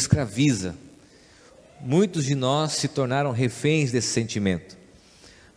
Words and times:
escraviza. 0.00 0.74
Muitos 1.80 2.24
de 2.24 2.34
nós 2.34 2.72
se 2.72 2.88
tornaram 2.88 3.30
reféns 3.30 3.92
desse 3.92 4.08
sentimento. 4.08 4.76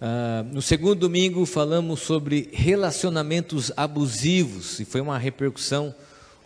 Uh, 0.02 0.44
no 0.54 0.62
segundo 0.62 0.96
domingo 0.96 1.46
falamos 1.46 2.02
sobre 2.02 2.50
relacionamentos 2.52 3.72
abusivos 3.78 4.80
e 4.82 4.86
foi 4.86 5.00
uma 5.00 5.18
repercussão 5.18 5.96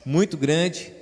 muito 0.06 0.38
grande 0.38 0.94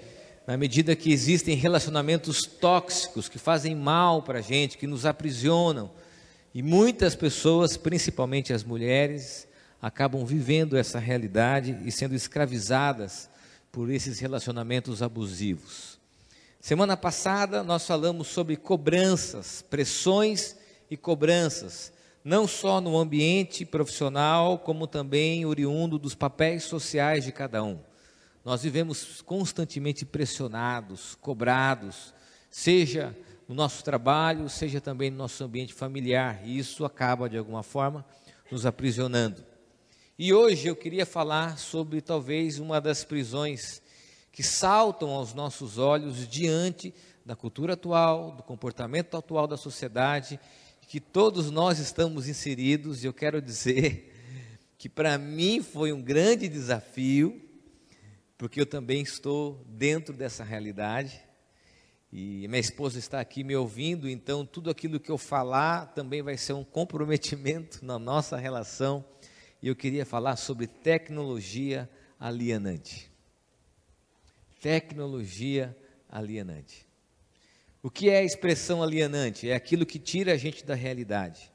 na 0.47 0.55
medida 0.55 0.95
que 0.95 1.11
existem 1.11 1.55
relacionamentos 1.55 2.43
tóxicos 2.43 3.27
que 3.27 3.37
fazem 3.37 3.75
mal 3.75 4.21
para 4.21 4.39
a 4.39 4.41
gente, 4.41 4.77
que 4.77 4.87
nos 4.87 5.05
aprisionam 5.05 5.91
e 6.53 6.63
muitas 6.63 7.13
pessoas, 7.13 7.75
principalmente 7.75 8.53
as 8.53 8.63
mulheres, 8.63 9.45
acabam 9.81 10.25
vivendo 10.25 10.77
essa 10.77 10.99
realidade 10.99 11.77
e 11.83 11.91
sendo 11.91 12.15
escravizadas 12.15 13.29
por 13.69 13.91
esses 13.91 14.19
relacionamentos 14.19 15.01
abusivos. 15.01 15.94
Semana 16.65 16.97
passada 16.97 17.61
nós 17.61 17.85
falamos 17.85 18.27
sobre 18.27 18.55
cobranças, 18.55 19.61
pressões 19.61 20.55
e 20.89 20.97
cobranças, 20.97 21.93
não 22.23 22.47
só 22.47 22.81
no 22.81 22.97
ambiente 22.97 23.63
profissional, 23.63 24.57
como 24.57 24.87
também 24.87 25.45
oriundo 25.45 25.99
dos 25.99 26.15
papéis 26.15 26.63
sociais 26.63 27.23
de 27.23 27.31
cada 27.31 27.63
um. 27.63 27.79
Nós 28.43 28.63
vivemos 28.63 29.21
constantemente 29.21 30.07
pressionados, 30.07 31.13
cobrados, 31.21 32.15
seja 32.49 33.15
no 33.47 33.53
nosso 33.53 33.83
trabalho, 33.83 34.49
seja 34.49 34.81
também 34.81 35.11
no 35.11 35.17
nosso 35.17 35.43
ambiente 35.43 35.71
familiar, 35.71 36.41
e 36.43 36.57
isso 36.57 36.83
acaba 36.83 37.29
de 37.29 37.37
alguma 37.37 37.61
forma 37.61 38.03
nos 38.49 38.65
aprisionando. 38.65 39.45
E 40.17 40.33
hoje 40.33 40.67
eu 40.67 40.75
queria 40.75 41.05
falar 41.05 41.59
sobre 41.59 42.01
talvez 42.01 42.57
uma 42.57 42.81
das 42.81 43.03
prisões 43.03 43.83
que 44.35 44.43
saltam 44.43 45.11
aos 45.11 45.33
nossos 45.33 45.77
olhos 45.77 46.27
diante 46.27 46.93
da 47.25 47.37
cultura 47.37 47.71
atual, 47.71 48.33
do 48.33 48.43
comportamento 48.43 49.15
atual 49.15 49.47
da 49.47 49.55
sociedade, 49.55 50.37
que 50.89 50.99
todos 50.99 51.49
nós 51.49 51.79
estamos 51.79 52.27
inseridos, 52.27 53.01
e 53.01 53.07
eu 53.07 53.13
quero 53.13 53.41
dizer 53.41 54.13
que 54.77 54.89
para 54.89 55.17
mim 55.17 55.63
foi 55.63 55.93
um 55.93 56.01
grande 56.01 56.49
desafio, 56.49 57.41
porque 58.37 58.59
eu 58.59 58.65
também 58.65 59.01
estou 59.01 59.63
dentro 59.69 60.13
dessa 60.13 60.43
realidade, 60.43 61.17
e 62.11 62.45
minha 62.49 62.59
esposa 62.59 62.99
está 62.99 63.21
aqui 63.21 63.41
me 63.41 63.55
ouvindo, 63.55 64.09
então 64.09 64.45
tudo 64.45 64.69
aquilo 64.69 64.99
que 64.99 65.09
eu 65.09 65.17
falar 65.17 65.93
também 65.93 66.21
vai 66.21 66.35
ser 66.35 66.51
um 66.51 66.63
comprometimento 66.65 67.85
na 67.85 67.97
nossa 67.97 68.35
relação, 68.35 69.05
e 69.61 69.69
eu 69.69 69.77
queria 69.77 70.05
falar 70.05 70.35
sobre 70.35 70.67
tecnologia 70.67 71.89
alienante 72.19 73.14
tecnologia 74.61 75.75
alienante. 76.09 76.87
O 77.81 77.89
que 77.89 78.09
é 78.09 78.17
a 78.17 78.23
expressão 78.23 78.81
alienante? 78.81 79.49
É 79.49 79.55
aquilo 79.55 79.85
que 79.85 79.99
tira 79.99 80.33
a 80.33 80.37
gente 80.37 80.65
da 80.65 80.73
realidade. 80.73 81.51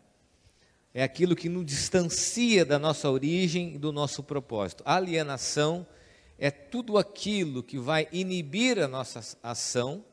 É 0.93 1.03
aquilo 1.03 1.37
que 1.37 1.49
nos 1.49 1.65
distancia 1.65 2.65
da 2.65 2.79
nossa 2.79 3.11
origem 3.11 3.75
e 3.75 3.79
do 3.79 3.93
nosso 3.93 4.23
propósito. 4.23 4.83
Alienação 4.87 5.87
é 6.39 6.51
tudo 6.51 6.99
aquilo 6.99 7.63
que 7.63 7.79
vai 7.79 8.09
inibir 8.11 8.79
a 8.79 8.89
nossa 8.89 9.37
ação, 9.43 10.05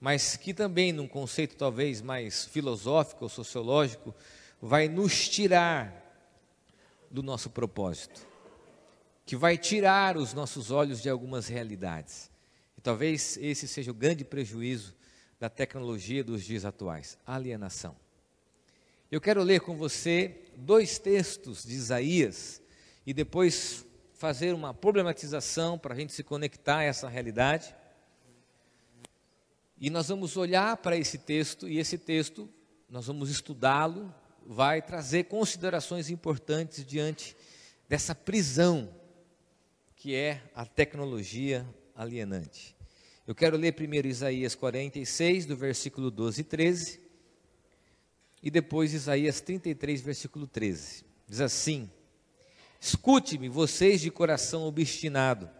mas 0.00 0.36
que 0.36 0.52
também, 0.52 0.92
num 0.92 1.08
conceito 1.08 1.56
talvez 1.56 2.02
mais 2.02 2.44
filosófico 2.46 3.24
ou 3.24 3.28
sociológico, 3.28 4.14
vai 4.60 4.88
nos 4.88 5.28
tirar 5.28 6.04
do 7.10 7.22
nosso 7.22 7.48
propósito, 7.48 8.26
que 9.28 9.36
vai 9.36 9.58
tirar 9.58 10.16
os 10.16 10.32
nossos 10.32 10.70
olhos 10.70 11.02
de 11.02 11.10
algumas 11.10 11.48
realidades. 11.48 12.30
E 12.78 12.80
talvez 12.80 13.36
esse 13.36 13.68
seja 13.68 13.90
o 13.90 13.94
grande 13.94 14.24
prejuízo 14.24 14.96
da 15.38 15.50
tecnologia 15.50 16.24
dos 16.24 16.42
dias 16.42 16.64
atuais: 16.64 17.18
alienação. 17.26 17.94
Eu 19.12 19.20
quero 19.20 19.42
ler 19.42 19.60
com 19.60 19.76
você 19.76 20.46
dois 20.56 20.98
textos 20.98 21.62
de 21.62 21.74
Isaías 21.74 22.62
e 23.06 23.12
depois 23.12 23.84
fazer 24.14 24.54
uma 24.54 24.72
problematização 24.72 25.78
para 25.78 25.92
a 25.92 25.96
gente 25.98 26.14
se 26.14 26.24
conectar 26.24 26.78
a 26.78 26.84
essa 26.84 27.06
realidade. 27.06 27.76
E 29.78 29.90
nós 29.90 30.08
vamos 30.08 30.38
olhar 30.38 30.74
para 30.78 30.96
esse 30.96 31.18
texto 31.18 31.68
e 31.68 31.78
esse 31.78 31.98
texto 31.98 32.48
nós 32.88 33.06
vamos 33.06 33.28
estudá-lo, 33.28 34.10
vai 34.46 34.80
trazer 34.80 35.24
considerações 35.24 36.08
importantes 36.08 36.82
diante 36.82 37.36
dessa 37.86 38.14
prisão 38.14 38.96
que 39.98 40.14
é 40.14 40.40
a 40.54 40.64
tecnologia 40.64 41.66
alienante. 41.94 42.76
Eu 43.26 43.34
quero 43.34 43.56
ler 43.56 43.72
primeiro 43.72 44.06
Isaías 44.06 44.54
46, 44.54 45.44
do 45.44 45.56
versículo 45.56 46.08
12 46.08 46.40
e 46.40 46.44
13, 46.44 47.00
e 48.40 48.48
depois 48.48 48.94
Isaías 48.94 49.40
33, 49.40 50.00
versículo 50.00 50.46
13. 50.46 51.04
Diz 51.28 51.40
assim: 51.40 51.90
Escute-me, 52.80 53.48
vocês 53.48 54.00
de 54.00 54.08
coração 54.08 54.62
obstinado, 54.62 55.50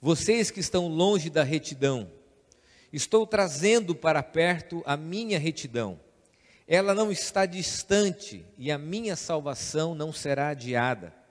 vocês 0.00 0.50
que 0.50 0.58
estão 0.58 0.88
longe 0.88 1.30
da 1.30 1.44
retidão, 1.44 2.10
estou 2.92 3.24
trazendo 3.24 3.94
para 3.94 4.24
perto 4.24 4.82
a 4.84 4.96
minha 4.96 5.38
retidão. 5.38 6.00
Ela 6.66 6.94
não 6.94 7.12
está 7.12 7.46
distante 7.46 8.44
e 8.58 8.72
a 8.72 8.78
minha 8.78 9.14
salvação 9.14 9.94
não 9.94 10.12
será 10.12 10.48
adiada. 10.48 11.21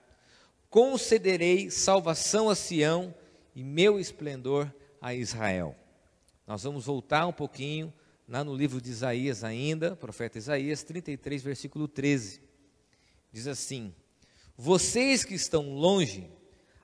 Concederei 0.72 1.70
salvação 1.70 2.48
a 2.48 2.54
Sião 2.54 3.14
e 3.54 3.62
meu 3.62 4.00
esplendor 4.00 4.74
a 5.02 5.14
Israel. 5.14 5.76
Nós 6.46 6.62
vamos 6.62 6.86
voltar 6.86 7.26
um 7.26 7.32
pouquinho 7.32 7.92
lá 8.26 8.42
no 8.42 8.56
livro 8.56 8.80
de 8.80 8.88
Isaías 8.88 9.44
ainda, 9.44 9.94
profeta 9.94 10.38
Isaías 10.38 10.82
33, 10.82 11.42
versículo 11.42 11.86
13. 11.86 12.40
Diz 13.30 13.46
assim: 13.46 13.94
Vocês 14.56 15.26
que 15.26 15.34
estão 15.34 15.74
longe, 15.74 16.30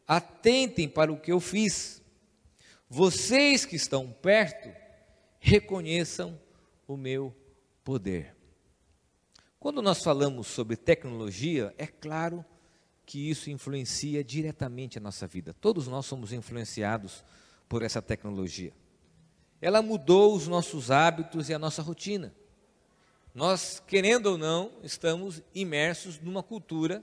atentem 0.06 0.87
para 0.87 1.10
o 1.10 1.19
que 1.19 1.32
eu 1.32 1.41
fiz. 1.41 2.03
Vocês 2.91 3.65
que 3.65 3.76
estão 3.76 4.12
perto, 4.12 4.69
reconheçam 5.41 6.38
o 6.87 6.94
meu 6.94 7.34
poder. 7.82 8.37
Quando 9.59 9.81
nós 9.81 10.05
falamos 10.05 10.47
sobre 10.47 10.76
tecnologia, 10.76 11.75
é 11.78 11.87
claro 11.87 12.44
que 12.44 12.58
que 13.09 13.31
isso 13.31 13.49
influencia 13.49 14.23
diretamente 14.23 14.99
a 14.99 15.01
nossa 15.01 15.27
vida. 15.27 15.55
Todos 15.55 15.89
nós 15.89 16.05
somos 16.05 16.31
influenciados 16.31 17.25
por 17.67 17.83
essa 17.83 18.03
tecnologia. 18.03 18.71
Ela 19.63 19.81
mudou 19.81 20.37
os 20.37 20.47
nossos 20.47 20.91
hábitos 20.91 21.49
e 21.49 21.55
a 21.55 21.59
nossa 21.59 21.81
rotina. 21.81 22.35
Nós, 23.35 23.83
querendo 23.87 24.27
ou 24.27 24.37
não, 24.37 24.73
estamos 24.83 25.43
imersos 25.55 26.21
numa 26.21 26.43
cultura 26.43 27.03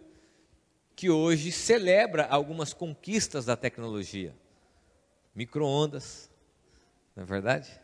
que 0.96 1.10
hoje 1.10 1.52
celebra 1.52 2.28
algumas 2.28 2.72
conquistas 2.72 3.46
da 3.46 3.58
tecnologia. 3.58 4.36
Microondas, 5.34 6.30
não 7.16 7.24
é 7.24 7.26
verdade? 7.26 7.82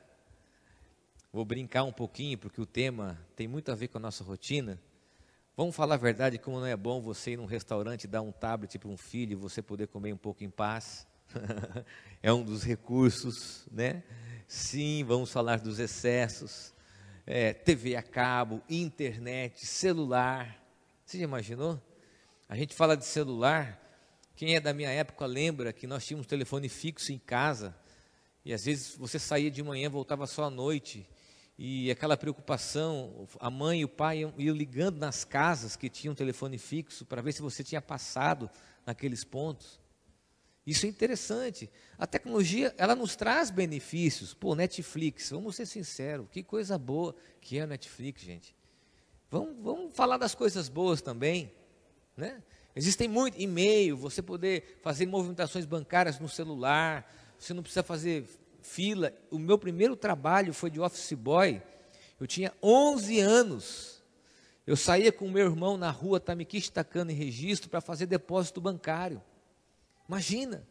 Vou 1.34 1.44
brincar 1.44 1.86
um 1.86 1.92
pouquinho, 1.92 2.38
porque 2.38 2.62
o 2.62 2.68
tema 2.68 3.20
tem 3.36 3.48
muito 3.48 3.72
a 3.72 3.76
ver 3.76 3.88
com 3.88 3.98
a 3.98 4.02
nossa 4.02 4.24
rotina. 4.24 4.80
Vamos 5.58 5.76
falar 5.76 5.96
a 5.96 5.98
verdade, 5.98 6.38
como 6.38 6.62
não 6.62 6.66
é 6.66 6.78
bom 6.78 7.02
você 7.02 7.32
ir 7.32 7.38
num 7.38 7.46
restaurante 7.46 8.08
dar 8.08 8.22
um 8.22 8.32
tablet 8.32 8.80
para 8.80 8.88
um 8.88 8.96
filho 8.96 9.34
e 9.34 9.36
você 9.36 9.62
poder 9.62 9.88
comer 9.88 10.14
um 10.14 10.18
pouco 10.18 10.46
em 10.46 10.50
paz. 10.50 11.06
é 12.24 12.32
um 12.32 12.42
dos 12.42 12.64
recursos, 12.64 13.68
né? 13.70 14.02
Sim, 14.48 15.04
vamos 15.04 15.30
falar 15.30 15.60
dos 15.60 15.78
excessos. 15.78 16.74
É, 17.28 17.52
TV 17.52 17.98
a 17.98 18.02
cabo, 18.02 18.62
internet, 18.70 19.66
celular. 19.66 20.58
Você 21.06 21.18
já 21.18 21.26
imaginou? 21.26 21.82
A 22.48 22.56
gente 22.56 22.74
fala 22.74 22.96
de 22.96 23.06
celular. 23.06 23.78
Quem 24.38 24.56
é 24.56 24.60
da 24.62 24.74
minha 24.74 24.90
época 24.90 25.26
lembra 25.26 25.74
que 25.74 25.86
nós 25.86 26.06
tínhamos 26.06 26.28
telefone 26.28 26.70
fixo 26.70 27.12
em 27.12 27.20
casa. 27.20 27.76
E 28.46 28.54
às 28.54 28.64
vezes 28.64 28.96
você 28.96 29.20
saía 29.20 29.52
de 29.52 29.62
manhã, 29.62 29.90
voltava 29.90 30.26
só 30.26 30.46
à 30.46 30.50
noite 30.50 31.06
e 31.64 31.92
aquela 31.92 32.18
preocupação, 32.18 33.28
a 33.40 33.48
mãe 33.48 33.82
e 33.82 33.86
o 33.86 33.88
pai 33.88 34.22
iam, 34.22 34.34
iam 34.36 34.56
ligando 34.56 34.98
nas 34.98 35.24
casas 35.24 35.76
que 35.76 35.92
tinham 35.92 36.16
telefone 36.16 36.58
fixo 36.58 37.06
para 37.06 37.22
ver 37.22 37.34
se 37.34 37.42
você 37.44 37.64
tinha 37.64 37.80
passado 37.80 38.50
naqueles 38.84 39.24
pontos. 39.24 39.80
Isso 40.66 40.88
é 40.88 40.90
interessante. 40.90 41.70
A 42.00 42.08
tecnologia, 42.08 42.74
ela 42.80 42.96
nos 42.96 43.16
traz 43.16 43.52
benefícios. 43.52 44.34
Pô, 44.34 44.56
Netflix, 44.56 45.30
vamos 45.30 45.56
ser 45.56 45.68
sinceros, 45.68 46.28
que 46.32 46.42
coisa 46.42 46.80
boa 46.80 47.16
que 47.40 47.60
é 47.60 47.62
a 47.62 47.68
Netflix, 47.68 48.24
gente. 48.24 48.56
Vamos, 49.30 49.56
vamos 49.62 49.96
falar 49.96 50.18
das 50.18 50.34
coisas 50.34 50.68
boas 50.68 51.00
também, 51.00 51.54
né? 52.18 52.42
Existem 52.76 53.08
muito 53.08 53.40
e-mail, 53.40 53.96
você 53.96 54.24
poder 54.24 54.80
fazer 54.82 55.06
movimentações 55.06 55.66
bancárias 55.66 56.20
no 56.20 56.28
celular, 56.28 57.08
você 57.38 57.54
não 57.54 57.62
precisa 57.62 57.84
fazer 57.84 58.28
fila. 58.62 59.14
O 59.30 59.38
meu 59.38 59.58
primeiro 59.58 59.96
trabalho 59.96 60.54
foi 60.54 60.70
de 60.70 60.80
office 60.80 61.14
boy. 61.14 61.62
Eu 62.20 62.28
tinha 62.28 62.54
11 62.62 63.20
anos. 63.20 64.04
Eu 64.66 64.78
saía 64.78 65.12
com 65.12 65.26
o 65.26 65.32
meu 65.32 65.48
irmão 65.48 65.78
na 65.78 65.90
rua 65.90 66.20
Tamiquiste 66.20 66.72
tacando 66.72 67.12
em 67.12 67.16
registro 67.16 67.70
para 67.70 67.82
fazer 67.82 68.06
depósito 68.06 68.62
bancário. 68.62 69.22
Imagina, 70.08 70.66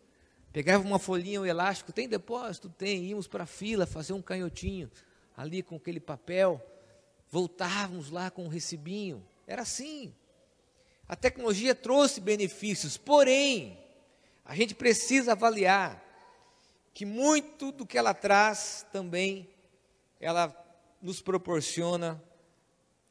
Pegava 0.53 0.83
uma 0.85 0.99
folhinha, 0.99 1.41
um 1.41 1.47
elástico, 1.47 1.93
tem 1.93 2.09
depósito? 2.09 2.69
Tem. 2.69 3.05
Íamos 3.05 3.29
para 3.29 3.45
a 3.45 3.47
fila 3.47 3.87
fazer 3.87 4.13
um 4.13 4.23
canhotinho 4.23 4.91
ali 5.37 5.63
com 5.63 5.77
aquele 5.77 6.01
papel. 6.01 6.61
Voltávamos 7.31 8.11
lá 8.11 8.31
com 8.31 8.45
um 8.45 8.49
recibinho. 8.49 9.25
Era 9.47 9.63
assim. 9.63 10.13
A 11.07 11.15
tecnologia 11.15 11.75
trouxe 11.75 12.21
benefícios, 12.21 12.97
porém, 12.97 13.79
a 14.45 14.55
gente 14.55 14.75
precisa 14.75 15.33
avaliar 15.33 16.05
que 17.01 17.07
muito 17.07 17.73
do 17.73 17.87
que 17.87 17.97
ela 17.97 18.13
traz 18.13 18.85
também 18.93 19.49
ela 20.21 20.55
nos 21.01 21.23
proporciona 21.23 22.23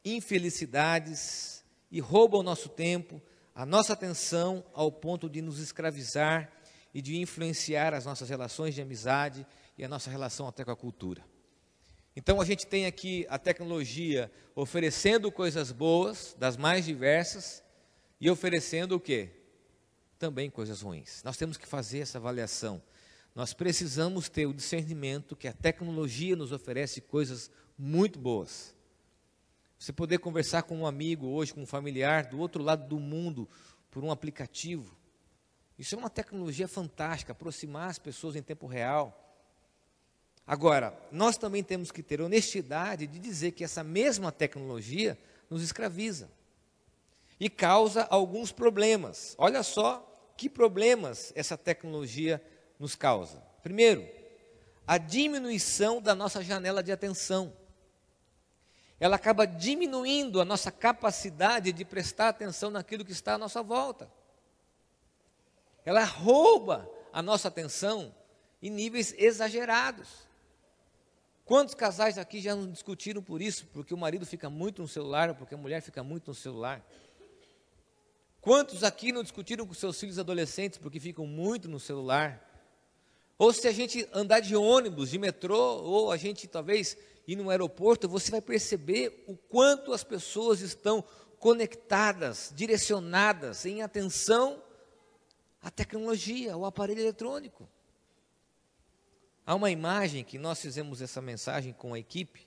infelicidades 0.06 1.66
e 1.90 2.00
rouba 2.00 2.38
o 2.38 2.44
nosso 2.44 2.70
tempo, 2.70 3.20
a 3.56 3.66
nossa 3.66 3.94
atenção 3.94 4.64
ao 4.76 4.92
ponto 4.92 5.28
de 5.28 5.42
nos 5.42 5.58
escravizar 5.58 6.52
e 6.94 7.02
de 7.02 7.20
influenciar 7.20 7.96
as 7.96 8.06
nossas 8.06 8.30
relações 8.30 8.76
de 8.76 8.82
amizade 8.84 9.44
e 9.76 9.84
a 9.84 9.88
nossa 9.88 10.12
relação 10.12 10.48
até 10.48 10.64
com 10.64 10.70
a 10.70 10.76
cultura. 10.76 11.26
Então 12.16 12.40
a 12.40 12.46
gente 12.46 12.68
tem 12.68 12.86
aqui 12.86 13.26
a 13.28 13.40
tecnologia 13.40 14.32
oferecendo 14.54 15.32
coisas 15.32 15.72
boas, 15.72 16.36
das 16.38 16.58
mais 16.58 16.86
diversas, 16.86 17.64
e 18.22 18.30
oferecendo 18.30 18.98
o 18.98 19.00
quê? 19.00 19.32
Também 20.20 20.48
coisas 20.48 20.84
ruins. 20.84 21.24
Nós 21.24 21.38
temos 21.38 21.58
que 21.58 21.66
fazer 21.66 22.02
essa 22.02 22.20
avaliação. 22.20 22.80
Nós 23.40 23.54
precisamos 23.54 24.28
ter 24.28 24.48
o 24.48 24.54
discernimento 24.54 25.34
que 25.34 25.48
a 25.48 25.54
tecnologia 25.54 26.36
nos 26.36 26.52
oferece 26.52 27.00
coisas 27.00 27.50
muito 27.78 28.20
boas. 28.20 28.76
Você 29.78 29.94
poder 29.94 30.18
conversar 30.18 30.64
com 30.64 30.76
um 30.80 30.86
amigo 30.86 31.26
hoje, 31.26 31.54
com 31.54 31.62
um 31.62 31.66
familiar 31.66 32.26
do 32.26 32.38
outro 32.38 32.62
lado 32.62 32.86
do 32.86 33.00
mundo 33.00 33.48
por 33.90 34.04
um 34.04 34.12
aplicativo. 34.12 34.94
Isso 35.78 35.96
é 35.96 35.98
uma 35.98 36.10
tecnologia 36.10 36.68
fantástica, 36.68 37.32
aproximar 37.32 37.90
as 37.90 37.98
pessoas 37.98 38.36
em 38.36 38.42
tempo 38.42 38.68
real. 38.68 39.18
Agora, 40.46 40.94
nós 41.10 41.38
também 41.38 41.64
temos 41.64 41.92
que 41.92 42.04
ter 42.04 42.20
honestidade 42.20 43.08
de 43.08 43.20
dizer 43.20 43.54
que 43.54 43.64
essa 43.64 43.86
mesma 43.86 44.34
tecnologia 44.34 45.18
nos 45.50 45.64
escraviza 45.64 46.30
e 47.40 47.50
causa 47.50 48.04
alguns 48.10 48.52
problemas. 48.52 49.34
Olha 49.38 49.64
só 49.64 50.06
que 50.36 50.50
problemas 50.50 51.32
essa 51.38 51.58
tecnologia 51.58 52.44
nos 52.80 52.96
causa. 52.96 53.44
Primeiro, 53.62 54.08
a 54.88 54.98
diminuição 54.98 56.02
da 56.02 56.16
nossa 56.16 56.44
janela 56.44 56.82
de 56.82 56.92
atenção 56.92 57.54
ela 59.00 59.16
acaba 59.16 59.48
diminuindo 59.48 60.42
a 60.42 60.46
nossa 60.46 60.72
capacidade 60.72 61.72
de 61.72 61.86
prestar 61.86 62.30
atenção 62.30 62.70
naquilo 62.70 63.06
que 63.06 63.14
está 63.14 63.36
à 63.36 63.38
nossa 63.38 63.64
volta. 63.64 64.12
Ela 65.86 66.04
rouba 66.04 66.90
a 67.14 67.22
nossa 67.22 67.48
atenção 67.48 68.14
em 68.62 68.70
níveis 68.70 69.14
exagerados. 69.18 70.28
Quantos 71.46 71.74
casais 71.74 72.18
aqui 72.18 72.42
já 72.42 72.54
não 72.54 72.70
discutiram 72.70 73.24
por 73.24 73.42
isso? 73.42 73.66
Porque 73.68 73.94
o 73.94 73.98
marido 73.98 74.26
fica 74.26 74.50
muito 74.50 74.82
no 74.82 74.88
celular, 74.88 75.34
porque 75.34 75.56
a 75.56 75.58
mulher 75.58 75.82
fica 75.82 76.04
muito 76.04 76.28
no 76.28 76.36
celular. 76.36 76.86
Quantos 78.42 78.84
aqui 78.84 79.12
não 79.12 79.24
discutiram 79.24 79.66
com 79.66 79.74
seus 79.74 79.98
filhos 80.00 80.20
adolescentes 80.20 80.78
porque 80.78 81.00
ficam 81.00 81.26
muito 81.26 81.70
no 81.70 81.80
celular? 81.80 82.49
Ou 83.40 83.54
se 83.54 83.66
a 83.70 83.72
gente 83.72 84.06
andar 84.12 84.42
de 84.42 84.54
ônibus, 84.54 85.12
de 85.12 85.18
metrô, 85.18 85.82
ou 85.82 86.12
a 86.12 86.18
gente 86.18 86.46
talvez 86.46 86.98
ir 87.26 87.38
no 87.38 87.50
aeroporto, 87.50 88.10
você 88.10 88.30
vai 88.30 88.42
perceber 88.42 89.24
o 89.28 89.38
quanto 89.38 89.94
as 89.94 90.04
pessoas 90.04 90.60
estão 90.60 91.02
conectadas, 91.40 92.52
direcionadas, 92.54 93.66
em 93.66 93.82
atenção 93.82 94.62
à 95.62 95.72
tecnologia, 95.72 96.54
ao 96.54 96.66
aparelho 96.66 97.00
eletrônico. 97.00 97.70
Há 99.46 99.56
uma 99.56 99.72
imagem 99.72 100.22
que 100.22 100.38
nós 100.38 100.60
fizemos 100.60 101.02
essa 101.02 101.22
mensagem 101.22 101.72
com 101.72 101.94
a 101.94 102.00
equipe, 102.00 102.46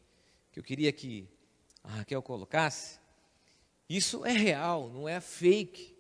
que 0.53 0.61
eu 0.61 0.63
queria 0.63 0.93
que 0.93 1.27
a 1.83 1.89
Raquel 1.89 2.21
colocasse. 2.21 3.01
Isso 3.89 4.27
é 4.27 4.33
real, 4.33 4.91
não 4.91 5.09
é 5.09 5.21
fake. 5.23 5.97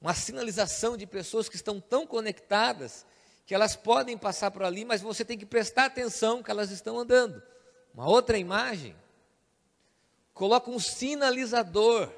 Uma 0.00 0.14
sinalização 0.14 0.96
de 0.96 1.06
pessoas 1.06 1.48
que 1.48 1.54
estão 1.54 1.80
tão 1.80 2.04
conectadas 2.08 3.06
que 3.50 3.54
elas 3.56 3.74
podem 3.74 4.16
passar 4.16 4.52
por 4.52 4.62
ali, 4.62 4.84
mas 4.84 5.00
você 5.00 5.24
tem 5.24 5.36
que 5.36 5.44
prestar 5.44 5.86
atenção 5.86 6.40
que 6.40 6.52
elas 6.52 6.70
estão 6.70 7.00
andando. 7.00 7.42
Uma 7.92 8.08
outra 8.08 8.38
imagem 8.38 8.94
coloca 10.32 10.70
um 10.70 10.78
sinalizador 10.78 12.08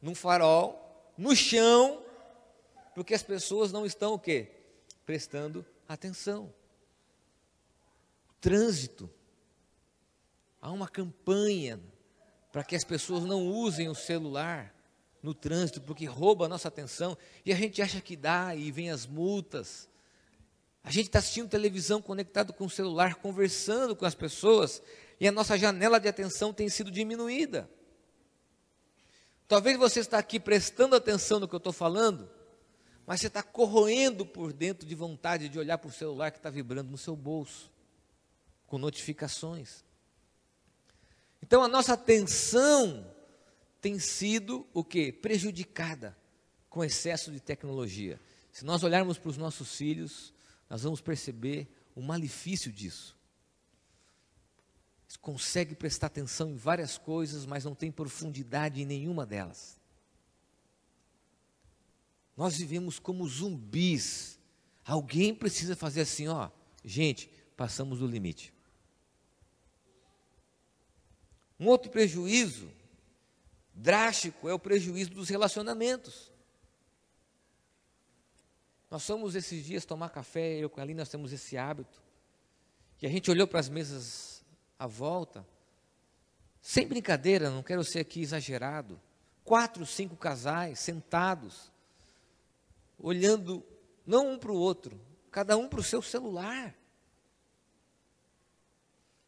num 0.00 0.14
farol, 0.14 1.12
no 1.18 1.36
chão, 1.36 2.02
porque 2.94 3.12
as 3.12 3.22
pessoas 3.22 3.70
não 3.70 3.84
estão 3.84 4.14
o 4.14 4.18
quê? 4.18 4.50
Prestando 5.04 5.62
atenção. 5.86 6.50
Trânsito. 8.40 9.10
Há 10.58 10.72
uma 10.72 10.88
campanha 10.88 11.78
para 12.50 12.64
que 12.64 12.74
as 12.74 12.82
pessoas 12.82 13.24
não 13.24 13.46
usem 13.46 13.90
o 13.90 13.94
celular 13.94 14.74
no 15.22 15.34
trânsito, 15.34 15.82
porque 15.82 16.06
rouba 16.06 16.46
a 16.46 16.48
nossa 16.48 16.68
atenção, 16.68 17.14
e 17.44 17.52
a 17.52 17.56
gente 17.56 17.82
acha 17.82 18.00
que 18.00 18.16
dá, 18.16 18.56
e 18.56 18.72
vem 18.72 18.90
as 18.90 19.06
multas, 19.06 19.86
a 20.84 20.90
gente 20.90 21.06
está 21.06 21.18
assistindo 21.18 21.48
televisão 21.48 22.02
conectado 22.02 22.52
com 22.52 22.66
o 22.66 22.70
celular, 22.70 23.14
conversando 23.14 23.96
com 23.96 24.04
as 24.04 24.14
pessoas, 24.14 24.82
e 25.18 25.26
a 25.26 25.32
nossa 25.32 25.56
janela 25.56 25.98
de 25.98 26.06
atenção 26.06 26.52
tem 26.52 26.68
sido 26.68 26.90
diminuída. 26.90 27.68
Talvez 29.48 29.78
você 29.78 30.00
está 30.00 30.18
aqui 30.18 30.38
prestando 30.38 30.94
atenção 30.94 31.40
no 31.40 31.48
que 31.48 31.54
eu 31.54 31.58
estou 31.58 31.72
falando, 31.72 32.30
mas 33.06 33.20
você 33.20 33.28
está 33.28 33.42
corroendo 33.42 34.26
por 34.26 34.52
dentro 34.52 34.86
de 34.86 34.94
vontade 34.94 35.48
de 35.48 35.58
olhar 35.58 35.78
para 35.78 35.88
o 35.88 35.92
celular 35.92 36.30
que 36.30 36.38
está 36.38 36.50
vibrando 36.50 36.90
no 36.90 36.98
seu 36.98 37.16
bolso, 37.16 37.70
com 38.66 38.76
notificações. 38.76 39.82
Então 41.42 41.62
a 41.62 41.68
nossa 41.68 41.94
atenção 41.94 43.10
tem 43.80 43.98
sido 43.98 44.66
o 44.74 44.84
que? 44.84 45.10
Prejudicada 45.10 46.14
com 46.68 46.84
excesso 46.84 47.32
de 47.32 47.40
tecnologia. 47.40 48.20
Se 48.52 48.66
nós 48.66 48.82
olharmos 48.82 49.16
para 49.16 49.30
os 49.30 49.38
nossos 49.38 49.74
filhos, 49.74 50.33
nós 50.68 50.82
vamos 50.82 51.00
perceber 51.00 51.68
o 51.94 52.02
malefício 52.02 52.72
disso. 52.72 53.16
Consegue 55.20 55.74
prestar 55.74 56.08
atenção 56.08 56.50
em 56.50 56.56
várias 56.56 56.98
coisas, 56.98 57.46
mas 57.46 57.64
não 57.64 57.74
tem 57.74 57.90
profundidade 57.90 58.82
em 58.82 58.84
nenhuma 58.84 59.24
delas. 59.24 59.80
Nós 62.36 62.56
vivemos 62.56 62.98
como 62.98 63.26
zumbis. 63.26 64.38
Alguém 64.84 65.34
precisa 65.34 65.76
fazer 65.76 66.02
assim, 66.02 66.26
ó, 66.28 66.50
gente, 66.84 67.30
passamos 67.56 68.00
do 68.00 68.06
limite. 68.06 68.52
Um 71.58 71.68
outro 71.68 71.90
prejuízo 71.90 72.68
drástico 73.72 74.48
é 74.48 74.52
o 74.52 74.58
prejuízo 74.58 75.10
dos 75.10 75.28
relacionamentos. 75.28 76.33
Nós 78.94 79.04
fomos 79.04 79.34
esses 79.34 79.64
dias 79.64 79.84
tomar 79.84 80.08
café, 80.08 80.56
eu 80.56 80.70
com 80.70 80.78
a 80.78 80.84
Aline, 80.84 81.00
nós 81.00 81.08
temos 81.08 81.32
esse 81.32 81.56
hábito. 81.56 82.00
E 83.02 83.06
a 83.08 83.10
gente 83.10 83.28
olhou 83.28 83.44
para 83.44 83.58
as 83.58 83.68
mesas 83.68 84.44
à 84.78 84.86
volta, 84.86 85.44
sem 86.62 86.86
brincadeira, 86.86 87.50
não 87.50 87.60
quero 87.60 87.82
ser 87.82 87.98
aqui 87.98 88.22
exagerado. 88.22 89.00
Quatro, 89.42 89.84
cinco 89.84 90.14
casais 90.14 90.78
sentados, 90.78 91.72
olhando 92.96 93.66
não 94.06 94.30
um 94.30 94.38
para 94.38 94.52
o 94.52 94.56
outro, 94.56 94.96
cada 95.28 95.56
um 95.56 95.68
para 95.68 95.80
o 95.80 95.82
seu 95.82 96.00
celular. 96.00 96.72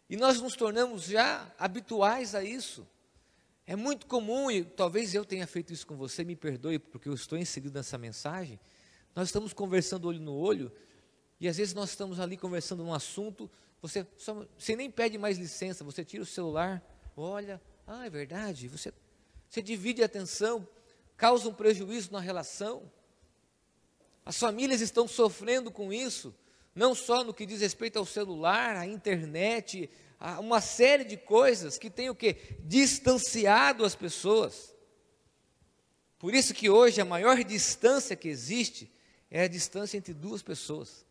E 0.08 0.16
nós 0.16 0.40
nos 0.40 0.54
tornamos 0.54 1.06
já 1.06 1.52
habituais 1.58 2.36
a 2.36 2.44
isso. 2.44 2.86
É 3.66 3.74
muito 3.74 4.06
comum, 4.06 4.48
e 4.48 4.64
talvez 4.64 5.12
eu 5.12 5.24
tenha 5.24 5.44
feito 5.44 5.72
isso 5.72 5.84
com 5.84 5.96
você, 5.96 6.22
me 6.22 6.36
perdoe 6.36 6.78
porque 6.78 7.08
eu 7.08 7.14
estou 7.14 7.36
inserido 7.36 7.74
nessa 7.74 7.98
mensagem. 7.98 8.60
Nós 9.16 9.28
estamos 9.28 9.54
conversando 9.54 10.06
olho 10.06 10.20
no 10.20 10.36
olho, 10.36 10.70
e 11.40 11.48
às 11.48 11.56
vezes 11.56 11.72
nós 11.72 11.88
estamos 11.88 12.20
ali 12.20 12.36
conversando 12.36 12.84
um 12.84 12.92
assunto, 12.92 13.50
você, 13.80 14.06
só, 14.18 14.46
você 14.58 14.76
nem 14.76 14.90
pede 14.90 15.16
mais 15.16 15.38
licença, 15.38 15.82
você 15.82 16.04
tira 16.04 16.22
o 16.22 16.26
celular, 16.26 16.84
olha, 17.16 17.58
ah, 17.86 18.04
é 18.04 18.10
verdade, 18.10 18.68
você, 18.68 18.92
você 19.48 19.62
divide 19.62 20.02
a 20.02 20.04
atenção, 20.04 20.68
causa 21.16 21.48
um 21.48 21.54
prejuízo 21.54 22.12
na 22.12 22.20
relação. 22.20 22.92
As 24.22 24.38
famílias 24.38 24.82
estão 24.82 25.08
sofrendo 25.08 25.70
com 25.70 25.90
isso, 25.90 26.34
não 26.74 26.94
só 26.94 27.24
no 27.24 27.32
que 27.32 27.46
diz 27.46 27.62
respeito 27.62 27.98
ao 27.98 28.04
celular, 28.04 28.76
à 28.76 28.84
internet, 28.84 29.88
a 30.20 30.40
uma 30.40 30.60
série 30.60 31.04
de 31.04 31.16
coisas 31.16 31.78
que 31.78 31.88
tem 31.88 32.10
o 32.10 32.14
que? 32.14 32.36
Distanciado 32.60 33.82
as 33.82 33.94
pessoas. 33.94 34.76
Por 36.18 36.34
isso 36.34 36.52
que 36.52 36.68
hoje 36.68 37.00
a 37.00 37.04
maior 37.06 37.42
distância 37.42 38.14
que 38.14 38.28
existe 38.28 38.94
é 39.30 39.42
a 39.42 39.48
distância 39.48 39.96
entre 39.96 40.14
duas 40.14 40.42
pessoas. 40.42 41.04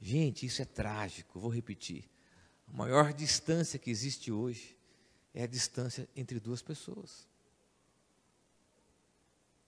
Gente, 0.00 0.46
isso 0.46 0.62
é 0.62 0.64
trágico, 0.64 1.38
vou 1.38 1.50
repetir. 1.50 2.08
A 2.66 2.76
maior 2.76 3.12
distância 3.12 3.78
que 3.78 3.90
existe 3.90 4.32
hoje 4.32 4.76
é 5.34 5.42
a 5.42 5.46
distância 5.46 6.08
entre 6.16 6.40
duas 6.40 6.62
pessoas. 6.62 7.28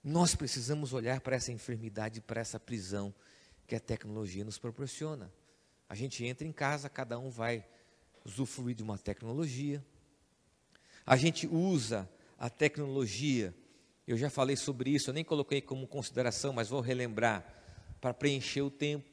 Nós 0.03 0.35
precisamos 0.35 0.91
olhar 0.91 1.21
para 1.21 1.35
essa 1.35 1.51
enfermidade, 1.51 2.19
para 2.19 2.41
essa 2.41 2.59
prisão 2.59 3.13
que 3.67 3.75
a 3.75 3.79
tecnologia 3.79 4.43
nos 4.43 4.57
proporciona. 4.57 5.31
A 5.87 5.95
gente 5.95 6.25
entra 6.25 6.47
em 6.47 6.51
casa, 6.51 6.89
cada 6.89 7.17
um 7.19 7.29
vai 7.29 7.65
usufruir 8.25 8.75
de 8.75 8.83
uma 8.83 8.97
tecnologia. 8.97 9.83
A 11.05 11.15
gente 11.15 11.47
usa 11.47 12.09
a 12.37 12.49
tecnologia, 12.49 13.53
eu 14.07 14.17
já 14.17 14.29
falei 14.29 14.55
sobre 14.55 14.89
isso, 14.89 15.09
eu 15.09 15.13
nem 15.13 15.23
coloquei 15.23 15.61
como 15.61 15.87
consideração, 15.87 16.51
mas 16.51 16.69
vou 16.69 16.81
relembrar, 16.81 17.45
para 18.01 18.13
preencher 18.13 18.61
o 18.61 18.69
tempo, 18.69 19.07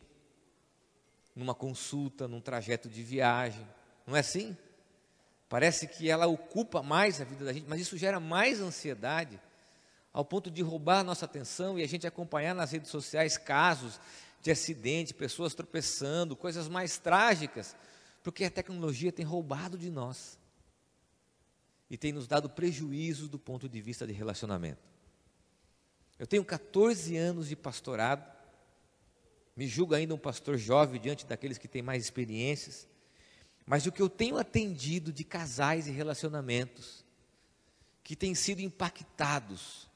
numa 1.35 1.55
consulta, 1.55 2.27
num 2.27 2.41
trajeto 2.41 2.89
de 2.89 3.03
viagem. 3.03 3.65
Não 4.05 4.17
é 4.17 4.21
assim? 4.21 4.57
Parece 5.49 5.87
que 5.87 6.11
ela 6.11 6.27
ocupa 6.27 6.83
mais 6.83 7.21
a 7.21 7.25
vida 7.25 7.45
da 7.45 7.53
gente, 7.53 7.69
mas 7.69 7.81
isso 7.81 7.97
gera 7.97 8.19
mais 8.19 8.61
ansiedade, 8.61 9.41
ao 10.13 10.25
ponto 10.25 10.51
de 10.51 10.61
roubar 10.61 11.01
a 11.01 11.05
nossa 11.05 11.25
atenção 11.25 11.79
e 11.79 11.85
a 11.85 11.89
gente 11.89 12.05
acompanhar 12.05 12.53
nas 12.53 12.73
redes 12.73 12.91
sociais 12.91 13.39
casos 13.39 14.01
de 14.43 14.51
acidente, 14.51 15.15
pessoas 15.15 15.55
tropeçando, 15.55 16.35
coisas 16.35 16.67
mais 16.67 16.99
trágicas, 16.99 17.77
porque 18.25 18.45
a 18.45 18.51
tecnologia 18.51 19.13
tem 19.13 19.25
roubado 19.25 19.79
de 19.79 19.89
nós 19.89 20.40
e 21.91 21.99
tem 21.99 22.13
nos 22.13 22.29
dado 22.29 22.49
prejuízos 22.49 23.29
do 23.29 23.39
ponto 23.39 23.69
de 23.69 23.81
vista 23.81 24.07
de 24.07 24.13
relacionamento. 24.13 24.81
Eu 26.19 26.27
tenho 26.27 26.45
14 26.45 27.17
anos 27.17 27.49
de 27.49 27.57
pastorado, 27.57 28.25
me 29.57 29.67
julgo 29.67 29.95
ainda 29.95 30.15
um 30.15 30.19
pastor 30.19 30.57
jovem 30.57 31.01
diante 31.01 31.27
daqueles 31.27 31.59
que 31.59 31.67
têm 31.67 31.83
mais 31.83 32.05
experiências, 32.05 32.87
mas 33.67 33.85
o 33.87 33.93
que 33.93 34.01
eu 34.01 34.09
tenho 34.09 34.39
atendido 34.39 35.13
de 35.13 35.25
casais 35.25 35.87
e 35.87 35.91
relacionamentos 35.91 37.05
que 38.05 38.15
têm 38.15 38.35
sido 38.35 38.61
impactados 38.61 39.89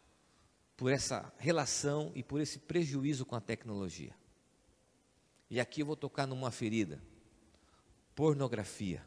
por 0.76 0.92
essa 0.92 1.32
relação 1.38 2.10
e 2.14 2.22
por 2.22 2.40
esse 2.40 2.58
prejuízo 2.58 3.24
com 3.24 3.36
a 3.36 3.40
tecnologia. 3.40 4.14
E 5.48 5.60
aqui 5.60 5.82
eu 5.82 5.86
vou 5.86 5.96
tocar 5.96 6.26
numa 6.26 6.50
ferida: 6.50 7.00
pornografia. 8.14 9.04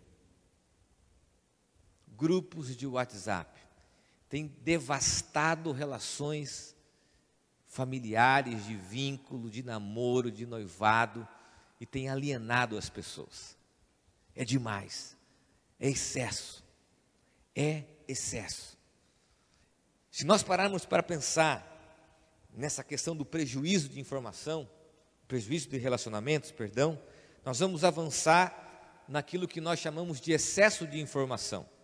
Grupos 2.17 2.75
de 2.75 2.87
WhatsApp 2.87 3.61
têm 4.27 4.47
devastado 4.63 5.71
relações 5.71 6.75
familiares, 7.67 8.65
de 8.65 8.75
vínculo, 8.75 9.51
de 9.51 9.61
namoro, 9.61 10.31
de 10.31 10.45
noivado, 10.45 11.27
e 11.79 11.85
tem 11.85 12.09
alienado 12.09 12.75
as 12.75 12.89
pessoas. 12.89 13.55
É 14.35 14.43
demais, 14.43 15.15
é 15.79 15.87
excesso, 15.87 16.63
é 17.55 17.83
excesso. 18.07 18.75
Se 20.09 20.25
nós 20.25 20.41
pararmos 20.41 20.85
para 20.85 21.03
pensar 21.03 21.75
nessa 22.51 22.83
questão 22.83 23.15
do 23.15 23.23
prejuízo 23.23 23.89
de 23.89 23.99
informação, 23.99 24.67
prejuízo 25.27 25.69
de 25.69 25.77
relacionamentos, 25.77 26.51
perdão, 26.51 26.99
nós 27.45 27.59
vamos 27.59 27.83
avançar 27.83 29.03
naquilo 29.07 29.47
que 29.47 29.61
nós 29.61 29.79
chamamos 29.79 30.19
de 30.19 30.31
excesso 30.31 30.87
de 30.87 30.99
informação. 30.99 31.76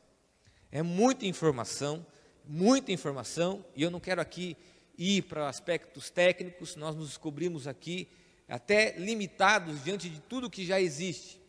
É 0.75 0.81
muita 0.81 1.27
informação, 1.27 2.03
muita 2.43 2.91
informação, 2.91 3.63
e 3.75 3.83
eu 3.83 3.91
não 3.91 3.99
quero 3.99 4.19
aqui 4.19 4.57
ir 4.97 5.21
para 5.21 5.47
aspectos 5.47 6.09
técnicos, 6.09 6.75
nós 6.75 6.95
nos 6.95 7.09
descobrimos 7.09 7.67
aqui 7.67 8.07
até 8.49 8.95
limitados 8.97 9.83
diante 9.83 10.09
de 10.09 10.19
tudo 10.19 10.49
que 10.49 10.65
já 10.65 10.81
existe. 10.81 11.39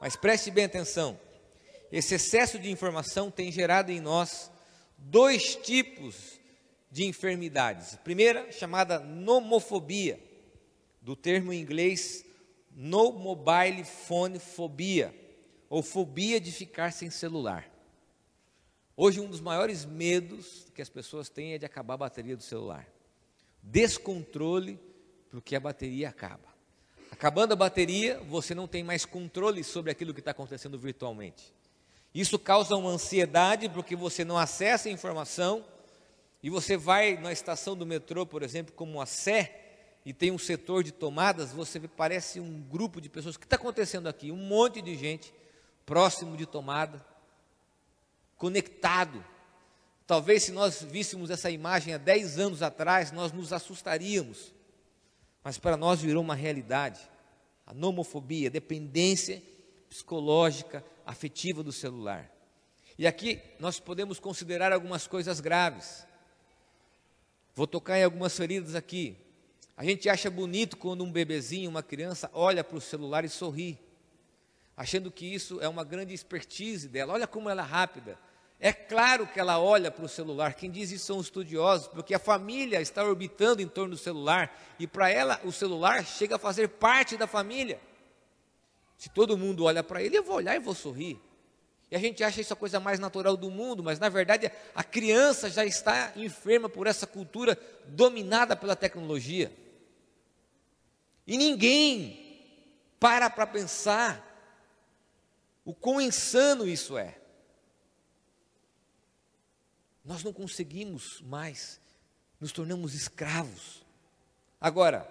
Mas 0.00 0.16
preste 0.16 0.50
bem 0.50 0.64
atenção: 0.64 1.20
esse 1.92 2.16
excesso 2.16 2.58
de 2.58 2.68
informação 2.68 3.30
tem 3.30 3.52
gerado 3.52 3.92
em 3.92 4.00
nós 4.00 4.50
dois 4.98 5.54
tipos 5.54 6.40
de 6.90 7.04
enfermidades. 7.04 7.94
A 7.94 7.98
primeira, 7.98 8.50
chamada 8.50 8.98
nomofobia, 8.98 10.18
do 11.00 11.14
termo 11.14 11.52
em 11.52 11.60
inglês 11.60 12.24
no 12.74 13.12
mobile 13.12 13.84
phone 13.84 14.40
fobia, 14.40 15.14
ou 15.68 15.80
fobia 15.80 16.40
de 16.40 16.50
ficar 16.50 16.92
sem 16.92 17.08
celular. 17.08 17.69
Hoje, 19.02 19.18
um 19.18 19.28
dos 19.28 19.40
maiores 19.40 19.86
medos 19.86 20.66
que 20.74 20.82
as 20.82 20.90
pessoas 20.90 21.30
têm 21.30 21.54
é 21.54 21.58
de 21.58 21.64
acabar 21.64 21.94
a 21.94 21.96
bateria 21.96 22.36
do 22.36 22.42
celular. 22.42 22.86
Descontrole, 23.62 24.78
porque 25.30 25.56
a 25.56 25.60
bateria 25.60 26.10
acaba. 26.10 26.46
Acabando 27.10 27.54
a 27.54 27.56
bateria, 27.56 28.20
você 28.28 28.54
não 28.54 28.68
tem 28.68 28.84
mais 28.84 29.06
controle 29.06 29.64
sobre 29.64 29.90
aquilo 29.90 30.12
que 30.12 30.20
está 30.20 30.32
acontecendo 30.32 30.78
virtualmente. 30.78 31.50
Isso 32.14 32.38
causa 32.38 32.76
uma 32.76 32.90
ansiedade, 32.90 33.70
porque 33.70 33.96
você 33.96 34.22
não 34.22 34.36
acessa 34.36 34.90
a 34.90 34.92
informação, 34.92 35.64
e 36.42 36.50
você 36.50 36.76
vai 36.76 37.16
na 37.16 37.32
estação 37.32 37.74
do 37.74 37.86
metrô, 37.86 38.26
por 38.26 38.42
exemplo, 38.42 38.74
como 38.74 39.00
a 39.00 39.06
Sé, 39.06 39.96
e 40.04 40.12
tem 40.12 40.30
um 40.30 40.38
setor 40.38 40.84
de 40.84 40.92
tomadas, 40.92 41.54
você 41.54 41.80
parece 41.80 42.38
um 42.38 42.60
grupo 42.60 43.00
de 43.00 43.08
pessoas. 43.08 43.36
O 43.36 43.38
que 43.38 43.46
está 43.46 43.56
acontecendo 43.56 44.10
aqui? 44.10 44.30
Um 44.30 44.36
monte 44.36 44.82
de 44.82 44.94
gente 44.94 45.32
próximo 45.86 46.36
de 46.36 46.44
tomada, 46.44 47.02
conectado. 48.40 49.22
Talvez 50.06 50.44
se 50.44 50.50
nós 50.50 50.82
víssemos 50.82 51.28
essa 51.28 51.50
imagem 51.50 51.92
há 51.92 51.98
10 51.98 52.38
anos 52.38 52.62
atrás, 52.62 53.12
nós 53.12 53.32
nos 53.32 53.52
assustaríamos. 53.52 54.54
Mas 55.44 55.58
para 55.58 55.76
nós 55.76 56.00
virou 56.00 56.22
uma 56.22 56.34
realidade. 56.34 56.98
A 57.66 57.74
nomofobia, 57.74 58.48
a 58.48 58.50
dependência 58.50 59.42
psicológica, 59.90 60.82
afetiva 61.04 61.62
do 61.62 61.70
celular. 61.70 62.30
E 62.98 63.06
aqui 63.06 63.42
nós 63.58 63.78
podemos 63.78 64.18
considerar 64.18 64.72
algumas 64.72 65.06
coisas 65.06 65.38
graves. 65.38 66.06
Vou 67.54 67.66
tocar 67.66 67.98
em 67.98 68.04
algumas 68.04 68.34
feridas 68.34 68.74
aqui. 68.74 69.18
A 69.76 69.84
gente 69.84 70.08
acha 70.08 70.30
bonito 70.30 70.78
quando 70.78 71.04
um 71.04 71.12
bebezinho, 71.12 71.68
uma 71.68 71.82
criança, 71.82 72.30
olha 72.32 72.64
para 72.64 72.78
o 72.78 72.80
celular 72.80 73.22
e 73.22 73.28
sorri, 73.28 73.78
achando 74.74 75.10
que 75.10 75.26
isso 75.26 75.60
é 75.60 75.68
uma 75.68 75.84
grande 75.84 76.14
expertise 76.14 76.88
dela. 76.88 77.12
Olha 77.12 77.26
como 77.26 77.50
ela 77.50 77.62
é 77.62 77.66
rápida. 77.66 78.18
É 78.62 78.74
claro 78.74 79.26
que 79.26 79.40
ela 79.40 79.58
olha 79.58 79.90
para 79.90 80.04
o 80.04 80.08
celular, 80.08 80.52
quem 80.52 80.70
diz 80.70 80.90
isso 80.90 81.06
são 81.06 81.16
os 81.16 81.26
estudiosos, 81.26 81.88
porque 81.88 82.12
a 82.12 82.18
família 82.18 82.78
está 82.78 83.02
orbitando 83.02 83.62
em 83.62 83.66
torno 83.66 83.92
do 83.92 83.98
celular 83.98 84.54
e 84.78 84.86
para 84.86 85.08
ela 85.08 85.40
o 85.44 85.50
celular 85.50 86.04
chega 86.04 86.36
a 86.36 86.38
fazer 86.38 86.68
parte 86.68 87.16
da 87.16 87.26
família. 87.26 87.80
Se 88.98 89.08
todo 89.08 89.38
mundo 89.38 89.64
olha 89.64 89.82
para 89.82 90.02
ele, 90.02 90.18
eu 90.18 90.22
vou 90.22 90.36
olhar 90.36 90.54
e 90.54 90.58
vou 90.58 90.74
sorrir. 90.74 91.18
E 91.90 91.96
a 91.96 91.98
gente 91.98 92.22
acha 92.22 92.42
isso 92.42 92.52
a 92.52 92.56
coisa 92.56 92.78
mais 92.78 92.98
natural 92.98 93.34
do 93.34 93.50
mundo, 93.50 93.82
mas 93.82 93.98
na 93.98 94.10
verdade 94.10 94.52
a 94.74 94.84
criança 94.84 95.48
já 95.48 95.64
está 95.64 96.12
enferma 96.14 96.68
por 96.68 96.86
essa 96.86 97.06
cultura 97.06 97.58
dominada 97.86 98.54
pela 98.54 98.76
tecnologia. 98.76 99.50
E 101.26 101.38
ninguém 101.38 102.20
para 103.00 103.30
para 103.30 103.46
pensar 103.46 104.26
o 105.64 105.72
quão 105.72 105.98
insano 105.98 106.68
isso 106.68 106.98
é. 106.98 107.19
Nós 110.10 110.24
não 110.24 110.32
conseguimos 110.32 111.20
mais, 111.20 111.80
nos 112.40 112.50
tornamos 112.50 112.94
escravos. 112.94 113.86
Agora, 114.60 115.08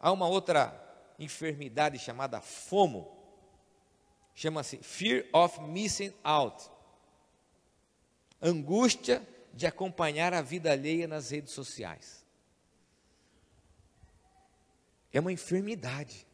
há 0.00 0.10
uma 0.10 0.26
outra 0.26 0.72
enfermidade 1.18 1.98
chamada 1.98 2.40
FOMO, 2.40 3.14
chama-se 4.34 4.78
Fear 4.78 5.26
of 5.34 5.60
Missing 5.60 6.14
Out 6.24 6.70
angústia 8.40 9.22
de 9.52 9.66
acompanhar 9.66 10.32
a 10.32 10.40
vida 10.40 10.72
alheia 10.72 11.06
nas 11.06 11.28
redes 11.28 11.52
sociais. 11.52 12.24
É 15.12 15.20
uma 15.20 15.30
enfermidade. 15.30 16.26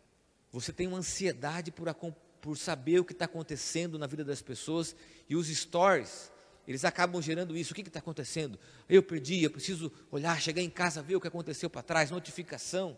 Você 0.52 0.72
tem 0.72 0.86
uma 0.86 0.98
ansiedade 0.98 1.72
por, 1.72 1.92
por 2.40 2.56
saber 2.56 3.00
o 3.00 3.04
que 3.04 3.12
está 3.12 3.24
acontecendo 3.24 3.98
na 3.98 4.06
vida 4.06 4.24
das 4.24 4.40
pessoas 4.40 4.94
e 5.28 5.34
os 5.34 5.48
stories 5.48 6.32
eles 6.66 6.84
acabam 6.84 7.20
gerando 7.20 7.56
isso. 7.56 7.72
O 7.72 7.74
que 7.74 7.82
está 7.82 7.98
acontecendo? 7.98 8.58
Eu 8.88 9.02
perdi, 9.02 9.42
eu 9.42 9.50
preciso 9.50 9.92
olhar, 10.10 10.40
chegar 10.40 10.62
em 10.62 10.70
casa, 10.70 11.02
ver 11.02 11.16
o 11.16 11.20
que 11.20 11.28
aconteceu 11.28 11.68
para 11.68 11.82
trás, 11.82 12.10
notificação. 12.10 12.96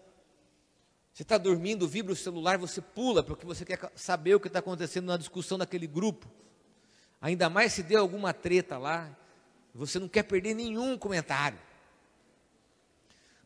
Você 1.12 1.22
está 1.22 1.38
dormindo, 1.38 1.88
vibra 1.88 2.12
o 2.12 2.16
celular, 2.16 2.58
você 2.58 2.80
pula, 2.80 3.22
porque 3.22 3.46
você 3.46 3.64
quer 3.64 3.90
saber 3.94 4.34
o 4.34 4.40
que 4.40 4.48
está 4.48 4.58
acontecendo 4.58 5.06
na 5.06 5.16
discussão 5.16 5.56
daquele 5.56 5.86
grupo. 5.86 6.30
Ainda 7.20 7.48
mais 7.48 7.72
se 7.72 7.82
deu 7.82 8.00
alguma 8.00 8.32
treta 8.32 8.76
lá, 8.76 9.16
você 9.74 9.98
não 9.98 10.08
quer 10.08 10.22
perder 10.24 10.54
nenhum 10.54 10.96
comentário. 10.98 11.58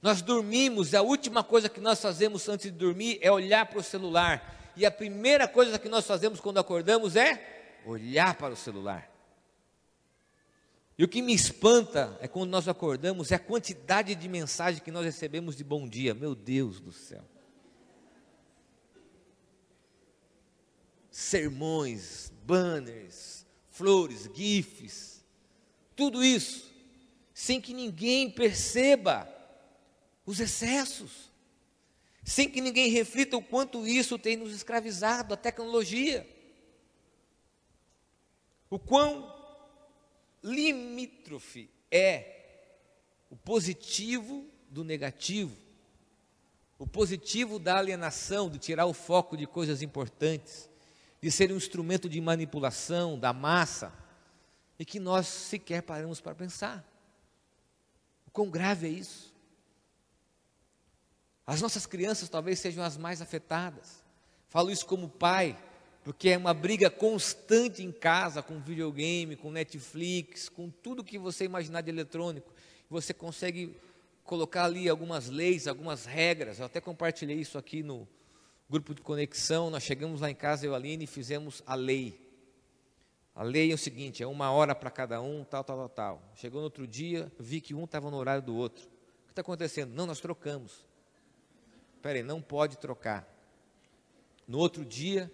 Nós 0.03 0.23
dormimos, 0.23 0.95
a 0.95 1.03
última 1.03 1.45
coisa 1.45 1.69
que 1.69 1.81
nós 1.81 2.01
fazemos 2.01 2.49
antes 2.49 2.71
de 2.73 2.77
dormir 2.77 3.19
é 3.21 3.31
olhar 3.31 3.67
para 3.67 3.79
o 3.79 3.83
celular. 3.83 4.73
E 4.77 4.85
a 4.87 4.91
primeira 4.91 5.47
coisa 5.47 5.79
que 5.79 5.89
nós 5.89 6.07
fazemos 6.07 6.41
quando 6.41 6.59
acordamos 6.59 7.17
é 7.17 7.81
olhar 7.85 8.35
para 8.35 8.55
o 8.55 8.57
celular. 8.57 9.11
E 11.01 11.05
o 11.05 11.09
que 11.09 11.23
me 11.23 11.33
espanta 11.33 12.15
é 12.21 12.29
quando 12.29 12.51
nós 12.51 12.69
acordamos, 12.69 13.33
é 13.33 13.37
a 13.37 13.39
quantidade 13.39 14.15
de 14.15 14.29
mensagem 14.29 14.83
que 14.83 14.91
nós 14.91 15.03
recebemos 15.03 15.57
de 15.57 15.65
bom 15.65 15.89
dia. 15.89 16.13
Meu 16.13 16.35
Deus 16.35 16.79
do 16.79 16.93
céu. 16.93 17.25
Sermões, 21.11 22.31
banners, 22.45 23.47
flores, 23.71 24.29
gifs, 24.35 25.25
tudo 25.97 26.23
isso. 26.23 26.71
sem 27.33 27.63
que 27.63 27.73
ninguém 27.73 28.31
perceba 28.31 29.27
os 30.27 30.39
excessos, 30.39 31.31
sem 32.23 32.47
que 32.47 32.61
ninguém 32.61 32.91
reflita 32.91 33.39
o 33.39 33.43
quanto 33.43 33.87
isso 33.87 34.19
tem 34.19 34.37
nos 34.37 34.55
escravizado, 34.55 35.33
a 35.33 35.37
tecnologia. 35.39 36.29
O 38.69 38.79
quão 38.79 39.40
limítrofe 40.43 41.71
é 41.91 42.37
o 43.31 43.37
positivo 43.37 44.47
do 44.69 44.85
negativo, 44.85 45.57
o 46.79 46.87
positivo 46.87 47.59
da 47.59 47.77
alienação, 47.77 48.49
de 48.49 48.59
tirar 48.59 48.87
o 48.87 48.95
foco 48.95 49.37
de 49.37 49.47
coisas 49.47 49.83
importantes, 49.83 50.69
de 51.21 51.31
ser 51.31 51.53
um 51.53 51.57
instrumento 51.57 52.09
de 52.09 52.21
manipulação 52.21 53.19
da 53.19 53.33
massa, 53.33 53.93
e 54.79 54.85
que 54.85 54.99
nós 54.99 55.27
sequer 55.27 55.83
paramos 55.83 56.21
para 56.21 56.35
pensar. 56.35 56.83
O 58.27 58.31
quão 58.31 58.49
grave 58.49 58.87
é 58.87 58.91
isso? 58.91 59.35
As 61.47 61.61
nossas 61.61 61.85
crianças 61.85 62.29
talvez 62.29 62.59
sejam 62.61 62.83
as 62.83 62.97
mais 62.97 63.21
afetadas. 63.21 64.03
Falo 64.49 64.71
isso 64.71 64.87
como 64.87 65.09
pai, 65.09 65.59
porque 66.11 66.31
é 66.31 66.37
uma 66.37 66.53
briga 66.53 66.91
constante 66.91 67.85
em 67.85 67.93
casa 67.93 68.43
com 68.43 68.59
videogame, 68.59 69.37
com 69.37 69.49
Netflix, 69.49 70.49
com 70.49 70.69
tudo 70.69 71.05
que 71.05 71.17
você 71.17 71.45
imaginar 71.45 71.83
de 71.83 71.89
eletrônico. 71.89 72.53
Você 72.91 73.15
consegue 73.15 73.77
colocar 74.25 74.65
ali 74.65 74.89
algumas 74.89 75.29
leis, 75.29 75.69
algumas 75.69 76.07
regras. 76.07 76.59
Eu 76.59 76.67
até 76.67 76.81
compartilhei 76.81 77.37
isso 77.37 77.57
aqui 77.57 77.85
no 77.85 78.09
grupo 78.69 78.93
de 78.93 79.03
conexão. 79.03 79.71
Nós 79.71 79.85
chegamos 79.85 80.21
lá 80.21 80.29
em 80.29 80.35
casa, 80.35 80.67
eu 80.67 80.73
e 80.73 80.75
a 80.75 80.79
Aline, 80.79 81.05
e 81.05 81.07
fizemos 81.07 81.63
a 81.65 81.77
lei. 81.77 82.21
A 83.33 83.45
lei 83.45 83.71
é 83.71 83.75
o 83.75 83.79
seguinte: 83.79 84.21
é 84.21 84.27
uma 84.27 84.51
hora 84.51 84.75
para 84.75 84.91
cada 84.91 85.23
um, 85.23 85.45
tal, 85.45 85.63
tal, 85.63 85.77
tal, 85.77 85.89
tal. 85.89 86.23
Chegou 86.35 86.61
no 86.61 86.65
outro 86.65 86.89
dia, 86.89 87.31
vi 87.39 87.61
que 87.61 87.73
um 87.73 87.85
estava 87.85 88.11
no 88.11 88.17
horário 88.17 88.43
do 88.43 88.57
outro. 88.57 88.85
O 89.23 89.27
que 89.27 89.31
está 89.31 89.43
acontecendo? 89.43 89.95
Não, 89.95 90.07
nós 90.07 90.19
trocamos. 90.19 90.85
Espera 91.95 92.19
aí, 92.19 92.25
não 92.25 92.43
pode 92.43 92.79
trocar. 92.79 93.33
No 94.49 94.59
outro 94.59 94.85
dia, 94.85 95.31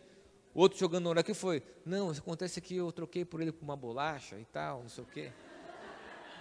outro 0.57 0.79
jogando 0.79 1.13
no 1.13 1.25
que 1.25 1.35
foi? 1.35 1.63
Não, 1.85 2.11
acontece 2.11 2.61
que 2.61 2.77
eu 2.77 2.91
troquei 2.91 3.25
por 3.25 3.41
ele 3.41 3.53
por 3.53 3.63
uma 3.63 3.77
bolacha 3.77 4.39
e 4.39 4.45
tal, 4.47 4.83
não 4.83 4.89
sei 4.89 5.05
o 5.05 5.07
quê. 5.07 5.33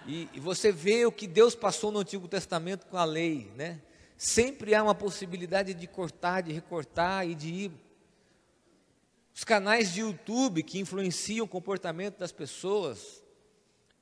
E, 0.06 0.28
e 0.32 0.40
você 0.40 0.72
vê 0.72 1.04
o 1.04 1.12
que 1.12 1.26
Deus 1.26 1.54
passou 1.54 1.90
no 1.90 1.98
Antigo 1.98 2.26
Testamento 2.26 2.86
com 2.86 2.96
a 2.96 3.04
lei, 3.04 3.52
né? 3.56 3.82
Sempre 4.16 4.74
há 4.74 4.82
uma 4.82 4.94
possibilidade 4.94 5.74
de 5.74 5.86
cortar, 5.86 6.42
de 6.42 6.52
recortar 6.52 7.28
e 7.28 7.34
de 7.34 7.48
ir. 7.48 7.72
Os 9.34 9.44
canais 9.44 9.92
de 9.92 10.00
YouTube 10.00 10.62
que 10.62 10.78
influenciam 10.78 11.44
o 11.44 11.48
comportamento 11.48 12.18
das 12.18 12.32
pessoas, 12.32 13.22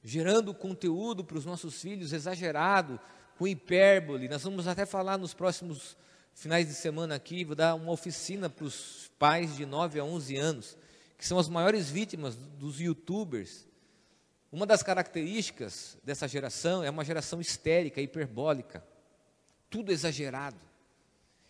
gerando 0.03 0.55
conteúdo 0.55 1.25
para 1.25 1.39
os 1.39 1.45
nossos 1.45 1.81
filhos 1.81 2.13
exagerado, 2.13 3.01
com 3.37 3.49
hipérbole. 3.49 4.29
Nós 4.29 4.45
vamos 4.45 4.69
até 4.69 4.87
falar 4.87 5.19
nos 5.19 5.35
próximos 5.35 5.97
finais 6.35 6.67
de 6.67 6.75
semana 6.75 7.15
aqui, 7.15 7.45
vou 7.45 7.55
dar 7.55 7.75
uma 7.75 7.93
oficina 7.93 8.51
para 8.51 8.65
os 8.65 9.11
pais 9.19 9.57
de 9.57 9.65
9 9.65 9.99
a 10.01 10.05
11 10.05 10.37
anos, 10.37 10.77
que 11.17 11.27
são 11.27 11.39
as 11.39 11.49
maiores 11.49 11.89
vítimas 11.89 12.37
dos 12.37 12.81
youtubers. 12.81 13.67
Uma 14.53 14.67
das 14.67 14.83
características 14.83 15.97
dessa 16.05 16.29
geração 16.29 16.83
é 16.83 16.91
uma 16.91 17.05
geração 17.05 17.41
histérica, 17.41 18.01
hiperbólica, 18.01 18.85
tudo 19.71 19.91
exagerado. 19.91 20.59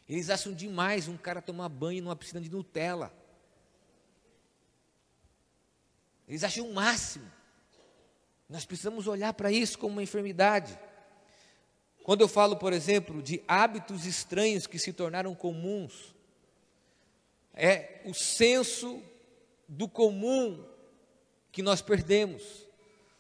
Eles 0.09 0.29
acham 0.31 0.53
demais 0.53 1.09
um 1.09 1.17
cara 1.17 1.41
tomar 1.41 1.69
banho 1.69 2.03
numa 2.03 2.17
piscina 2.17 2.41
de 2.41 2.51
Nutella. 2.51 3.13
Eles 6.29 6.45
acham 6.45 6.69
o 6.69 6.75
máximo. 6.75 7.31
Nós 8.49 8.65
precisamos 8.65 9.07
olhar 9.07 9.33
para 9.33 9.51
isso 9.51 9.79
como 9.79 9.95
uma 9.95 10.03
enfermidade. 10.03 10.79
Quando 12.05 12.21
eu 12.21 12.29
falo, 12.29 12.57
por 12.57 12.75
exemplo, 12.75 13.23
de 13.23 13.43
hábitos 13.49 14.05
estranhos 14.05 14.67
que 14.67 14.79
se 14.79 14.93
tornaram 14.93 15.35
comuns, 15.35 16.15
é 17.55 18.03
o 18.05 18.13
senso 18.13 19.03
do 19.67 19.89
comum 19.89 20.63
que 21.51 21.63
nós 21.63 21.81
perdemos. 21.81 22.43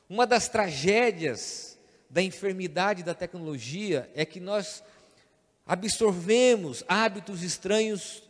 Uma 0.06 0.26
das 0.26 0.50
tragédias 0.50 1.78
da 2.10 2.20
enfermidade 2.20 3.02
da 3.02 3.14
tecnologia 3.14 4.10
é 4.14 4.26
que 4.26 4.38
nós 4.38 4.84
absorvemos 5.64 6.84
hábitos 6.86 7.42
estranhos, 7.42 8.22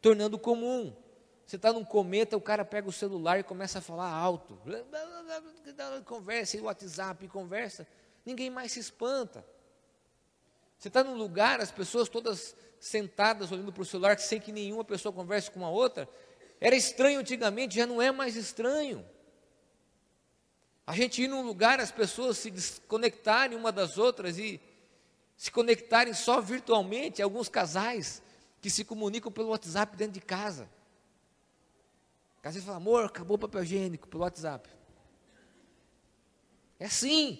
tornando 0.00 0.38
comum. 0.38 0.94
Você 1.44 1.56
está 1.56 1.72
num 1.72 1.84
cometa, 1.84 2.36
o 2.36 2.40
cara 2.40 2.64
pega 2.64 2.88
o 2.88 2.92
celular 2.92 3.40
e 3.40 3.42
começa 3.42 3.80
a 3.80 3.82
falar 3.82 4.12
alto. 4.12 4.56
Conversa, 6.04 6.56
e 6.56 6.60
WhatsApp, 6.60 7.26
conversa. 7.26 7.84
Ninguém 8.24 8.48
mais 8.48 8.70
se 8.70 8.78
espanta. 8.78 9.44
Você 10.78 10.88
está 10.88 11.02
num 11.02 11.14
lugar, 11.14 11.60
as 11.60 11.72
pessoas 11.72 12.08
todas 12.08 12.54
sentadas 12.78 13.50
olhando 13.50 13.72
para 13.72 13.82
o 13.82 13.86
celular, 13.86 14.18
sem 14.18 14.40
que 14.40 14.52
nenhuma 14.52 14.84
pessoa 14.84 15.12
converse 15.12 15.50
com 15.50 15.66
a 15.66 15.70
outra. 15.70 16.08
Era 16.60 16.76
estranho 16.76 17.18
antigamente, 17.18 17.76
já 17.76 17.86
não 17.86 18.00
é 18.00 18.12
mais 18.12 18.36
estranho. 18.36 19.04
A 20.86 20.94
gente 20.94 21.22
ir 21.22 21.28
num 21.28 21.42
lugar, 21.42 21.80
as 21.80 21.90
pessoas 21.90 22.38
se 22.38 22.50
desconectarem 22.50 23.58
uma 23.58 23.72
das 23.72 23.98
outras 23.98 24.38
e 24.38 24.60
se 25.36 25.50
conectarem 25.50 26.14
só 26.14 26.40
virtualmente, 26.40 27.20
alguns 27.20 27.48
casais 27.48 28.22
que 28.60 28.70
se 28.70 28.84
comunicam 28.84 29.30
pelo 29.30 29.48
WhatsApp 29.48 29.96
dentro 29.96 30.14
de 30.14 30.20
casa. 30.20 30.68
Às 32.42 32.54
vezes 32.54 32.66
fala, 32.66 32.78
amor, 32.78 33.04
acabou 33.04 33.36
o 33.36 33.38
papel 33.38 33.62
higiênico 33.62 34.08
pelo 34.08 34.22
WhatsApp. 34.22 34.70
É 36.80 36.86
assim, 36.86 37.38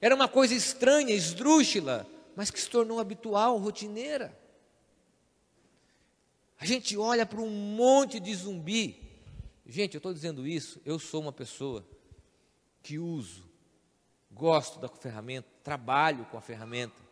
era 0.00 0.12
uma 0.12 0.26
coisa 0.26 0.52
estranha, 0.52 1.14
esdrúxula, 1.14 2.04
mas 2.38 2.52
que 2.52 2.60
se 2.60 2.70
tornou 2.70 3.00
habitual, 3.00 3.58
rotineira. 3.58 4.32
A 6.56 6.64
gente 6.64 6.96
olha 6.96 7.26
para 7.26 7.40
um 7.40 7.50
monte 7.50 8.20
de 8.20 8.32
zumbi. 8.32 9.02
Gente, 9.66 9.94
eu 9.94 9.98
estou 9.98 10.14
dizendo 10.14 10.46
isso, 10.46 10.80
eu 10.84 11.00
sou 11.00 11.20
uma 11.20 11.32
pessoa 11.32 11.84
que 12.80 12.96
uso, 12.96 13.50
gosto 14.30 14.78
da 14.78 14.88
ferramenta, 14.88 15.48
trabalho 15.64 16.26
com 16.26 16.38
a 16.38 16.40
ferramenta, 16.40 17.02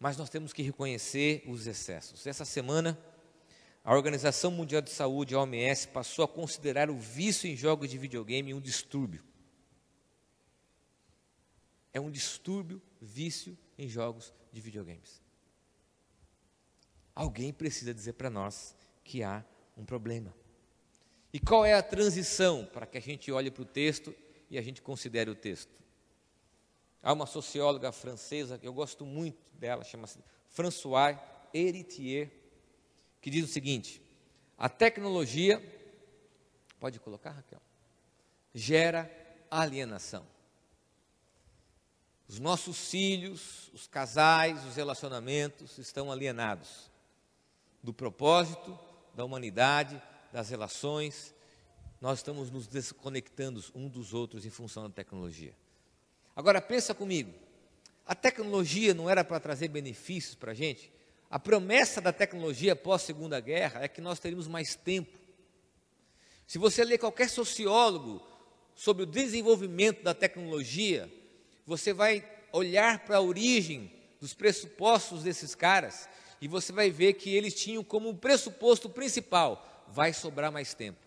mas 0.00 0.16
nós 0.16 0.30
temos 0.30 0.54
que 0.54 0.62
reconhecer 0.62 1.44
os 1.46 1.66
excessos. 1.66 2.26
Essa 2.26 2.46
semana, 2.46 2.98
a 3.84 3.94
Organização 3.94 4.50
Mundial 4.50 4.80
de 4.80 4.88
Saúde, 4.88 5.34
a 5.34 5.40
OMS, 5.40 5.88
passou 5.88 6.24
a 6.24 6.28
considerar 6.28 6.88
o 6.88 6.98
vício 6.98 7.46
em 7.46 7.54
jogos 7.54 7.90
de 7.90 7.98
videogame 7.98 8.54
um 8.54 8.60
distúrbio. 8.60 9.22
É 11.92 12.00
um 12.00 12.10
distúrbio, 12.10 12.80
vício 13.02 13.54
em 13.76 13.86
jogos 13.86 14.32
de 14.56 14.62
videogames. 14.62 15.20
Alguém 17.14 17.52
precisa 17.52 17.92
dizer 17.92 18.14
para 18.14 18.30
nós 18.30 18.74
que 19.04 19.22
há 19.22 19.44
um 19.76 19.84
problema. 19.84 20.34
E 21.30 21.38
qual 21.38 21.62
é 21.62 21.74
a 21.74 21.82
transição 21.82 22.64
para 22.64 22.86
que 22.86 22.96
a 22.96 23.00
gente 23.00 23.30
olhe 23.30 23.50
para 23.50 23.62
o 23.62 23.66
texto 23.66 24.14
e 24.48 24.56
a 24.56 24.62
gente 24.62 24.80
considere 24.80 25.28
o 25.28 25.34
texto? 25.34 25.76
Há 27.02 27.12
uma 27.12 27.26
socióloga 27.26 27.92
francesa 27.92 28.58
que 28.58 28.66
eu 28.66 28.72
gosto 28.72 29.04
muito 29.04 29.38
dela, 29.52 29.84
chama-se 29.84 30.18
Françoise 30.48 31.20
Héritier, 31.52 32.30
que 33.20 33.28
diz 33.28 33.44
o 33.44 33.52
seguinte: 33.52 34.00
a 34.56 34.70
tecnologia, 34.70 35.62
pode 36.80 36.98
colocar, 36.98 37.32
Raquel, 37.32 37.60
gera 38.54 39.10
alienação. 39.50 40.26
Os 42.28 42.40
nossos 42.40 42.90
filhos, 42.90 43.70
os 43.72 43.86
casais, 43.86 44.64
os 44.64 44.74
relacionamentos 44.74 45.78
estão 45.78 46.10
alienados 46.10 46.90
do 47.82 47.92
propósito, 47.92 48.76
da 49.14 49.24
humanidade, 49.24 50.00
das 50.32 50.50
relações. 50.50 51.32
Nós 52.00 52.18
estamos 52.18 52.50
nos 52.50 52.66
desconectando 52.66 53.64
um 53.74 53.88
dos 53.88 54.12
outros 54.12 54.44
em 54.44 54.50
função 54.50 54.82
da 54.82 54.90
tecnologia. 54.90 55.54
Agora 56.34 56.60
pensa 56.60 56.94
comigo, 56.94 57.32
a 58.04 58.14
tecnologia 58.14 58.92
não 58.92 59.08
era 59.08 59.24
para 59.24 59.40
trazer 59.40 59.68
benefícios 59.68 60.34
para 60.34 60.52
a 60.52 60.54
gente? 60.54 60.92
A 61.30 61.38
promessa 61.38 62.00
da 62.00 62.12
tecnologia 62.12 62.76
pós 62.76 63.02
Segunda 63.02 63.40
Guerra 63.40 63.82
é 63.82 63.88
que 63.88 64.00
nós 64.00 64.18
teríamos 64.20 64.46
mais 64.46 64.74
tempo. 64.74 65.16
Se 66.46 66.58
você 66.58 66.84
ler 66.84 66.98
qualquer 66.98 67.28
sociólogo 67.28 68.24
sobre 68.74 69.02
o 69.02 69.06
desenvolvimento 69.06 70.02
da 70.02 70.14
tecnologia, 70.14 71.10
você 71.66 71.92
vai 71.92 72.24
olhar 72.52 73.00
para 73.00 73.16
a 73.16 73.20
origem 73.20 73.92
dos 74.20 74.32
pressupostos 74.32 75.24
desses 75.24 75.54
caras 75.54 76.08
e 76.40 76.48
você 76.48 76.72
vai 76.72 76.90
ver 76.90 77.14
que 77.14 77.34
eles 77.34 77.54
tinham 77.54 77.82
como 77.82 78.14
pressuposto 78.14 78.88
principal: 78.88 79.84
vai 79.88 80.12
sobrar 80.12 80.52
mais 80.52 80.72
tempo. 80.74 80.98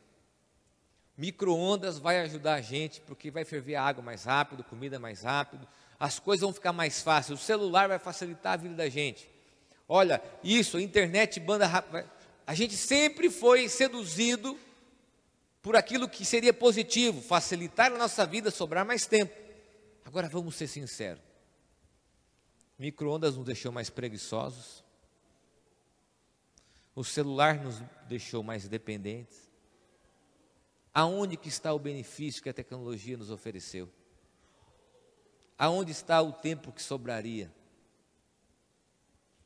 Microondas 1.17 1.97
vai 1.97 2.19
ajudar 2.21 2.55
a 2.55 2.61
gente 2.61 3.01
porque 3.01 3.31
vai 3.31 3.43
ferver 3.43 3.75
a 3.75 3.83
água 3.83 4.03
mais 4.03 4.23
rápido, 4.23 4.63
comida 4.63 4.99
mais 4.99 5.23
rápido, 5.23 5.67
as 5.99 6.17
coisas 6.17 6.41
vão 6.41 6.53
ficar 6.53 6.71
mais 6.71 7.01
fáceis, 7.01 7.39
o 7.39 7.43
celular 7.43 7.87
vai 7.87 7.99
facilitar 7.99 8.53
a 8.53 8.57
vida 8.57 8.75
da 8.75 8.87
gente. 8.87 9.29
Olha, 9.87 10.21
isso, 10.43 10.79
internet, 10.79 11.39
banda 11.39 11.65
rápida. 11.65 12.09
A 12.47 12.53
gente 12.53 12.77
sempre 12.77 13.29
foi 13.29 13.67
seduzido 13.67 14.57
por 15.61 15.75
aquilo 15.75 16.07
que 16.07 16.23
seria 16.23 16.53
positivo, 16.53 17.21
facilitar 17.21 17.91
a 17.91 17.97
nossa 17.97 18.25
vida, 18.25 18.49
sobrar 18.49 18.85
mais 18.85 19.05
tempo. 19.05 19.33
Agora 20.05 20.27
vamos 20.27 20.55
ser 20.55 20.67
sinceros. 20.67 21.23
Micro-ondas 22.77 23.35
nos 23.35 23.45
deixou 23.45 23.71
mais 23.71 23.89
preguiçosos. 23.89 24.83
O 26.95 27.03
celular 27.03 27.55
nos 27.61 27.81
deixou 28.07 28.41
mais 28.41 28.67
dependentes. 28.67 29.49
Aonde 30.93 31.37
que 31.37 31.49
está 31.49 31.73
o 31.73 31.79
benefício 31.79 32.41
que 32.41 32.49
a 32.49 32.53
tecnologia 32.53 33.17
nos 33.17 33.29
ofereceu? 33.29 33.89
Aonde 35.57 35.91
está 35.91 36.21
o 36.21 36.31
tempo 36.31 36.71
que 36.71 36.81
sobraria? 36.81 37.53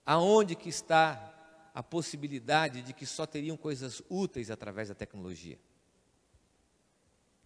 Aonde 0.05 0.55
que 0.55 0.69
está 0.69 1.71
a 1.73 1.81
possibilidade 1.81 2.83
de 2.83 2.93
que 2.93 3.05
só 3.05 3.25
teriam 3.25 3.57
coisas 3.57 4.01
úteis 4.09 4.51
através 4.51 4.89
da 4.89 4.95
tecnologia? 4.95 5.59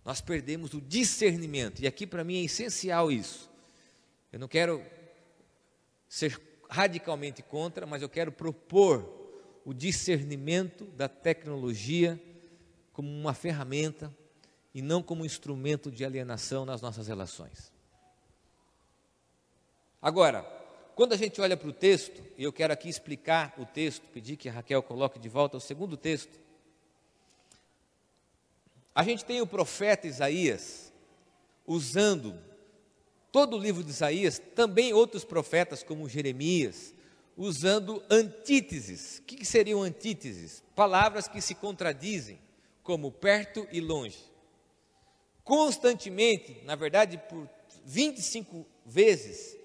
Nós 0.08 0.22
perdemos 0.22 0.74
o 0.74 0.80
discernimento, 0.80 1.82
e 1.82 1.86
aqui 1.86 2.08
para 2.08 2.24
mim 2.24 2.38
é 2.38 2.46
essencial 2.46 3.12
isso. 3.12 3.50
Eu 4.32 4.40
não 4.40 4.48
quero 4.48 4.82
ser 6.08 6.42
radicalmente 6.70 7.44
contra, 7.44 7.86
mas 7.86 8.02
eu 8.02 8.08
quero 8.08 8.32
propor 8.32 9.06
o 9.66 9.74
discernimento 9.74 10.86
da 10.86 11.10
tecnologia 11.10 12.18
como 12.94 13.10
uma 13.10 13.34
ferramenta 13.34 14.10
e 14.74 14.82
não 14.82 15.04
como 15.04 15.24
um 15.24 15.26
instrumento 15.26 15.92
de 15.92 16.06
alienação 16.06 16.64
nas 16.64 16.82
nossas 16.82 17.10
relações. 17.10 17.70
Agora, 20.02 20.44
quando 20.96 21.12
a 21.12 21.18
gente 21.18 21.42
olha 21.42 21.58
para 21.58 21.68
o 21.68 21.74
texto, 21.74 22.24
e 22.38 22.44
eu 22.46 22.54
quero 22.54 22.72
aqui 22.72 22.88
explicar 22.88 23.54
o 23.58 23.66
texto, 23.66 24.04
pedir 24.14 24.38
que 24.38 24.48
a 24.48 24.54
Raquel 24.54 24.82
coloque 24.82 25.20
de 25.20 25.28
volta 25.28 25.58
o 25.58 25.60
segundo 25.60 25.98
texto. 25.98 26.47
A 28.98 29.04
gente 29.04 29.24
tem 29.24 29.40
o 29.42 29.46
profeta 29.46 30.08
Isaías 30.08 30.92
usando 31.68 32.36
todo 33.32 33.56
o 33.56 33.60
livro 33.60 33.84
de 33.84 33.92
Isaías, 33.92 34.42
também 34.56 34.92
outros 34.92 35.24
profetas 35.24 35.84
como 35.84 36.10
Jeremias, 36.10 36.96
usando 37.38 38.02
antíteses. 38.10 39.20
O 39.20 39.22
que 39.22 39.46
seriam 39.46 39.84
antíteses? 39.84 40.64
Palavras 40.76 41.28
que 41.28 41.42
se 41.42 41.54
contradizem 41.54 42.40
como 42.82 43.12
perto 43.12 43.68
e 43.72 43.80
longe. 43.80 44.18
Constantemente, 45.44 46.60
na 46.66 46.74
verdade, 46.74 47.20
por 47.30 47.48
25 47.86 48.66
vezes, 48.84 49.56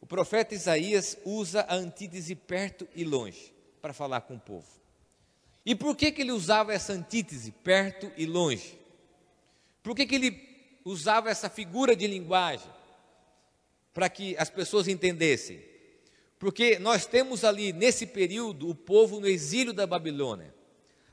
o 0.00 0.06
profeta 0.06 0.52
Isaías 0.52 1.16
usa 1.24 1.60
a 1.68 1.76
antítese 1.76 2.34
perto 2.34 2.88
e 2.92 3.04
longe 3.04 3.54
para 3.80 3.92
falar 3.92 4.22
com 4.22 4.34
o 4.34 4.40
povo. 4.40 4.83
E 5.64 5.74
por 5.74 5.96
que, 5.96 6.12
que 6.12 6.22
ele 6.22 6.32
usava 6.32 6.72
essa 6.72 6.92
antítese, 6.92 7.50
perto 7.50 8.12
e 8.16 8.26
longe? 8.26 8.78
Por 9.82 9.94
que, 9.94 10.06
que 10.06 10.14
ele 10.14 10.78
usava 10.84 11.30
essa 11.30 11.48
figura 11.48 11.96
de 11.96 12.06
linguagem? 12.06 12.70
Para 13.92 14.08
que 14.08 14.36
as 14.36 14.50
pessoas 14.50 14.88
entendessem. 14.88 15.62
Porque 16.38 16.78
nós 16.78 17.06
temos 17.06 17.44
ali, 17.44 17.72
nesse 17.72 18.06
período, 18.06 18.68
o 18.68 18.74
povo 18.74 19.20
no 19.20 19.26
exílio 19.26 19.72
da 19.72 19.86
Babilônia. 19.86 20.54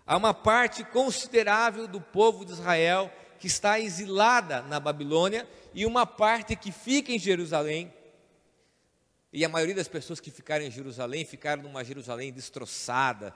Há 0.06 0.18
uma 0.18 0.34
parte 0.34 0.84
considerável 0.84 1.88
do 1.88 2.02
povo 2.02 2.44
de 2.44 2.52
Israel 2.52 3.10
que 3.40 3.48
está 3.48 3.80
exilada 3.80 4.62
na 4.64 4.80
Babilônia 4.80 5.48
e 5.74 5.86
uma 5.86 6.06
parte 6.06 6.56
que 6.56 6.72
fica 6.72 7.12
em 7.12 7.20
Jerusalém. 7.20 7.94
E 9.32 9.46
a 9.46 9.50
maioria 9.50 9.76
das 9.76 9.88
pessoas 9.88 10.20
que 10.20 10.30
ficaram 10.30 10.66
em 10.66 10.72
Jerusalém 10.72 11.24
ficaram 11.24 11.64
numa 11.64 11.84
Jerusalém 11.84 12.34
destroçada, 12.34 13.34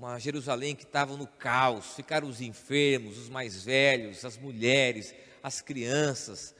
uma 0.00 0.18
Jerusalém 0.18 0.74
que 0.74 0.84
estava 0.84 1.14
no 1.14 1.26
caos. 1.26 1.94
Ficaram 1.94 2.26
os 2.26 2.40
enfermos, 2.40 3.18
os 3.18 3.28
mais 3.28 3.62
velhos, 3.64 4.24
as 4.24 4.38
mulheres, 4.38 5.14
as 5.42 5.60
crianças. 5.60 6.54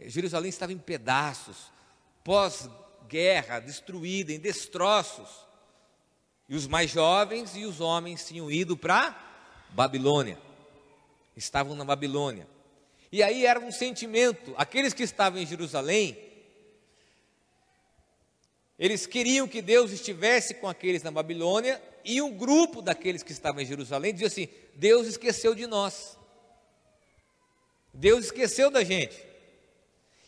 Jerusalém 0.00 0.48
estava 0.48 0.72
em 0.72 0.78
pedaços, 0.78 1.70
pós-guerra, 2.24 3.60
destruída, 3.60 4.32
em 4.32 4.40
destroços. 4.40 5.28
E 6.48 6.56
os 6.56 6.66
mais 6.66 6.90
jovens 6.90 7.54
e 7.54 7.66
os 7.66 7.82
homens 7.82 8.26
tinham 8.26 8.50
ido 8.50 8.78
para 8.78 9.14
Babilônia. 9.72 10.38
Estavam 11.36 11.76
na 11.76 11.84
Babilônia. 11.84 12.48
E 13.12 13.22
aí 13.22 13.44
era 13.44 13.60
um 13.60 13.70
sentimento, 13.70 14.54
aqueles 14.56 14.94
que 14.94 15.02
estavam 15.02 15.38
em 15.38 15.46
Jerusalém, 15.46 16.16
eles 18.78 19.06
queriam 19.06 19.46
que 19.46 19.60
Deus 19.60 19.90
estivesse 19.90 20.54
com 20.54 20.66
aqueles 20.66 21.02
na 21.02 21.10
Babilônia, 21.10 21.80
e 22.06 22.22
um 22.22 22.36
grupo 22.36 22.80
daqueles 22.80 23.24
que 23.24 23.32
estavam 23.32 23.60
em 23.60 23.66
Jerusalém 23.66 24.12
dizia 24.12 24.28
assim: 24.28 24.48
Deus 24.76 25.08
esqueceu 25.08 25.54
de 25.54 25.66
nós. 25.66 26.16
Deus 27.92 28.26
esqueceu 28.26 28.70
da 28.70 28.84
gente. 28.84 29.26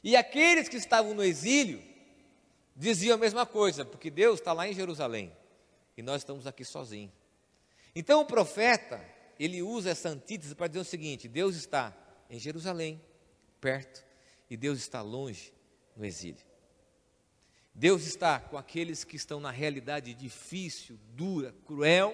E 0.03 0.17
aqueles 0.17 0.69
que 0.69 0.77
estavam 0.77 1.15
no 1.15 1.23
exílio 1.23 1.81
diziam 2.75 3.15
a 3.15 3.19
mesma 3.19 3.47
coisa, 3.47 3.85
porque 3.85 4.11
Deus 4.11 4.41
está 4.41 4.53
lá 4.53 4.67
em 4.69 4.75
Jerusalém 4.75 5.33
e 5.97 6.03
nós 6.03 6.23
estamos 6.23 6.47
aqui 6.47 6.65
sozinhos. 6.65 7.13
Então 7.95 8.23
o 8.23 8.27
profeta, 8.27 9.01
ele 9.39 9.63
usa 9.63 9.91
essa 9.91 10.09
antítese 10.09 10.57
para 10.57 10.67
dizer 10.67 10.81
o 10.81 10.85
seguinte: 10.85 11.29
Deus 11.29 11.55
está 11.55 11.97
em 12.29 12.41
Jerusalém, 12.41 13.01
perto, 13.61 14.05
e 14.51 14.57
Deus 14.57 14.79
está 14.79 15.01
longe, 15.01 15.53
no 15.97 16.05
exílio. 16.05 16.48
Deus 17.79 18.05
está 18.09 18.41
com 18.41 18.59
aqueles 18.59 19.05
que 19.05 19.15
estão 19.15 19.39
na 19.39 19.53
realidade 19.53 20.13
difícil, 20.13 20.99
dura, 21.15 21.55
cruel, 21.65 22.13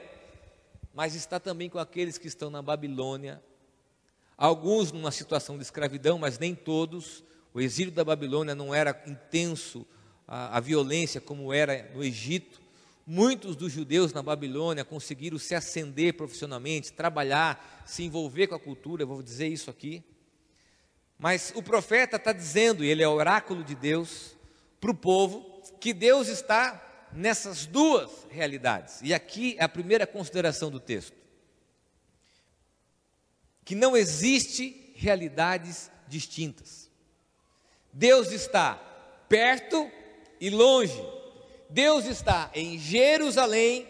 mas 0.93 1.15
está 1.15 1.41
também 1.41 1.71
com 1.71 1.79
aqueles 1.79 2.19
que 2.19 2.29
estão 2.29 2.51
na 2.51 2.61
Babilônia, 2.61 3.43
alguns 4.37 4.93
numa 4.93 5.11
situação 5.11 5.57
de 5.57 5.63
escravidão, 5.63 6.19
mas 6.19 6.39
nem 6.39 6.55
todos. 6.55 7.25
O 7.55 7.63
exílio 7.63 7.91
da 7.91 8.05
Babilônia 8.05 8.55
não 8.55 8.75
era 8.75 9.03
intenso, 9.07 9.87
a, 10.29 10.59
a 10.59 10.61
violência 10.61 11.19
como 11.19 11.51
era 11.51 11.91
no 11.95 12.05
Egito, 12.05 12.63
Muitos 13.07 13.55
dos 13.55 13.71
judeus 13.71 14.15
na 14.15 14.23
Babilônia 14.23 14.83
conseguiram 14.83 15.39
se 15.39 15.55
ascender 15.55 16.15
profissionalmente, 16.15 16.91
trabalhar, 16.91 17.85
se 17.85 18.03
envolver 18.03 18.47
com 18.47 18.55
a 18.55 18.59
cultura, 18.59 19.05
vou 19.05 19.23
dizer 19.23 19.49
isso 19.49 19.69
aqui. 19.69 20.03
Mas 21.19 21.53
o 21.55 21.63
profeta 21.63 22.17
está 22.17 22.33
dizendo, 22.33 22.83
e 22.83 22.89
ele 22.89 23.03
é 23.03 23.09
oráculo 23.09 23.63
de 23.63 23.75
Deus, 23.75 24.35
para 24.81 24.91
o 24.91 24.95
povo, 24.95 25.54
que 25.81 25.93
Deus 25.93 26.29
está 26.29 27.09
nessas 27.13 27.67
duas 27.67 28.27
realidades. 28.29 29.01
E 29.03 29.15
aqui 29.15 29.57
é 29.59 29.65
a 29.65 29.69
primeira 29.69 30.07
consideração 30.07 30.71
do 30.71 30.81
texto: 30.81 31.17
que 33.65 33.75
não 33.75 33.97
existe 33.97 34.93
realidades 34.97 35.91
distintas. 36.09 36.91
Deus 37.93 38.33
está 38.33 38.75
perto 39.29 39.91
e 40.41 40.51
longe 40.51 41.01
Deus 41.75 42.07
está 42.07 42.53
em 42.55 42.79
Jerusalém 42.79 43.89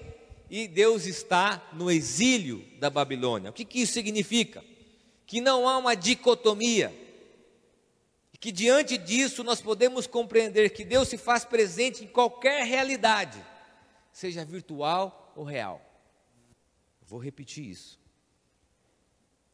e 0.48 0.66
Deus 0.66 1.04
está 1.04 1.68
no 1.74 1.90
exílio 1.90 2.64
da 2.78 2.88
Babilônia. 2.88 3.50
O 3.50 3.52
que, 3.52 3.62
que 3.62 3.82
isso 3.82 3.92
significa? 3.92 4.64
Que 5.26 5.38
não 5.38 5.68
há 5.68 5.76
uma 5.76 5.94
dicotomia. 5.94 6.94
Que 8.44 8.52
diante 8.52 8.98
disso 8.98 9.42
nós 9.42 9.62
podemos 9.62 10.06
compreender 10.06 10.68
que 10.68 10.84
Deus 10.84 11.08
se 11.08 11.16
faz 11.16 11.46
presente 11.46 12.04
em 12.04 12.06
qualquer 12.06 12.66
realidade, 12.66 13.42
seja 14.12 14.44
virtual 14.44 15.32
ou 15.34 15.44
real. 15.44 15.80
Vou 17.00 17.18
repetir 17.18 17.64
isso. 17.64 17.98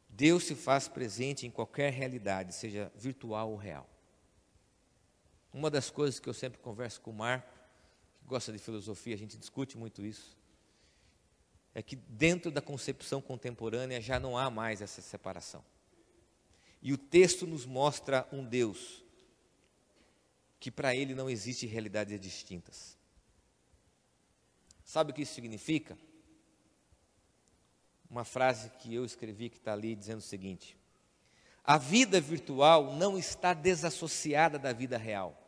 Deus 0.09 0.43
se 0.43 0.57
faz 0.57 0.89
presente 0.89 1.47
em 1.47 1.53
qualquer 1.53 1.93
realidade, 1.93 2.53
seja 2.53 2.91
virtual 2.97 3.53
ou 3.53 3.57
real. 3.57 3.89
Uma 5.55 5.71
das 5.71 5.89
coisas 5.89 6.19
que 6.19 6.29
eu 6.29 6.35
sempre 6.35 6.59
converso 6.59 7.01
com 7.01 7.13
o 7.13 7.15
Marco 7.15 7.49
gosta 8.27 8.51
de 8.51 8.59
filosofia, 8.59 9.15
a 9.15 9.19
gente 9.19 9.39
discute 9.39 9.79
muito 9.79 10.05
isso. 10.05 10.37
É 11.73 11.81
que 11.81 11.95
dentro 11.95 12.51
da 12.51 12.61
concepção 12.61 13.23
contemporânea 13.23 14.01
já 14.01 14.19
não 14.19 14.37
há 14.37 14.51
mais 14.51 14.83
essa 14.83 15.01
separação. 15.01 15.65
E 16.83 16.93
o 16.93 16.99
texto 16.99 17.47
nos 17.47 17.67
mostra 17.67 18.27
um 18.33 18.45
Deus 18.45 19.05
que 20.59 20.71
para 20.71 20.95
ele 20.95 21.15
não 21.15 21.29
existe 21.29 21.67
realidades 21.67 22.21
distintas. 22.21 22.99
Sabe 24.85 25.11
o 25.11 25.15
que 25.15 25.23
isso 25.23 25.35
significa? 25.35 25.97
Uma 28.11 28.25
frase 28.25 28.71
que 28.71 28.95
eu 28.95 29.05
escrevi 29.05 29.49
que 29.49 29.57
está 29.57 29.73
ali 29.73 29.95
dizendo 29.95 30.19
o 30.19 30.23
seguinte: 30.23 30.77
a 31.65 31.79
vida 31.79 32.21
virtual 32.21 32.95
não 32.95 33.17
está 33.17 33.55
desassociada 33.55 34.59
da 34.59 34.73
vida 34.73 34.99
real 34.99 35.41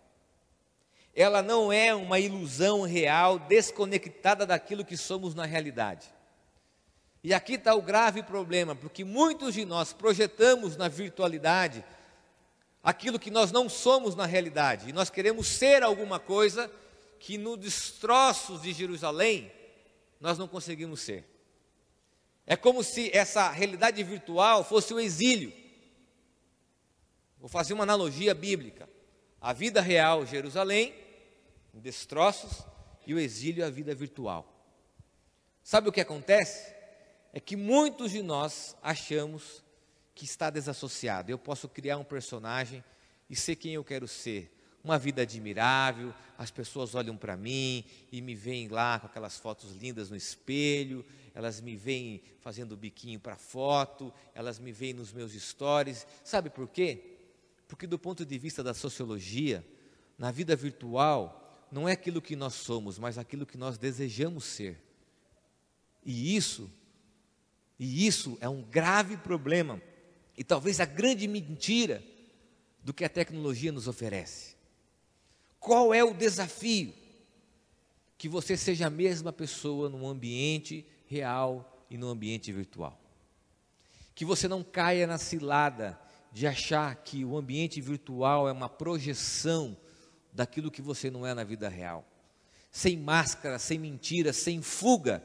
ela 1.14 1.42
não 1.42 1.72
é 1.72 1.94
uma 1.94 2.18
ilusão 2.18 2.82
real, 2.82 3.38
desconectada 3.38 4.46
daquilo 4.46 4.84
que 4.84 4.96
somos 4.96 5.34
na 5.34 5.44
realidade. 5.44 6.08
E 7.22 7.32
aqui 7.32 7.54
está 7.54 7.74
o 7.74 7.82
grave 7.82 8.22
problema, 8.22 8.74
porque 8.74 9.04
muitos 9.04 9.54
de 9.54 9.64
nós 9.64 9.92
projetamos 9.92 10.76
na 10.76 10.88
virtualidade 10.88 11.85
aquilo 12.82 13.18
que 13.18 13.30
nós 13.30 13.52
não 13.52 13.68
somos 13.68 14.16
na 14.16 14.26
realidade, 14.26 14.88
e 14.88 14.92
nós 14.92 15.08
queremos 15.08 15.46
ser 15.46 15.85
alguma 15.85 16.18
coisa 16.18 16.70
que 17.20 17.38
nos 17.38 17.56
destroços 17.58 18.62
de 18.62 18.72
Jerusalém 18.72 19.52
nós 20.20 20.37
não 20.37 20.48
conseguimos 20.48 21.00
ser. 21.00 21.24
É 22.44 22.56
como 22.56 22.82
se 22.82 23.16
essa 23.16 23.48
realidade 23.50 24.02
virtual 24.02 24.64
fosse 24.64 24.92
o 24.92 24.98
exílio. 24.98 25.52
Vou 27.38 27.48
fazer 27.48 27.74
uma 27.74 27.85
analogia 27.85 28.35
bíblica. 28.35 28.88
A 29.40 29.52
vida 29.52 29.80
real, 29.80 30.26
Jerusalém, 30.26 30.94
destroços, 31.72 32.64
e 33.06 33.14
o 33.14 33.18
exílio, 33.18 33.64
a 33.64 33.70
vida 33.70 33.94
virtual. 33.94 34.46
Sabe 35.62 35.88
o 35.88 35.92
que 35.92 36.00
acontece? 36.00 36.72
É 37.32 37.40
que 37.40 37.56
muitos 37.56 38.10
de 38.10 38.22
nós 38.22 38.76
achamos 38.82 39.62
que 40.14 40.24
está 40.24 40.50
desassociado. 40.50 41.30
Eu 41.30 41.38
posso 41.38 41.68
criar 41.68 41.96
um 41.98 42.04
personagem 42.04 42.84
e 43.28 43.34
ser 43.34 43.56
quem 43.56 43.74
eu 43.74 43.84
quero 43.84 44.06
ser. 44.06 44.52
Uma 44.84 44.98
vida 44.98 45.22
admirável, 45.22 46.12
as 46.36 46.50
pessoas 46.50 46.94
olham 46.94 47.16
para 47.16 47.36
mim 47.36 47.84
e 48.10 48.20
me 48.20 48.34
veem 48.34 48.68
lá 48.68 48.98
com 48.98 49.06
aquelas 49.06 49.38
fotos 49.38 49.72
lindas 49.72 50.10
no 50.10 50.16
espelho, 50.16 51.04
elas 51.34 51.60
me 51.60 51.76
veem 51.76 52.20
fazendo 52.40 52.76
biquinho 52.76 53.20
para 53.20 53.36
foto, 53.36 54.12
elas 54.34 54.58
me 54.58 54.72
veem 54.72 54.92
nos 54.92 55.12
meus 55.12 55.32
stories. 55.32 56.06
Sabe 56.24 56.50
por 56.50 56.68
quê? 56.68 57.16
Porque, 57.68 57.86
do 57.86 57.98
ponto 57.98 58.26
de 58.26 58.38
vista 58.38 58.62
da 58.62 58.74
sociologia, 58.74 59.64
na 60.18 60.30
vida 60.30 60.54
virtual, 60.54 61.66
não 61.70 61.88
é 61.88 61.92
aquilo 61.92 62.20
que 62.20 62.36
nós 62.36 62.52
somos, 62.52 62.98
mas 62.98 63.16
aquilo 63.16 63.46
que 63.46 63.56
nós 63.56 63.78
desejamos 63.78 64.44
ser. 64.44 64.78
E 66.04 66.36
isso, 66.36 66.70
e 67.78 68.06
isso 68.06 68.38
é 68.40 68.48
um 68.48 68.62
grave 68.62 69.16
problema, 69.16 69.80
e 70.37 70.44
talvez 70.44 70.80
a 70.80 70.85
grande 70.85 71.26
mentira 71.26 72.02
do 72.82 72.92
que 72.92 73.04
a 73.04 73.08
tecnologia 73.08 73.72
nos 73.72 73.87
oferece. 73.87 74.56
Qual 75.61 75.94
é 75.94 76.02
o 76.02 76.14
desafio? 76.14 76.92
Que 78.18 78.28
você 78.28 78.56
seja 78.56 78.87
a 78.87 78.90
mesma 78.90 79.32
pessoa 79.32 79.88
no 79.88 80.06
ambiente 80.08 80.87
real 81.06 81.85
e 81.88 81.96
no 81.96 82.08
ambiente 82.08 82.52
virtual. 82.52 82.98
Que 84.14 84.24
você 84.24 84.48
não 84.48 84.64
caia 84.64 85.06
na 85.06 85.18
cilada 85.18 85.98
de 86.32 86.46
achar 86.46 86.96
que 86.96 87.24
o 87.24 87.37
ambiente 87.37 87.80
virtual 87.80 88.48
é 88.48 88.52
uma 88.52 88.68
projeção 88.68 89.76
daquilo 90.32 90.70
que 90.70 90.80
você 90.80 91.11
não 91.11 91.26
é 91.26 91.35
na 91.35 91.44
vida 91.44 91.68
real. 91.68 92.04
Sem 92.70 92.96
máscara, 92.96 93.58
sem 93.58 93.78
mentira, 93.78 94.32
sem 94.32 94.62
fuga. 94.62 95.22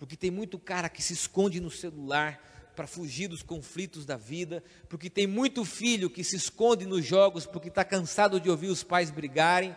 Porque 0.00 0.16
tem 0.16 0.30
muito 0.30 0.58
cara 0.58 0.88
que 0.88 1.02
se 1.02 1.12
esconde 1.12 1.60
no 1.60 1.70
celular 1.70 2.42
para 2.74 2.86
fugir 2.86 3.28
dos 3.28 3.42
conflitos 3.42 4.06
da 4.06 4.16
vida, 4.16 4.64
porque 4.88 5.10
tem 5.10 5.26
muito 5.26 5.62
filho 5.62 6.08
que 6.08 6.24
se 6.24 6.36
esconde 6.36 6.86
nos 6.86 7.04
jogos 7.04 7.44
porque 7.44 7.68
está 7.68 7.84
cansado 7.84 8.40
de 8.40 8.48
ouvir 8.48 8.68
os 8.68 8.82
pais 8.82 9.10
brigarem, 9.10 9.76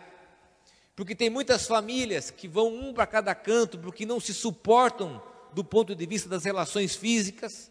porque 0.96 1.14
tem 1.14 1.28
muitas 1.28 1.66
famílias 1.66 2.30
que 2.30 2.48
vão 2.48 2.74
um 2.74 2.94
para 2.94 3.06
cada 3.06 3.34
canto 3.34 3.78
porque 3.78 4.06
não 4.06 4.18
se 4.18 4.32
suportam 4.32 5.22
do 5.52 5.62
ponto 5.62 5.94
de 5.94 6.06
vista 6.06 6.26
das 6.26 6.42
relações 6.42 6.96
físicas 6.96 7.70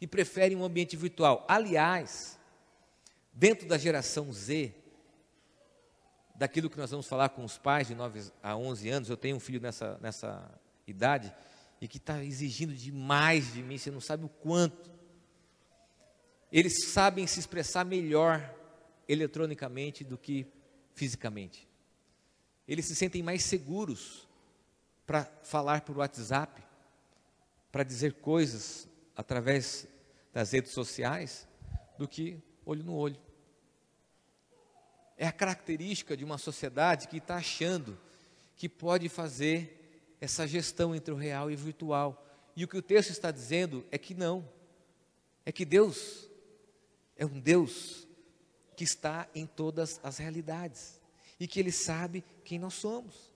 e 0.00 0.06
preferem 0.06 0.56
um 0.56 0.64
ambiente 0.64 0.96
virtual. 0.96 1.44
Aliás, 1.48 2.38
dentro 3.32 3.66
da 3.66 3.76
geração 3.76 4.32
Z, 4.32 4.72
daquilo 6.32 6.70
que 6.70 6.78
nós 6.78 6.92
vamos 6.92 7.08
falar 7.08 7.30
com 7.30 7.42
os 7.42 7.58
pais 7.58 7.88
de 7.88 7.94
9 7.96 8.30
a 8.40 8.56
11 8.56 8.88
anos, 8.88 9.10
eu 9.10 9.16
tenho 9.16 9.34
um 9.34 9.40
filho 9.40 9.60
nessa, 9.60 9.98
nessa 10.00 10.48
idade 10.86 11.34
e 11.80 11.86
que 11.86 11.98
está 11.98 12.24
exigindo 12.24 12.74
demais 12.74 13.52
de 13.52 13.62
mim, 13.62 13.78
você 13.78 13.90
não 13.90 14.00
sabe 14.00 14.24
o 14.24 14.28
quanto. 14.28 14.90
Eles 16.50 16.90
sabem 16.92 17.26
se 17.26 17.38
expressar 17.38 17.84
melhor 17.84 18.54
eletronicamente 19.08 20.02
do 20.04 20.16
que 20.16 20.46
fisicamente. 20.94 21.68
Eles 22.66 22.86
se 22.86 22.96
sentem 22.96 23.22
mais 23.22 23.44
seguros 23.44 24.26
para 25.06 25.24
falar 25.42 25.82
por 25.82 25.98
WhatsApp, 25.98 26.62
para 27.70 27.84
dizer 27.84 28.14
coisas 28.14 28.88
através 29.14 29.86
das 30.32 30.52
redes 30.52 30.72
sociais 30.72 31.46
do 31.96 32.08
que 32.08 32.42
olho 32.64 32.82
no 32.82 32.94
olho. 32.94 33.20
É 35.16 35.26
a 35.26 35.32
característica 35.32 36.16
de 36.16 36.24
uma 36.24 36.38
sociedade 36.38 37.08
que 37.08 37.18
está 37.18 37.36
achando 37.36 37.98
que 38.56 38.68
pode 38.68 39.08
fazer 39.08 39.75
essa 40.20 40.46
gestão 40.46 40.94
entre 40.94 41.12
o 41.12 41.16
real 41.16 41.50
e 41.50 41.54
o 41.54 41.58
virtual. 41.58 42.24
E 42.54 42.64
o 42.64 42.68
que 42.68 42.76
o 42.76 42.82
texto 42.82 43.10
está 43.10 43.30
dizendo 43.30 43.84
é 43.90 43.98
que 43.98 44.14
não. 44.14 44.48
É 45.44 45.52
que 45.52 45.64
Deus 45.64 46.28
é 47.16 47.24
um 47.24 47.38
Deus 47.38 48.06
que 48.76 48.84
está 48.84 49.28
em 49.34 49.46
todas 49.46 50.00
as 50.02 50.18
realidades 50.18 51.00
e 51.38 51.46
que 51.46 51.60
Ele 51.60 51.72
sabe 51.72 52.24
quem 52.44 52.58
nós 52.58 52.74
somos. 52.74 53.32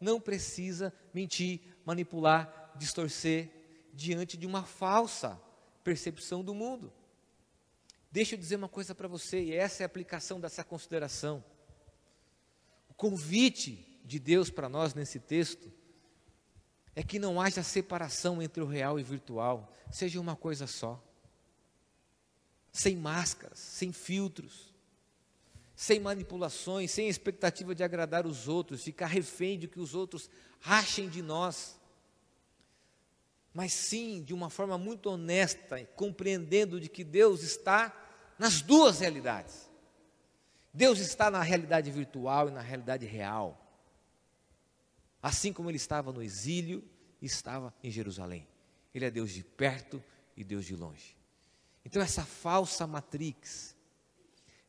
Não 0.00 0.20
precisa 0.20 0.92
mentir, 1.14 1.60
manipular, 1.84 2.72
distorcer 2.76 3.50
diante 3.92 4.36
de 4.36 4.46
uma 4.46 4.64
falsa 4.64 5.40
percepção 5.84 6.42
do 6.42 6.54
mundo. 6.54 6.92
Deixa 8.10 8.34
eu 8.34 8.38
dizer 8.38 8.56
uma 8.56 8.68
coisa 8.68 8.94
para 8.94 9.08
você, 9.08 9.42
e 9.42 9.54
essa 9.54 9.82
é 9.82 9.84
a 9.84 9.86
aplicação 9.86 10.40
dessa 10.40 10.62
consideração. 10.62 11.42
O 12.90 12.94
convite 12.94 13.91
de 14.04 14.18
Deus 14.18 14.50
para 14.50 14.68
nós 14.68 14.94
nesse 14.94 15.18
texto 15.18 15.72
é 16.94 17.02
que 17.02 17.18
não 17.18 17.40
haja 17.40 17.62
separação 17.62 18.42
entre 18.42 18.62
o 18.62 18.66
real 18.66 18.98
e 18.98 19.02
o 19.02 19.06
virtual, 19.06 19.72
seja 19.90 20.20
uma 20.20 20.36
coisa 20.36 20.66
só. 20.66 21.02
Sem 22.70 22.96
máscaras, 22.96 23.58
sem 23.58 23.92
filtros, 23.92 24.74
sem 25.74 26.00
manipulações, 26.00 26.90
sem 26.90 27.08
expectativa 27.08 27.74
de 27.74 27.82
agradar 27.82 28.26
os 28.26 28.48
outros, 28.48 28.82
ficar 28.82 29.06
refém 29.06 29.58
de 29.58 29.68
que 29.68 29.80
os 29.80 29.94
outros 29.94 30.28
achem 30.64 31.08
de 31.08 31.22
nós 31.22 31.80
mas 33.52 33.72
sim 33.72 34.22
de 34.22 34.32
uma 34.32 34.48
forma 34.48 34.78
muito 34.78 35.10
honesta, 35.10 35.84
compreendendo 35.94 36.80
de 36.80 36.88
que 36.88 37.04
Deus 37.04 37.42
está 37.42 37.94
nas 38.38 38.62
duas 38.62 39.00
realidades. 39.00 39.70
Deus 40.72 40.98
está 41.00 41.30
na 41.30 41.42
realidade 41.42 41.90
virtual 41.90 42.48
e 42.48 42.52
na 42.52 42.62
realidade 42.62 43.04
real. 43.04 43.58
Assim 45.22 45.52
como 45.52 45.70
ele 45.70 45.76
estava 45.76 46.12
no 46.12 46.22
exílio 46.22 46.82
estava 47.20 47.72
em 47.82 47.90
Jerusalém. 47.90 48.48
Ele 48.92 49.04
é 49.04 49.10
Deus 49.10 49.30
de 49.30 49.44
perto 49.44 50.02
e 50.36 50.42
Deus 50.42 50.64
de 50.64 50.74
longe. 50.74 51.16
Então 51.84 52.02
essa 52.02 52.24
falsa 52.24 52.86
matrix, 52.86 53.76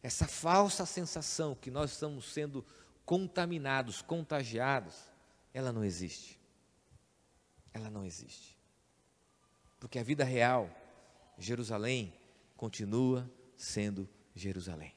essa 0.01 0.27
falsa 0.27 0.85
sensação 0.85 1.55
que 1.55 1.71
nós 1.71 1.91
estamos 1.91 2.31
sendo 2.31 2.63
contaminados, 3.05 4.01
contagiados, 4.01 4.95
ela 5.53 5.71
não 5.71 5.83
existe. 5.83 6.39
Ela 7.73 7.89
não 7.89 8.05
existe. 8.05 8.57
Porque 9.79 9.99
a 9.99 10.03
vida 10.03 10.23
real, 10.23 10.69
Jerusalém, 11.37 12.13
continua 12.55 13.29
sendo 13.57 14.07
Jerusalém. 14.35 14.93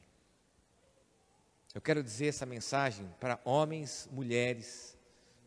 Eu 1.75 1.81
quero 1.81 2.03
dizer 2.03 2.29
essa 2.29 2.47
mensagem 2.47 3.07
para 3.21 3.41
homens, 3.45 4.09
mulheres, 4.11 4.96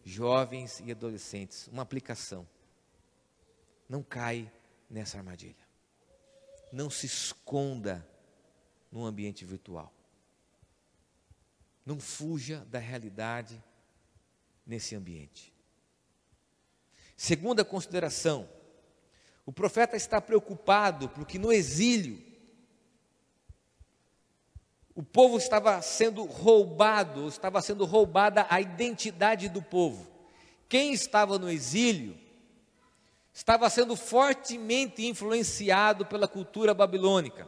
jovens 0.03 0.79
e 0.79 0.91
adolescentes, 0.91 1.67
uma 1.67 1.81
aplicação. 1.81 2.47
Não 3.87 4.03
cai 4.03 4.51
nessa 4.89 5.17
armadilha. 5.17 5.67
Não 6.71 6.89
se 6.89 7.05
esconda 7.05 8.07
no 8.91 9.05
ambiente 9.05 9.45
virtual. 9.45 9.93
Não 11.85 11.99
fuja 11.99 12.65
da 12.65 12.79
realidade 12.79 13.63
nesse 14.65 14.95
ambiente. 14.95 15.53
Segunda 17.17 17.65
consideração, 17.65 18.47
o 19.45 19.51
profeta 19.51 19.97
está 19.97 20.21
preocupado 20.21 21.09
porque 21.09 21.39
no 21.39 21.51
exílio 21.51 22.28
o 24.99 25.03
povo 25.03 25.37
estava 25.37 25.81
sendo 25.81 26.25
roubado, 26.25 27.25
estava 27.29 27.61
sendo 27.61 27.85
roubada 27.85 28.45
a 28.49 28.59
identidade 28.59 29.47
do 29.47 29.61
povo. 29.61 30.05
Quem 30.67 30.91
estava 30.91 31.39
no 31.39 31.49
exílio 31.49 32.17
estava 33.33 33.69
sendo 33.69 33.95
fortemente 33.95 35.07
influenciado 35.07 36.05
pela 36.05 36.27
cultura 36.27 36.73
babilônica, 36.73 37.47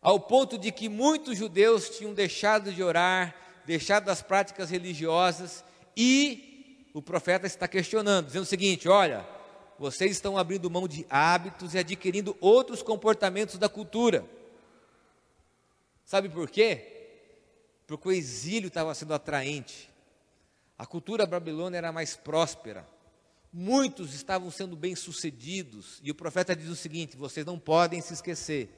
ao 0.00 0.18
ponto 0.18 0.58
de 0.58 0.72
que 0.72 0.88
muitos 0.88 1.38
judeus 1.38 1.90
tinham 1.90 2.12
deixado 2.12 2.72
de 2.72 2.82
orar, 2.82 3.32
deixado 3.64 4.08
as 4.08 4.20
práticas 4.20 4.68
religiosas, 4.68 5.62
e 5.96 6.90
o 6.92 7.00
profeta 7.00 7.46
está 7.46 7.68
questionando, 7.68 8.26
dizendo 8.26 8.42
o 8.42 8.46
seguinte: 8.46 8.88
olha, 8.88 9.24
vocês 9.78 10.10
estão 10.10 10.36
abrindo 10.36 10.68
mão 10.68 10.88
de 10.88 11.06
hábitos 11.08 11.72
e 11.72 11.78
adquirindo 11.78 12.36
outros 12.40 12.82
comportamentos 12.82 13.58
da 13.58 13.68
cultura. 13.68 14.41
Sabe 16.12 16.28
por 16.28 16.50
quê? 16.50 17.08
Porque 17.86 18.06
o 18.06 18.12
exílio 18.12 18.68
estava 18.68 18.94
sendo 18.94 19.14
atraente. 19.14 19.88
A 20.76 20.84
cultura 20.84 21.24
babilônica 21.24 21.78
era 21.78 21.90
mais 21.90 22.14
próspera. 22.14 22.86
Muitos 23.50 24.12
estavam 24.12 24.50
sendo 24.50 24.76
bem-sucedidos. 24.76 26.02
E 26.04 26.10
o 26.10 26.14
profeta 26.14 26.54
diz 26.54 26.68
o 26.68 26.76
seguinte: 26.76 27.16
vocês 27.16 27.46
não 27.46 27.58
podem 27.58 28.02
se 28.02 28.12
esquecer 28.12 28.68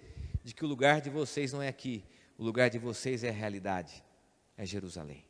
de 0.44 0.54
que 0.54 0.64
o 0.64 0.68
lugar 0.68 1.00
de 1.00 1.10
vocês 1.10 1.52
não 1.52 1.60
é 1.60 1.66
aqui. 1.66 2.04
O 2.38 2.44
lugar 2.44 2.70
de 2.70 2.78
vocês 2.78 3.24
é 3.24 3.30
a 3.30 3.32
realidade, 3.32 4.04
é 4.56 4.64
Jerusalém. 4.64 5.26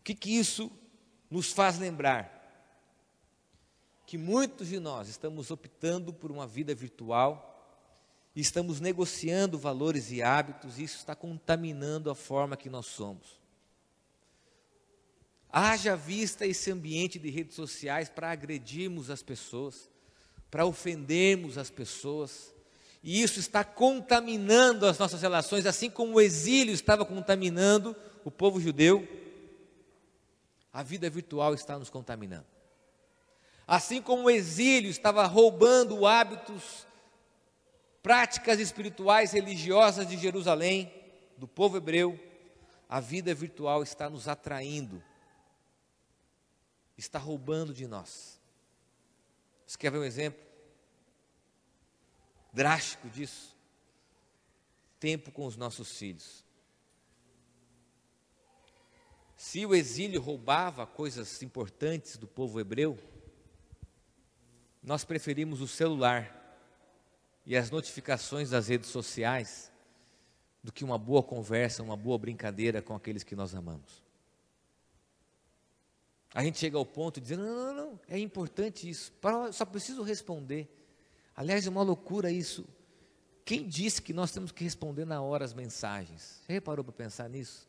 O 0.00 0.02
que, 0.02 0.16
que 0.16 0.36
isso 0.36 0.68
nos 1.30 1.52
faz 1.52 1.78
lembrar? 1.78 2.40
que 4.04 4.18
muitos 4.18 4.66
de 4.66 4.80
nós 4.80 5.06
estamos 5.06 5.52
optando 5.52 6.12
por 6.12 6.32
uma 6.32 6.44
vida 6.44 6.74
virtual 6.74 7.49
estamos 8.34 8.80
negociando 8.80 9.58
valores 9.58 10.10
e 10.10 10.22
hábitos, 10.22 10.78
e 10.78 10.84
isso 10.84 10.96
está 10.96 11.14
contaminando 11.14 12.10
a 12.10 12.14
forma 12.14 12.56
que 12.56 12.70
nós 12.70 12.86
somos. 12.86 13.40
Haja 15.52 15.96
vista 15.96 16.46
esse 16.46 16.70
ambiente 16.70 17.18
de 17.18 17.28
redes 17.28 17.56
sociais 17.56 18.08
para 18.08 18.30
agredirmos 18.30 19.10
as 19.10 19.22
pessoas, 19.22 19.90
para 20.50 20.64
ofendermos 20.64 21.58
as 21.58 21.70
pessoas, 21.70 22.54
e 23.02 23.22
isso 23.22 23.40
está 23.40 23.64
contaminando 23.64 24.86
as 24.86 24.98
nossas 24.98 25.22
relações, 25.22 25.66
assim 25.66 25.90
como 25.90 26.14
o 26.14 26.20
exílio 26.20 26.74
estava 26.74 27.04
contaminando 27.04 27.96
o 28.24 28.30
povo 28.30 28.60
judeu, 28.60 29.08
a 30.72 30.82
vida 30.82 31.10
virtual 31.10 31.54
está 31.54 31.78
nos 31.78 31.90
contaminando. 31.90 32.46
Assim 33.66 34.02
como 34.02 34.24
o 34.24 34.30
exílio 34.30 34.90
estava 34.90 35.26
roubando 35.26 36.06
hábitos 36.06 36.86
práticas 38.02 38.58
espirituais 38.60 39.32
religiosas 39.32 40.06
de 40.06 40.16
Jerusalém, 40.16 40.92
do 41.36 41.46
povo 41.46 41.76
hebreu, 41.76 42.18
a 42.88 43.00
vida 43.00 43.34
virtual 43.34 43.82
está 43.82 44.10
nos 44.10 44.26
atraindo, 44.26 45.02
está 46.96 47.18
roubando 47.18 47.72
de 47.72 47.86
nós. 47.86 48.40
Você 49.66 49.78
quer 49.78 49.90
ver 49.90 49.98
um 49.98 50.04
exemplo 50.04 50.40
drástico 52.52 53.08
disso? 53.08 53.56
Tempo 54.98 55.30
com 55.30 55.46
os 55.46 55.56
nossos 55.56 55.96
filhos. 55.96 56.44
Se 59.36 59.64
o 59.64 59.74
exílio 59.74 60.20
roubava 60.20 60.86
coisas 60.86 61.42
importantes 61.42 62.18
do 62.18 62.26
povo 62.26 62.60
hebreu, 62.60 62.98
nós 64.82 65.04
preferimos 65.04 65.60
o 65.60 65.68
celular 65.68 66.39
e 67.44 67.56
as 67.56 67.70
notificações 67.70 68.50
das 68.50 68.68
redes 68.68 68.90
sociais 68.90 69.70
do 70.62 70.72
que 70.72 70.84
uma 70.84 70.98
boa 70.98 71.22
conversa, 71.22 71.82
uma 71.82 71.96
boa 71.96 72.18
brincadeira 72.18 72.82
com 72.82 72.94
aqueles 72.94 73.22
que 73.22 73.34
nós 73.34 73.54
amamos. 73.54 74.02
A 76.32 76.44
gente 76.44 76.58
chega 76.58 76.76
ao 76.76 76.86
ponto 76.86 77.20
de 77.20 77.22
dizer: 77.22 77.36
não, 77.36 77.46
não, 77.46 77.74
não, 77.74 78.00
é 78.06 78.18
importante 78.18 78.88
isso, 78.88 79.12
só 79.52 79.64
preciso 79.64 80.02
responder. 80.02 80.68
Aliás, 81.34 81.66
é 81.66 81.70
uma 81.70 81.82
loucura 81.82 82.30
isso. 82.30 82.66
Quem 83.44 83.66
disse 83.66 84.00
que 84.00 84.12
nós 84.12 84.30
temos 84.30 84.52
que 84.52 84.62
responder 84.62 85.04
na 85.04 85.20
hora 85.22 85.44
as 85.44 85.54
mensagens? 85.54 86.40
Você 86.46 86.52
reparou 86.52 86.84
para 86.84 86.92
pensar 86.92 87.28
nisso? 87.28 87.68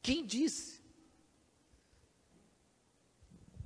Quem 0.00 0.24
disse? 0.24 0.80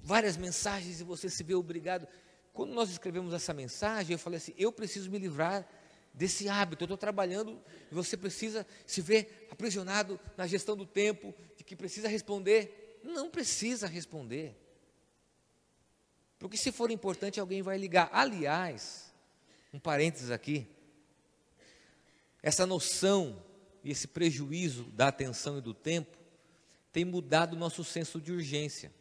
Várias 0.02 0.36
mensagens 0.36 1.00
e 1.00 1.04
você 1.04 1.30
se 1.30 1.44
vê 1.44 1.54
obrigado. 1.54 2.08
Quando 2.52 2.72
nós 2.72 2.90
escrevemos 2.90 3.32
essa 3.32 3.54
mensagem, 3.54 4.12
eu 4.12 4.18
falei 4.18 4.36
assim: 4.36 4.54
eu 4.56 4.70
preciso 4.70 5.10
me 5.10 5.18
livrar 5.18 5.66
desse 6.12 6.48
hábito. 6.48 6.82
Eu 6.82 6.86
estou 6.86 6.98
trabalhando 6.98 7.58
e 7.90 7.94
você 7.94 8.16
precisa 8.16 8.66
se 8.86 9.00
ver 9.00 9.48
aprisionado 9.50 10.20
na 10.36 10.46
gestão 10.46 10.76
do 10.76 10.86
tempo, 10.86 11.34
de 11.56 11.64
que 11.64 11.74
precisa 11.74 12.08
responder. 12.08 13.00
Não 13.02 13.30
precisa 13.30 13.86
responder. 13.86 14.56
Porque 16.38 16.56
se 16.56 16.72
for 16.72 16.90
importante, 16.90 17.40
alguém 17.40 17.62
vai 17.62 17.78
ligar. 17.78 18.10
Aliás, 18.12 19.12
um 19.72 19.78
parênteses 19.78 20.30
aqui. 20.30 20.66
Essa 22.42 22.66
noção 22.66 23.42
e 23.84 23.90
esse 23.90 24.08
prejuízo 24.08 24.84
da 24.84 25.08
atenção 25.08 25.58
e 25.58 25.60
do 25.60 25.72
tempo 25.72 26.18
tem 26.92 27.04
mudado 27.04 27.54
o 27.54 27.58
nosso 27.58 27.82
senso 27.82 28.20
de 28.20 28.32
urgência. 28.32 28.92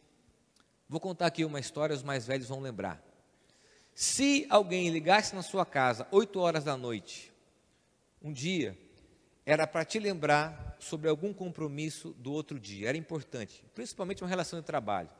Vou 0.88 1.00
contar 1.00 1.26
aqui 1.26 1.44
uma 1.44 1.60
história, 1.60 1.94
os 1.94 2.02
mais 2.02 2.26
velhos 2.26 2.48
vão 2.48 2.60
lembrar. 2.60 3.11
Se 3.94 4.46
alguém 4.48 4.90
ligasse 4.90 5.34
na 5.34 5.42
sua 5.42 5.66
casa 5.66 6.06
8 6.10 6.40
horas 6.40 6.64
da 6.64 6.76
noite, 6.76 7.32
um 8.22 8.32
dia, 8.32 8.78
era 9.44 9.66
para 9.66 9.84
te 9.84 9.98
lembrar 9.98 10.76
sobre 10.78 11.08
algum 11.08 11.32
compromisso 11.32 12.14
do 12.18 12.32
outro 12.32 12.58
dia, 12.58 12.88
era 12.88 12.96
importante, 12.96 13.64
principalmente 13.74 14.22
uma 14.22 14.28
relação 14.28 14.58
de 14.58 14.64
trabalho. 14.64 15.10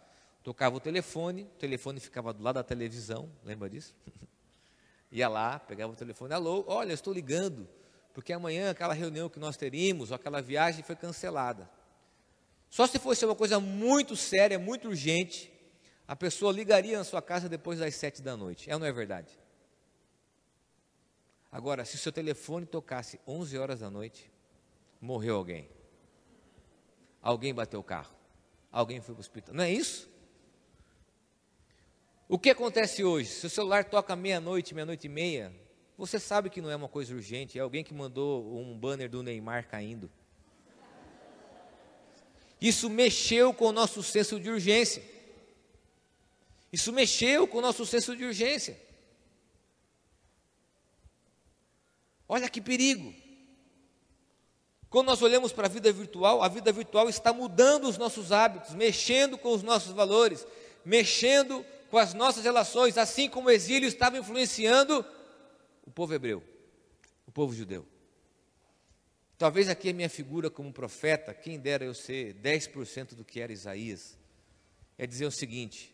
Tocava 0.42 0.76
o 0.76 0.80
telefone, 0.80 1.42
o 1.42 1.58
telefone 1.58 2.00
ficava 2.00 2.32
do 2.32 2.42
lado 2.42 2.56
da 2.56 2.64
televisão, 2.64 3.30
lembra 3.44 3.68
disso? 3.68 3.94
Ia 5.12 5.28
lá, 5.28 5.58
pegava 5.58 5.92
o 5.92 5.96
telefone, 5.96 6.32
alô, 6.32 6.64
olha, 6.66 6.92
estou 6.92 7.12
ligando, 7.12 7.68
porque 8.14 8.32
amanhã 8.32 8.70
aquela 8.70 8.94
reunião 8.94 9.28
que 9.28 9.38
nós 9.38 9.56
teríamos, 9.56 10.10
ou 10.10 10.16
aquela 10.16 10.40
viagem 10.40 10.82
foi 10.82 10.96
cancelada. 10.96 11.70
Só 12.70 12.86
se 12.86 12.98
fosse 12.98 13.24
uma 13.24 13.36
coisa 13.36 13.60
muito 13.60 14.16
séria, 14.16 14.58
muito 14.58 14.88
urgente, 14.88 15.51
a 16.06 16.16
pessoa 16.16 16.52
ligaria 16.52 16.98
na 16.98 17.04
sua 17.04 17.22
casa 17.22 17.48
depois 17.48 17.78
das 17.78 17.94
sete 17.94 18.20
da 18.20 18.36
noite. 18.36 18.70
É 18.70 18.74
ou 18.74 18.80
não 18.80 18.86
é 18.86 18.92
verdade? 18.92 19.38
Agora, 21.50 21.84
se 21.84 21.96
o 21.96 21.98
seu 21.98 22.10
telefone 22.10 22.66
tocasse 22.66 23.20
11 23.26 23.58
horas 23.58 23.80
da 23.80 23.90
noite, 23.90 24.30
morreu 25.00 25.36
alguém. 25.36 25.68
Alguém 27.20 27.54
bateu 27.54 27.80
o 27.80 27.84
carro. 27.84 28.14
Alguém 28.70 29.00
foi 29.00 29.14
para 29.14 29.20
o 29.20 29.20
hospital. 29.20 29.54
Não 29.54 29.64
é 29.64 29.70
isso? 29.70 30.10
O 32.28 32.38
que 32.38 32.48
acontece 32.48 33.04
hoje? 33.04 33.28
Se 33.28 33.46
o 33.46 33.50
celular 33.50 33.84
toca 33.84 34.16
meia-noite, 34.16 34.74
meia-noite 34.74 35.06
e 35.06 35.10
meia, 35.10 35.52
você 35.98 36.18
sabe 36.18 36.48
que 36.48 36.62
não 36.62 36.70
é 36.70 36.74
uma 36.74 36.88
coisa 36.88 37.14
urgente, 37.14 37.58
é 37.58 37.60
alguém 37.60 37.84
que 37.84 37.92
mandou 37.92 38.58
um 38.58 38.76
banner 38.76 39.10
do 39.10 39.22
Neymar 39.22 39.68
caindo. 39.68 40.10
Isso 42.58 42.88
mexeu 42.88 43.52
com 43.52 43.66
o 43.66 43.72
nosso 43.72 44.02
senso 44.02 44.40
de 44.40 44.48
urgência. 44.48 45.02
Isso 46.72 46.92
mexeu 46.92 47.46
com 47.46 47.58
o 47.58 47.60
nosso 47.60 47.84
senso 47.84 48.16
de 48.16 48.24
urgência. 48.24 48.80
Olha 52.26 52.48
que 52.48 52.62
perigo. 52.62 53.14
Quando 54.88 55.06
nós 55.06 55.20
olhamos 55.22 55.52
para 55.52 55.66
a 55.66 55.70
vida 55.70 55.92
virtual, 55.92 56.42
a 56.42 56.48
vida 56.48 56.72
virtual 56.72 57.08
está 57.08 57.32
mudando 57.32 57.88
os 57.88 57.98
nossos 57.98 58.32
hábitos, 58.32 58.74
mexendo 58.74 59.36
com 59.36 59.50
os 59.50 59.62
nossos 59.62 59.92
valores, 59.92 60.46
mexendo 60.84 61.64
com 61.90 61.98
as 61.98 62.14
nossas 62.14 62.44
relações, 62.44 62.96
assim 62.96 63.28
como 63.28 63.48
o 63.48 63.50
exílio 63.50 63.86
estava 63.86 64.18
influenciando 64.18 65.04
o 65.84 65.90
povo 65.90 66.14
hebreu, 66.14 66.42
o 67.26 67.32
povo 67.32 67.54
judeu. 67.54 67.86
Talvez 69.36 69.68
aqui 69.68 69.90
a 69.90 69.94
minha 69.94 70.08
figura 70.08 70.48
como 70.48 70.72
profeta, 70.72 71.34
quem 71.34 71.58
dera 71.58 71.84
eu 71.84 71.92
ser 71.92 72.34
10% 72.34 73.14
do 73.14 73.24
que 73.24 73.40
era 73.40 73.52
Isaías, 73.52 74.16
é 74.96 75.06
dizer 75.06 75.26
o 75.26 75.30
seguinte: 75.30 75.91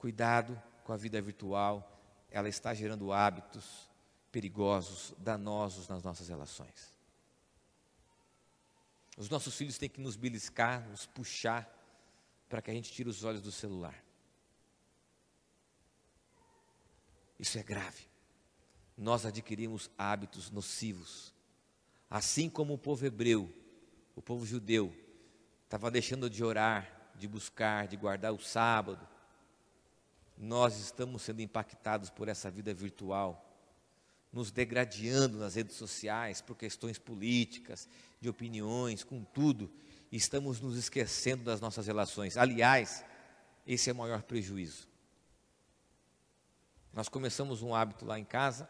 Cuidado 0.00 0.58
com 0.82 0.94
a 0.94 0.96
vida 0.96 1.20
virtual, 1.20 2.02
ela 2.30 2.48
está 2.48 2.72
gerando 2.72 3.12
hábitos 3.12 3.86
perigosos, 4.32 5.12
danosos 5.18 5.88
nas 5.88 6.02
nossas 6.02 6.26
relações. 6.26 6.90
Os 9.14 9.28
nossos 9.28 9.54
filhos 9.54 9.76
têm 9.76 9.90
que 9.90 10.00
nos 10.00 10.16
beliscar, 10.16 10.88
nos 10.88 11.04
puxar, 11.04 11.68
para 12.48 12.62
que 12.62 12.70
a 12.70 12.74
gente 12.74 12.90
tire 12.90 13.10
os 13.10 13.24
olhos 13.24 13.42
do 13.42 13.52
celular. 13.52 14.02
Isso 17.38 17.58
é 17.58 17.62
grave. 17.62 18.08
Nós 18.96 19.26
adquirimos 19.26 19.90
hábitos 19.98 20.50
nocivos. 20.50 21.34
Assim 22.08 22.48
como 22.48 22.72
o 22.72 22.78
povo 22.78 23.04
hebreu, 23.04 23.52
o 24.16 24.22
povo 24.22 24.46
judeu, 24.46 24.96
estava 25.64 25.90
deixando 25.90 26.30
de 26.30 26.42
orar, 26.42 27.12
de 27.16 27.28
buscar, 27.28 27.86
de 27.86 27.98
guardar 27.98 28.32
o 28.32 28.40
sábado, 28.40 29.06
nós 30.40 30.78
estamos 30.78 31.20
sendo 31.20 31.42
impactados 31.42 32.08
por 32.08 32.26
essa 32.26 32.50
vida 32.50 32.72
virtual, 32.72 33.46
nos 34.32 34.50
degradando 34.50 35.38
nas 35.38 35.54
redes 35.54 35.76
sociais 35.76 36.40
por 36.40 36.56
questões 36.56 36.98
políticas, 36.98 37.86
de 38.18 38.28
opiniões, 38.28 39.04
com 39.04 39.22
tudo, 39.22 39.70
estamos 40.10 40.58
nos 40.58 40.78
esquecendo 40.78 41.44
das 41.44 41.60
nossas 41.60 41.86
relações. 41.86 42.38
Aliás, 42.38 43.04
esse 43.66 43.90
é 43.90 43.92
o 43.92 43.96
maior 43.96 44.22
prejuízo. 44.22 44.88
Nós 46.92 47.08
começamos 47.08 47.60
um 47.60 47.74
hábito 47.74 48.06
lá 48.06 48.18
em 48.18 48.24
casa, 48.24 48.68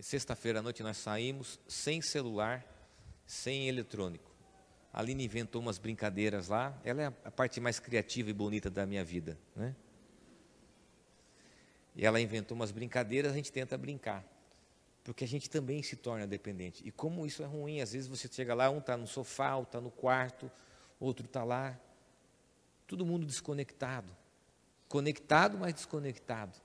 sexta-feira 0.00 0.58
à 0.58 0.62
noite 0.62 0.82
nós 0.82 0.96
saímos 0.96 1.60
sem 1.68 2.02
celular, 2.02 2.66
sem 3.24 3.68
eletrônico. 3.68 4.34
A 4.92 5.00
Aline 5.00 5.24
inventou 5.24 5.62
umas 5.62 5.78
brincadeiras 5.78 6.48
lá, 6.48 6.76
ela 6.82 7.02
é 7.02 7.06
a 7.24 7.30
parte 7.30 7.60
mais 7.60 7.78
criativa 7.78 8.30
e 8.30 8.32
bonita 8.32 8.68
da 8.68 8.84
minha 8.84 9.04
vida, 9.04 9.38
né? 9.54 9.76
E 11.98 12.06
ela 12.06 12.20
inventou 12.20 12.54
umas 12.54 12.70
brincadeiras, 12.70 13.32
a 13.32 13.34
gente 13.34 13.50
tenta 13.50 13.76
brincar. 13.76 14.24
Porque 15.02 15.24
a 15.24 15.26
gente 15.26 15.50
também 15.50 15.82
se 15.82 15.96
torna 15.96 16.28
dependente. 16.28 16.86
E 16.86 16.92
como 16.92 17.26
isso 17.26 17.42
é 17.42 17.46
ruim, 17.46 17.80
às 17.80 17.92
vezes 17.92 18.06
você 18.06 18.28
chega 18.30 18.54
lá, 18.54 18.70
um 18.70 18.78
está 18.78 18.96
no 18.96 19.08
sofá, 19.08 19.56
outro 19.56 19.68
está 19.68 19.80
no 19.80 19.90
quarto, 19.90 20.48
outro 21.00 21.26
está 21.26 21.42
lá. 21.42 21.76
Todo 22.86 23.04
mundo 23.04 23.26
desconectado. 23.26 24.16
Conectado, 24.88 25.58
mas 25.58 25.74
desconectado. 25.74 26.56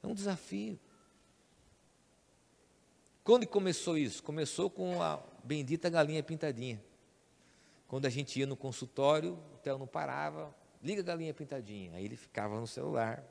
É 0.00 0.06
um 0.06 0.14
desafio. 0.14 0.78
Quando 3.24 3.48
começou 3.48 3.98
isso? 3.98 4.22
Começou 4.22 4.70
com 4.70 5.02
a 5.02 5.20
bendita 5.42 5.90
galinha 5.90 6.22
pintadinha. 6.22 6.80
Quando 7.88 8.06
a 8.06 8.10
gente 8.10 8.38
ia 8.38 8.46
no 8.46 8.56
consultório, 8.56 9.36
o 9.54 9.58
Theo 9.58 9.76
não 9.76 9.88
parava, 9.88 10.54
liga 10.80 11.00
a 11.00 11.04
galinha 11.04 11.34
pintadinha. 11.34 11.96
Aí 11.96 12.04
ele 12.04 12.16
ficava 12.16 12.60
no 12.60 12.66
celular, 12.68 13.24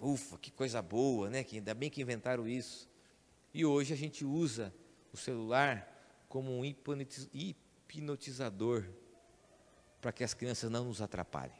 Ufa, 0.00 0.38
que 0.38 0.50
coisa 0.50 0.82
boa, 0.82 1.30
né? 1.30 1.44
Que 1.44 1.56
ainda 1.56 1.74
bem 1.74 1.90
que 1.90 2.02
inventaram 2.02 2.46
isso. 2.46 2.88
E 3.52 3.64
hoje 3.64 3.92
a 3.92 3.96
gente 3.96 4.24
usa 4.24 4.74
o 5.12 5.16
celular 5.16 5.90
como 6.28 6.50
um 6.50 6.64
hipnotizador 6.64 8.84
para 10.00 10.12
que 10.12 10.24
as 10.24 10.34
crianças 10.34 10.70
não 10.70 10.84
nos 10.84 11.00
atrapalhem. 11.00 11.56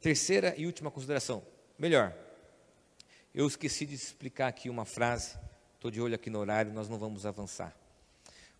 Terceira 0.00 0.54
e 0.56 0.66
última 0.66 0.90
consideração. 0.90 1.44
Melhor, 1.78 2.16
eu 3.34 3.46
esqueci 3.46 3.84
de 3.84 3.94
explicar 3.94 4.48
aqui 4.48 4.70
uma 4.70 4.84
frase, 4.84 5.38
estou 5.74 5.90
de 5.90 6.00
olho 6.00 6.14
aqui 6.14 6.30
no 6.30 6.38
horário, 6.38 6.72
nós 6.72 6.88
não 6.88 6.98
vamos 6.98 7.26
avançar. 7.26 7.76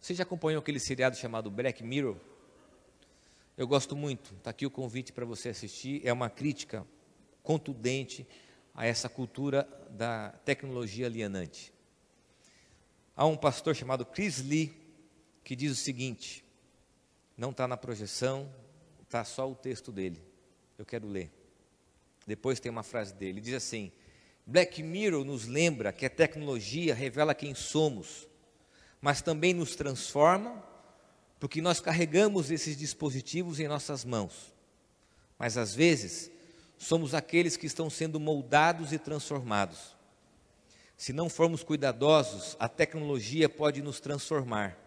Você 0.01 0.15
já 0.15 0.23
acompanhou 0.23 0.61
aquele 0.61 0.79
seriado 0.79 1.17
chamado 1.17 1.51
Black 1.51 1.83
Mirror? 1.83 2.17
Eu 3.57 3.67
gosto 3.67 3.97
muito, 3.97 4.35
está 4.35 4.51
aqui 4.51 4.67
o 4.67 4.71
convite 4.71 5.13
para 5.13 5.25
você 5.25 5.49
assistir. 5.49 6.01
É 6.05 6.13
uma 6.13 6.31
crítica 6.31 6.87
contundente 7.43 8.27
a 8.75 8.87
essa 8.87 9.09
cultura 9.09 9.69
da 9.91 10.31
tecnologia 10.45 11.07
alienante. 11.07 11.73
Há 13.17 13.27
um 13.27 13.37
pastor 13.37 13.75
chamado 13.75 14.07
Chris 14.07 14.41
Lee 14.41 14.73
que 15.43 15.57
diz 15.57 15.73
o 15.73 15.77
seguinte: 15.77 16.45
não 17.37 17.51
está 17.51 17.67
na 17.67 17.77
projeção, 17.77 18.53
está 19.03 19.25
só 19.25 19.51
o 19.51 19.55
texto 19.55 19.91
dele. 19.91 20.23
Eu 20.77 20.85
quero 20.85 21.09
ler. 21.09 21.33
Depois 22.27 22.61
tem 22.61 22.71
uma 22.71 22.83
frase 22.83 23.15
dele, 23.15 23.41
diz 23.41 23.55
assim: 23.55 23.91
Black 24.47 24.83
Mirror 24.83 25.25
nos 25.25 25.47
lembra 25.47 25.93
que 25.93 26.07
a 26.07 26.11
tecnologia 26.11 26.95
revela 26.95 27.35
quem 27.35 27.55
somos, 27.55 28.29
mas 29.01 29.23
também 29.23 29.55
nos 29.55 29.75
transforma, 29.75 30.63
porque 31.41 31.61
nós 31.61 31.81
carregamos 31.81 32.51
esses 32.51 32.77
dispositivos 32.77 33.59
em 33.59 33.69
nossas 33.69 34.05
mãos. 34.05 34.55
Mas 35.39 35.57
às 35.57 35.75
vezes, 35.75 36.31
somos 36.79 37.13
aqueles 37.13 37.57
que 37.57 37.67
estão 37.67 37.91
sendo 37.91 38.21
moldados 38.21 38.93
e 38.93 38.99
transformados. 38.99 39.97
Se 40.97 41.13
não 41.13 41.29
formos 41.29 41.63
cuidadosos, 41.63 42.57
a 42.59 42.69
tecnologia 42.69 43.49
pode 43.49 43.83
nos 43.83 44.01
transformar. 44.01 44.79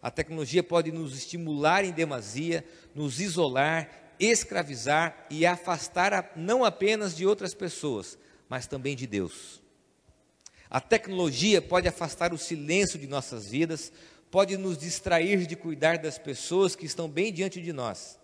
A 0.00 0.10
tecnologia 0.10 0.62
pode 0.62 0.90
nos 0.90 1.16
estimular 1.16 1.84
em 1.84 1.92
demasia, 1.92 2.64
nos 2.94 3.20
isolar, 3.20 3.88
escravizar 4.18 5.26
e 5.30 5.46
afastar 5.46 6.32
não 6.34 6.64
apenas 6.64 7.14
de 7.14 7.26
outras 7.26 7.54
pessoas, 7.54 8.18
mas 8.48 8.66
também 8.66 8.96
de 8.96 9.06
Deus. 9.06 9.62
A 10.68 10.80
tecnologia 10.80 11.60
pode 11.60 11.86
afastar 11.86 12.32
o 12.32 12.38
silêncio 12.38 12.98
de 12.98 13.06
nossas 13.06 13.48
vidas, 13.48 13.92
pode 14.30 14.56
nos 14.56 14.78
distrair 14.78 15.46
de 15.46 15.54
cuidar 15.54 15.98
das 15.98 16.18
pessoas 16.18 16.74
que 16.74 16.86
estão 16.86 17.08
bem 17.08 17.32
diante 17.32 17.60
de 17.60 17.72
nós. 17.72 18.18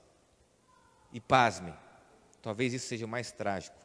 E 1.12 1.20
pasme, 1.20 1.72
talvez 2.48 2.72
isso 2.72 2.86
seja 2.86 3.04
o 3.04 3.08
mais 3.08 3.30
trágico, 3.30 3.76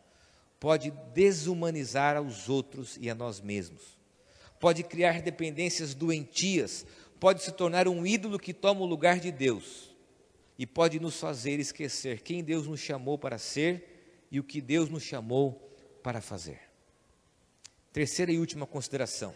pode 0.58 0.90
desumanizar 1.14 2.16
aos 2.16 2.48
outros 2.48 2.98
e 2.98 3.10
a 3.10 3.14
nós 3.14 3.42
mesmos. 3.42 4.00
Pode 4.58 4.84
criar 4.84 5.22
dependências 5.22 5.94
doentias, 5.94 6.86
pode 7.20 7.44
se 7.44 7.52
tornar 7.52 7.90
um 7.90 8.08
ídolo 8.08 8.40
que 8.40 8.54
toma 8.54 8.80
o 8.80 8.86
lugar 8.86 9.20
de 9.20 9.34
Deus 9.34 9.94
e 10.58 10.66
pode 10.66 10.98
nos 10.98 11.20
fazer 11.20 11.60
esquecer 11.60 12.22
quem 12.22 12.42
Deus 12.42 12.66
nos 12.66 12.80
chamou 12.80 13.18
para 13.18 13.38
ser 13.38 14.26
e 14.32 14.40
o 14.40 14.44
que 14.46 14.62
Deus 14.62 14.88
nos 14.88 15.04
chamou 15.04 15.70
para 16.02 16.22
fazer. 16.22 16.62
Terceira 17.92 18.32
e 18.32 18.40
última 18.40 18.66
consideração. 18.66 19.36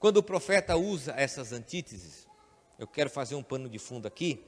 Quando 0.00 0.16
o 0.16 0.22
profeta 0.24 0.76
usa 0.76 1.14
essas 1.16 1.52
antíteses, 1.52 2.26
eu 2.76 2.88
quero 2.88 3.08
fazer 3.08 3.36
um 3.36 3.42
pano 3.44 3.68
de 3.68 3.78
fundo 3.78 4.08
aqui, 4.08 4.44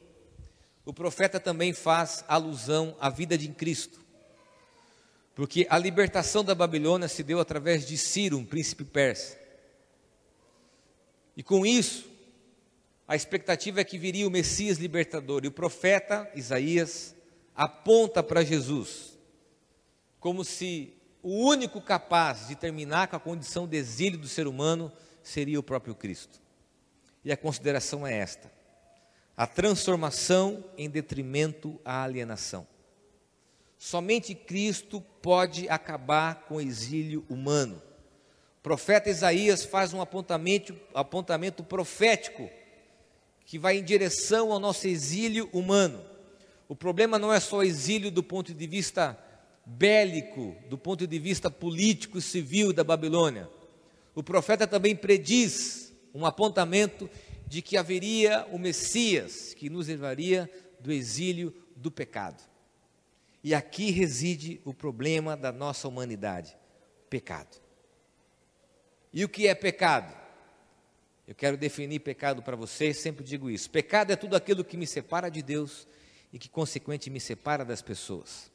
o 0.85 0.93
profeta 0.93 1.41
também 1.41 1.72
faz 1.72 2.24
alusão 2.28 2.97
à 3.01 3.09
vida 3.09 3.39
de 3.39 3.49
Cristo. 3.49 4.01
Porque 5.35 5.66
a 5.68 5.78
libertação 5.78 6.45
da 6.45 6.55
Babilônia 6.55 7.09
se 7.09 7.22
deu 7.22 7.41
através 7.41 7.87
de 7.87 7.97
Ciro, 7.97 8.39
um 8.39 8.45
príncipe 8.45 8.85
persa. 8.85 9.39
E 11.37 11.43
com 11.43 11.66
isso, 11.66 12.09
a 13.09 13.16
expectativa 13.16 13.80
é 13.80 13.85
que 13.85 13.99
viria 13.99 14.26
o 14.26 14.30
Messias 14.30 14.78
libertador. 14.78 15.45
E 15.45 15.49
o 15.49 15.53
profeta 15.53 16.30
Isaías 16.35 17.14
aponta 17.55 18.22
para 18.22 18.45
Jesus, 18.45 19.18
como 20.20 20.45
se 20.45 20.95
o 21.22 21.49
único 21.49 21.80
capaz 21.80 22.49
de 22.49 22.55
terminar 22.55 23.09
com 23.09 23.16
a 23.16 23.20
condição 23.20 23.66
de 23.66 23.76
exílio 23.76 24.18
do 24.18 24.28
ser 24.28 24.47
humano 24.47 24.93
seria 25.22 25.59
o 25.59 25.62
próprio 25.62 25.95
Cristo. 25.95 26.41
E 27.24 27.32
a 27.32 27.37
consideração 27.37 28.07
é 28.07 28.14
esta: 28.16 28.53
a 29.37 29.47
transformação 29.47 30.64
em 30.76 30.89
detrimento 30.89 31.80
à 31.85 32.03
alienação. 32.03 32.66
Somente 33.78 34.35
Cristo 34.35 35.01
pode 35.20 35.68
acabar 35.68 36.47
com 36.47 36.57
o 36.57 36.61
exílio 36.61 37.24
humano. 37.28 37.82
O 38.59 38.62
profeta 38.62 39.11
Isaías 39.11 39.64
faz 39.64 39.93
um 39.93 40.01
apontamento, 40.01 40.74
apontamento 40.95 41.62
profético 41.62 42.49
que 43.45 43.59
vai 43.59 43.76
em 43.78 43.85
direção 43.85 44.53
ao 44.53 44.59
nosso 44.59 44.87
exílio 44.87 45.51
humano. 45.53 46.03
O 46.68 46.74
problema 46.74 47.18
não 47.18 47.32
é 47.32 47.41
só 47.41 47.59
o 47.59 47.62
exílio 47.62 48.11
do 48.11 48.22
ponto 48.22 48.55
de 48.55 48.66
vista 48.66 49.18
bélico, 49.66 50.57
do 50.68 50.78
ponto 50.78 51.07
de 51.07 51.18
vista 51.18 51.51
político 51.51 52.18
e 52.18 52.22
civil 52.22 52.72
da 52.72 52.85
Babilônia. 52.85 53.49
O 54.14 54.22
profeta 54.22 54.66
também 54.66 54.97
prediz 54.97 55.93
um 56.14 56.24
apontamento 56.24 57.11
de 57.47 57.62
que 57.62 57.76
haveria 57.76 58.47
o 58.51 58.59
Messias 58.59 59.55
que 59.55 59.70
nos 59.70 59.88
levaria 59.88 60.51
do 60.80 60.92
exílio 60.92 61.55
do 61.76 61.90
pecado. 61.90 62.42
E 63.42 63.55
aqui 63.55 63.90
reside 63.90 64.61
o 64.64 64.72
problema 64.72 65.36
da 65.36 65.53
nossa 65.53 65.86
humanidade: 65.86 66.57
pecado. 67.11 67.61
E 69.12 69.24
o 69.24 69.28
que 69.28 69.47
é 69.47 69.55
pecado? 69.55 70.14
Eu 71.26 71.34
quero 71.34 71.57
definir 71.57 72.01
pecado 72.01 72.42
para 72.42 72.57
vocês, 72.57 72.99
sempre 72.99 73.24
digo 73.24 73.49
isso. 73.49 73.70
Pecado 73.70 74.12
é 74.12 74.16
tudo 74.16 74.36
aquilo 74.36 74.64
que 74.64 74.76
me 74.76 74.86
separa 74.86 75.30
de 75.30 75.42
Deus 75.42 75.86
e 76.32 76.38
que, 76.38 76.49
consequentemente, 76.49 77.11
me 77.11 77.20
separa 77.20 77.64
das 77.64 77.80
pessoas. 77.80 78.51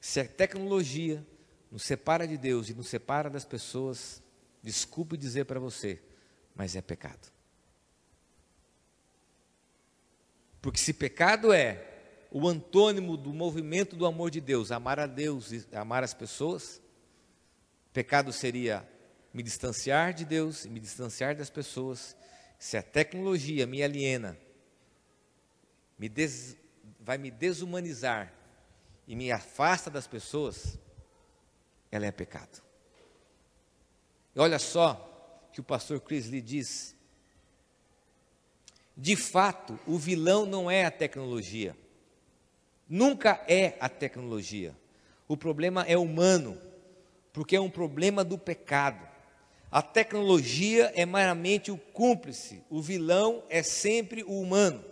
Se 0.00 0.20
a 0.20 0.28
tecnologia 0.28 1.24
nos 1.70 1.82
separa 1.82 2.26
de 2.28 2.36
Deus 2.36 2.68
e 2.68 2.74
nos 2.74 2.88
separa 2.88 3.30
das 3.30 3.44
pessoas, 3.44 4.22
desculpe 4.62 5.16
dizer 5.16 5.46
para 5.46 5.58
você, 5.58 6.02
mas 6.54 6.76
é 6.76 6.82
pecado. 6.82 7.32
Porque 10.62 10.78
se 10.78 10.94
pecado 10.94 11.52
é 11.52 11.90
o 12.30 12.48
antônimo 12.48 13.16
do 13.16 13.32
movimento 13.32 13.94
do 13.96 14.06
amor 14.06 14.30
de 14.30 14.40
Deus, 14.40 14.72
amar 14.72 14.98
a 14.98 15.06
Deus 15.06 15.52
e 15.52 15.66
amar 15.76 16.02
as 16.02 16.14
pessoas, 16.14 16.80
pecado 17.92 18.32
seria 18.32 18.88
me 19.32 19.42
distanciar 19.42 20.14
de 20.14 20.24
Deus 20.24 20.64
e 20.64 20.70
me 20.70 20.80
distanciar 20.80 21.36
das 21.36 21.50
pessoas. 21.50 22.16
Se 22.58 22.76
a 22.76 22.82
tecnologia 22.82 23.66
me 23.66 23.82
aliena, 23.82 24.38
me 25.98 26.08
des, 26.08 26.56
vai 27.00 27.18
me 27.18 27.30
desumanizar 27.30 28.32
e 29.06 29.14
me 29.14 29.30
afasta 29.30 29.90
das 29.90 30.06
pessoas, 30.06 30.78
ela 31.90 32.06
é 32.06 32.10
pecado. 32.10 32.62
E 34.34 34.40
olha 34.40 34.58
só 34.58 35.13
que 35.54 35.60
o 35.60 35.64
pastor 35.64 36.00
Chris 36.00 36.26
lhe 36.26 36.40
diz. 36.40 36.96
De 38.96 39.14
fato, 39.14 39.78
o 39.86 39.96
vilão 39.96 40.44
não 40.44 40.68
é 40.68 40.84
a 40.84 40.90
tecnologia. 40.90 41.76
Nunca 42.88 43.40
é 43.46 43.76
a 43.78 43.88
tecnologia. 43.88 44.74
O 45.28 45.36
problema 45.36 45.84
é 45.84 45.96
humano, 45.96 46.60
porque 47.32 47.54
é 47.54 47.60
um 47.60 47.70
problema 47.70 48.24
do 48.24 48.36
pecado. 48.36 49.08
A 49.70 49.80
tecnologia 49.80 50.92
é 50.96 51.06
meramente 51.06 51.70
o 51.70 51.78
cúmplice, 51.78 52.60
o 52.68 52.82
vilão 52.82 53.44
é 53.48 53.62
sempre 53.62 54.24
o 54.24 54.40
humano. 54.40 54.84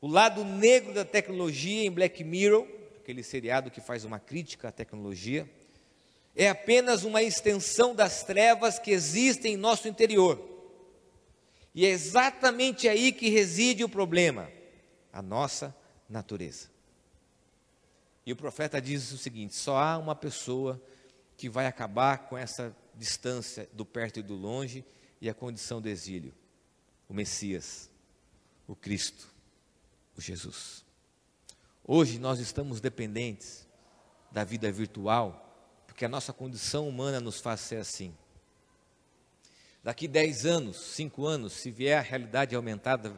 O 0.00 0.08
lado 0.08 0.44
negro 0.44 0.94
da 0.94 1.04
tecnologia 1.04 1.84
em 1.84 1.90
Black 1.90 2.24
Mirror, 2.24 2.66
aquele 3.02 3.22
seriado 3.22 3.70
que 3.70 3.82
faz 3.82 4.06
uma 4.06 4.18
crítica 4.18 4.68
à 4.68 4.72
tecnologia, 4.72 5.46
é 6.34 6.48
apenas 6.48 7.04
uma 7.04 7.22
extensão 7.22 7.94
das 7.94 8.22
trevas 8.22 8.78
que 8.78 8.90
existem 8.90 9.54
em 9.54 9.56
nosso 9.56 9.88
interior. 9.88 10.40
E 11.74 11.84
é 11.84 11.90
exatamente 11.90 12.88
aí 12.88 13.12
que 13.12 13.28
reside 13.28 13.84
o 13.84 13.88
problema, 13.88 14.50
a 15.12 15.22
nossa 15.22 15.74
natureza. 16.08 16.68
E 18.24 18.32
o 18.32 18.36
profeta 18.36 18.80
diz 18.80 19.10
o 19.12 19.18
seguinte: 19.18 19.54
só 19.54 19.76
há 19.76 19.98
uma 19.98 20.14
pessoa 20.14 20.82
que 21.36 21.48
vai 21.48 21.66
acabar 21.66 22.28
com 22.28 22.36
essa 22.36 22.76
distância 22.94 23.68
do 23.72 23.84
perto 23.84 24.18
e 24.18 24.22
do 24.22 24.34
longe 24.34 24.84
e 25.20 25.30
a 25.30 25.34
condição 25.34 25.80
do 25.80 25.88
exílio: 25.88 26.34
o 27.08 27.14
Messias, 27.14 27.90
o 28.66 28.74
Cristo, 28.74 29.28
o 30.16 30.20
Jesus. 30.20 30.84
Hoje 31.84 32.18
nós 32.18 32.38
estamos 32.38 32.80
dependentes 32.80 33.66
da 34.30 34.44
vida 34.44 34.70
virtual 34.70 35.47
porque 35.98 36.04
a 36.04 36.08
nossa 36.08 36.32
condição 36.32 36.88
humana 36.88 37.18
nos 37.18 37.40
faz 37.40 37.58
ser 37.58 37.78
assim. 37.78 38.14
Daqui 39.82 40.06
10 40.06 40.46
anos, 40.46 40.76
5 40.76 41.26
anos, 41.26 41.52
se 41.54 41.72
vier 41.72 41.98
a 41.98 42.00
realidade 42.00 42.54
aumentada, 42.54 43.12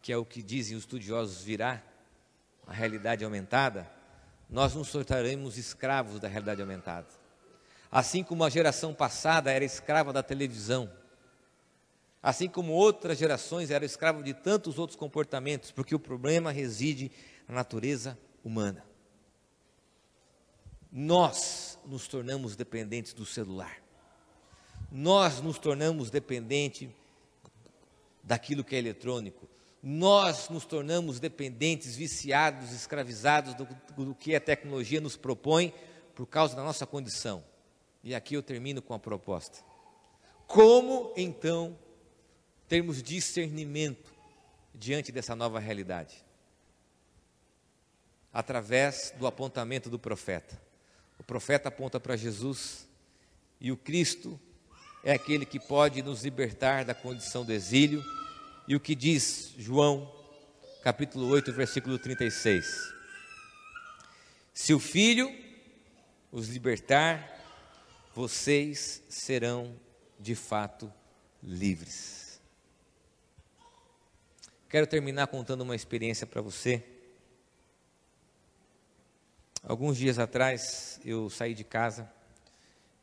que 0.00 0.12
é 0.12 0.16
o 0.16 0.24
que 0.24 0.40
dizem 0.40 0.76
os 0.76 0.84
estudiosos 0.84 1.42
virá, 1.42 1.82
a 2.64 2.72
realidade 2.72 3.24
aumentada, 3.24 3.90
nós 4.48 4.72
nos 4.72 4.92
tornaremos 4.92 5.58
escravos 5.58 6.20
da 6.20 6.28
realidade 6.28 6.60
aumentada. 6.60 7.08
Assim 7.90 8.22
como 8.22 8.44
a 8.44 8.48
geração 8.48 8.94
passada 8.94 9.50
era 9.50 9.64
escrava 9.64 10.12
da 10.12 10.22
televisão, 10.22 10.88
assim 12.22 12.48
como 12.48 12.72
outras 12.72 13.18
gerações 13.18 13.68
eram 13.72 13.84
escravas 13.84 14.24
de 14.24 14.32
tantos 14.32 14.78
outros 14.78 14.96
comportamentos, 14.96 15.72
porque 15.72 15.92
o 15.92 15.98
problema 15.98 16.52
reside 16.52 17.10
na 17.48 17.56
natureza 17.56 18.16
humana. 18.44 18.91
Nós 20.92 21.78
nos 21.86 22.06
tornamos 22.06 22.54
dependentes 22.54 23.14
do 23.14 23.24
celular. 23.24 23.82
Nós 24.90 25.40
nos 25.40 25.58
tornamos 25.58 26.10
dependentes 26.10 26.90
daquilo 28.22 28.62
que 28.62 28.76
é 28.76 28.78
eletrônico. 28.78 29.48
Nós 29.82 30.50
nos 30.50 30.66
tornamos 30.66 31.18
dependentes, 31.18 31.96
viciados, 31.96 32.72
escravizados 32.72 33.54
do, 33.54 33.66
do 33.96 34.14
que 34.14 34.36
a 34.36 34.40
tecnologia 34.40 35.00
nos 35.00 35.16
propõe 35.16 35.72
por 36.14 36.26
causa 36.26 36.54
da 36.54 36.62
nossa 36.62 36.86
condição. 36.86 37.42
E 38.04 38.14
aqui 38.14 38.34
eu 38.34 38.42
termino 38.42 38.82
com 38.82 38.92
a 38.92 38.98
proposta. 38.98 39.58
Como 40.46 41.12
então 41.16 41.76
termos 42.68 43.02
discernimento 43.02 44.12
diante 44.74 45.10
dessa 45.10 45.34
nova 45.34 45.58
realidade? 45.58 46.22
Através 48.30 49.12
do 49.18 49.26
apontamento 49.26 49.88
do 49.88 49.98
profeta. 49.98 50.60
O 51.22 51.24
profeta 51.24 51.68
aponta 51.68 52.00
para 52.00 52.16
Jesus 52.16 52.88
e 53.60 53.70
o 53.70 53.76
Cristo 53.76 54.40
é 55.04 55.12
aquele 55.12 55.46
que 55.46 55.60
pode 55.60 56.02
nos 56.02 56.24
libertar 56.24 56.84
da 56.84 56.94
condição 56.96 57.44
do 57.44 57.52
exílio. 57.52 58.04
E 58.66 58.74
o 58.74 58.80
que 58.80 58.96
diz 58.96 59.54
João, 59.56 60.12
capítulo 60.82 61.28
8, 61.28 61.52
versículo 61.52 61.96
36? 61.96 62.92
Se 64.52 64.74
o 64.74 64.80
Filho 64.80 65.32
os 66.32 66.48
libertar, 66.48 67.40
vocês 68.12 69.00
serão 69.08 69.76
de 70.18 70.34
fato 70.34 70.92
livres. 71.40 72.40
Quero 74.68 74.88
terminar 74.88 75.28
contando 75.28 75.60
uma 75.60 75.76
experiência 75.76 76.26
para 76.26 76.42
você. 76.42 76.82
Alguns 79.62 79.96
dias 79.96 80.18
atrás 80.18 81.00
eu 81.04 81.30
saí 81.30 81.54
de 81.54 81.62
casa 81.62 82.10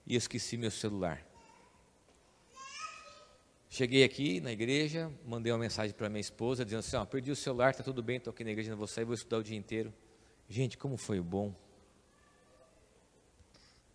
e 0.06 0.16
esqueci 0.16 0.58
meu 0.58 0.70
celular. 0.70 1.26
Cheguei 3.70 4.04
aqui 4.04 4.42
na 4.42 4.52
igreja, 4.52 5.10
mandei 5.26 5.54
uma 5.54 5.58
mensagem 5.58 5.96
para 5.96 6.10
minha 6.10 6.20
esposa 6.20 6.66
dizendo 6.66 6.80
assim: 6.80 6.98
ó, 6.98 7.06
perdi 7.06 7.32
o 7.32 7.36
celular, 7.36 7.70
está 7.70 7.82
tudo 7.82 8.04
bem, 8.04 8.18
estou 8.18 8.32
aqui 8.32 8.44
na 8.44 8.52
igreja, 8.52 8.72
não 8.72 8.78
vou 8.78 8.88
sair, 8.88 9.06
vou 9.06 9.14
estudar 9.14 9.38
o 9.38 9.44
dia 9.44 9.58
inteiro. 9.58 9.94
Gente, 10.50 10.78
como 10.78 10.98
foi 10.98 11.22
bom. 11.22 11.56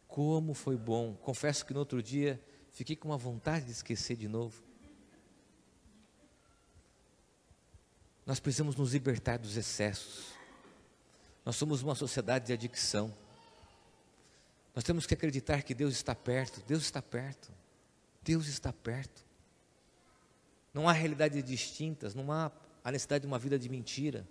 Como 0.08 0.54
foi 0.54 0.76
bom. 0.76 1.14
Confesso 1.16 1.66
que 1.66 1.74
no 1.74 1.80
outro 1.80 2.02
dia 2.02 2.40
fiquei 2.70 2.96
com 2.96 3.08
uma 3.08 3.18
vontade 3.18 3.66
de 3.66 3.72
esquecer 3.72 4.16
de 4.16 4.28
novo. 4.28 4.62
Nós 8.24 8.40
precisamos 8.40 8.74
nos 8.74 8.94
libertar 8.94 9.38
dos 9.38 9.56
excessos. 9.56 10.33
Nós 11.44 11.56
somos 11.56 11.82
uma 11.82 11.94
sociedade 11.94 12.46
de 12.46 12.52
adicção. 12.52 13.14
Nós 14.74 14.82
temos 14.82 15.06
que 15.06 15.14
acreditar 15.14 15.62
que 15.62 15.74
Deus 15.74 15.94
está 15.94 16.14
perto. 16.14 16.62
Deus 16.66 16.82
está 16.82 17.02
perto. 17.02 17.52
Deus 18.22 18.46
está 18.46 18.72
perto. 18.72 19.24
Não 20.72 20.88
há 20.88 20.92
realidades 20.92 21.44
distintas, 21.44 22.14
não 22.14 22.32
há 22.32 22.50
a 22.82 22.90
necessidade 22.90 23.22
de 23.22 23.26
uma 23.28 23.38
vida 23.38 23.58
de 23.58 23.68
mentira. 23.68 24.26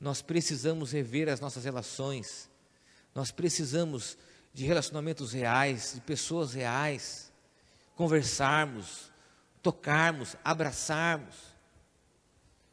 Nós 0.00 0.22
precisamos 0.22 0.92
rever 0.92 1.28
as 1.28 1.40
nossas 1.40 1.64
relações. 1.64 2.50
Nós 3.14 3.30
precisamos 3.30 4.16
de 4.52 4.64
relacionamentos 4.64 5.32
reais, 5.32 5.92
de 5.94 6.00
pessoas 6.00 6.54
reais, 6.54 7.32
conversarmos, 7.94 9.12
tocarmos, 9.62 10.36
abraçarmos, 10.44 11.34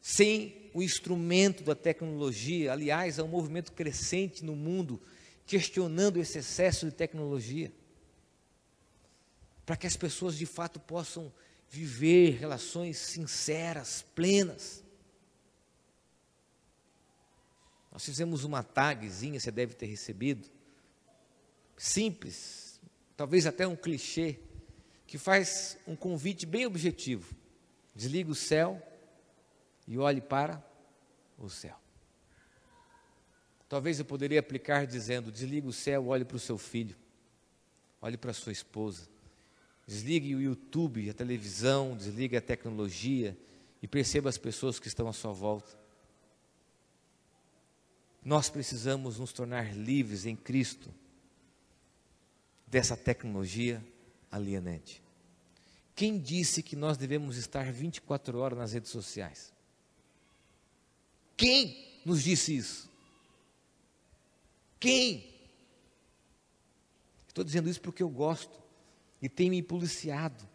sem 0.00 0.65
o 0.76 0.82
instrumento 0.82 1.64
da 1.64 1.74
tecnologia. 1.74 2.70
Aliás, 2.70 3.18
há 3.18 3.24
um 3.24 3.28
movimento 3.28 3.72
crescente 3.72 4.44
no 4.44 4.54
mundo 4.54 5.00
questionando 5.46 6.18
esse 6.18 6.36
excesso 6.36 6.84
de 6.84 6.92
tecnologia, 6.92 7.72
para 9.64 9.74
que 9.74 9.86
as 9.86 9.96
pessoas 9.96 10.36
de 10.36 10.44
fato 10.44 10.78
possam 10.78 11.32
viver 11.70 12.32
relações 12.32 12.98
sinceras, 12.98 14.04
plenas. 14.14 14.84
Nós 17.90 18.04
fizemos 18.04 18.44
uma 18.44 18.62
tagzinha, 18.62 19.40
você 19.40 19.50
deve 19.50 19.72
ter 19.72 19.86
recebido, 19.86 20.46
simples, 21.74 22.78
talvez 23.16 23.46
até 23.46 23.66
um 23.66 23.76
clichê, 23.76 24.40
que 25.06 25.16
faz 25.16 25.78
um 25.86 25.96
convite 25.96 26.44
bem 26.44 26.66
objetivo. 26.66 27.34
Desliga 27.94 28.30
o 28.30 28.34
céu 28.34 28.82
e 29.86 29.98
olhe 29.98 30.20
para 30.20 30.64
o 31.38 31.48
céu. 31.48 31.76
Talvez 33.68 33.98
eu 33.98 34.04
poderia 34.04 34.40
aplicar 34.40 34.86
dizendo: 34.86 35.30
desliga 35.30 35.66
o 35.68 35.72
céu, 35.72 36.08
olhe 36.08 36.24
para 36.24 36.36
o 36.36 36.40
seu 36.40 36.58
filho, 36.58 36.96
olhe 38.00 38.16
para 38.16 38.30
a 38.30 38.34
sua 38.34 38.52
esposa, 38.52 39.08
desligue 39.86 40.34
o 40.34 40.40
YouTube, 40.40 41.10
a 41.10 41.14
televisão, 41.14 41.96
desligue 41.96 42.36
a 42.36 42.40
tecnologia 42.40 43.36
e 43.82 43.88
perceba 43.88 44.28
as 44.28 44.38
pessoas 44.38 44.78
que 44.78 44.88
estão 44.88 45.08
à 45.08 45.12
sua 45.12 45.32
volta. 45.32 45.76
Nós 48.24 48.50
precisamos 48.50 49.18
nos 49.18 49.32
tornar 49.32 49.72
livres 49.76 50.26
em 50.26 50.34
Cristo 50.34 50.92
dessa 52.66 52.96
tecnologia 52.96 53.84
alienante. 54.30 55.02
Quem 55.94 56.18
disse 56.18 56.62
que 56.62 56.74
nós 56.74 56.96
devemos 56.96 57.36
estar 57.36 57.72
24 57.72 58.38
horas 58.38 58.58
nas 58.58 58.72
redes 58.72 58.90
sociais? 58.90 59.55
Quem 61.36 62.00
nos 62.04 62.22
disse 62.22 62.56
isso? 62.56 62.90
Quem? 64.80 65.34
Estou 67.28 67.44
dizendo 67.44 67.68
isso 67.68 67.80
porque 67.80 68.02
eu 68.02 68.08
gosto 68.08 68.58
e 69.20 69.28
tem 69.28 69.50
me 69.50 69.62
policiado 69.62 70.48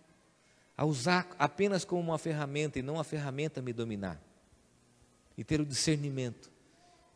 a 0.76 0.86
usar 0.86 1.30
apenas 1.38 1.86
como 1.86 2.02
uma 2.02 2.18
ferramenta 2.18 2.80
e 2.80 2.82
não 2.82 3.00
a 3.00 3.04
ferramenta 3.04 3.62
me 3.62 3.72
dominar. 3.72 4.20
E 5.38 5.44
ter 5.44 5.62
o 5.62 5.66
discernimento 5.66 6.52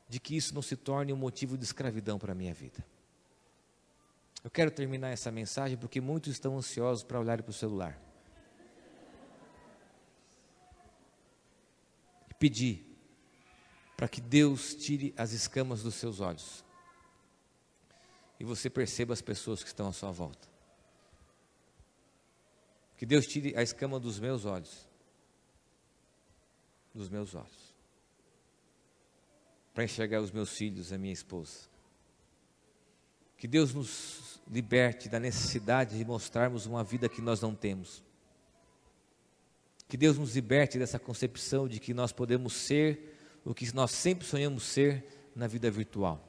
de 0.07 0.19
que 0.19 0.35
isso 0.35 0.53
não 0.53 0.61
se 0.61 0.75
torne 0.75 1.11
um 1.11 1.17
motivo 1.17 1.57
de 1.57 1.63
escravidão 1.63 2.19
para 2.19 2.31
a 2.31 2.35
minha 2.35 2.53
vida. 2.53 2.85
Eu 4.43 4.51
quero 4.51 4.69
terminar 4.69 5.09
essa 5.09 5.31
mensagem 5.31 5.75
porque 5.75 5.99
muitos 5.99 6.31
estão 6.31 6.55
ansiosos 6.55 7.03
para 7.03 7.19
olhar 7.19 7.41
para 7.41 7.49
o 7.49 7.53
celular. 7.53 7.99
E 12.29 12.33
pedir 12.35 12.94
para 13.95 14.07
que 14.07 14.19
Deus 14.19 14.75
tire 14.75 15.13
as 15.17 15.31
escamas 15.31 15.83
dos 15.83 15.95
seus 15.95 16.19
olhos 16.19 16.65
e 18.39 18.43
você 18.43 18.69
perceba 18.69 19.13
as 19.13 19.21
pessoas 19.21 19.63
que 19.63 19.69
estão 19.69 19.87
à 19.87 19.93
sua 19.93 20.11
volta. 20.11 20.47
Que 22.97 23.05
Deus 23.05 23.25
tire 23.25 23.55
a 23.57 23.63
escama 23.63 23.99
dos 23.99 24.19
meus 24.19 24.45
olhos, 24.45 24.87
dos 26.93 27.09
meus 27.09 27.35
olhos, 27.35 27.75
para 29.73 29.83
enxergar 29.83 30.21
os 30.21 30.31
meus 30.31 30.51
filhos, 30.51 30.93
a 30.93 30.97
minha 30.97 31.13
esposa. 31.13 31.69
Que 33.37 33.47
Deus 33.47 33.73
nos 33.73 34.39
liberte 34.49 35.09
da 35.09 35.19
necessidade 35.19 35.97
de 35.97 36.05
mostrarmos 36.05 36.65
uma 36.65 36.83
vida 36.83 37.09
que 37.09 37.21
nós 37.21 37.41
não 37.41 37.53
temos. 37.53 38.03
Que 39.87 39.97
Deus 39.97 40.17
nos 40.17 40.35
liberte 40.35 40.79
dessa 40.79 40.97
concepção 40.97 41.67
de 41.67 41.79
que 41.79 41.93
nós 41.93 42.11
podemos 42.11 42.53
ser 42.53 43.14
o 43.45 43.53
que 43.53 43.73
nós 43.75 43.91
sempre 43.91 44.25
sonhamos 44.25 44.63
ser 44.63 45.29
na 45.35 45.45
vida 45.45 45.69
virtual. 45.69 46.19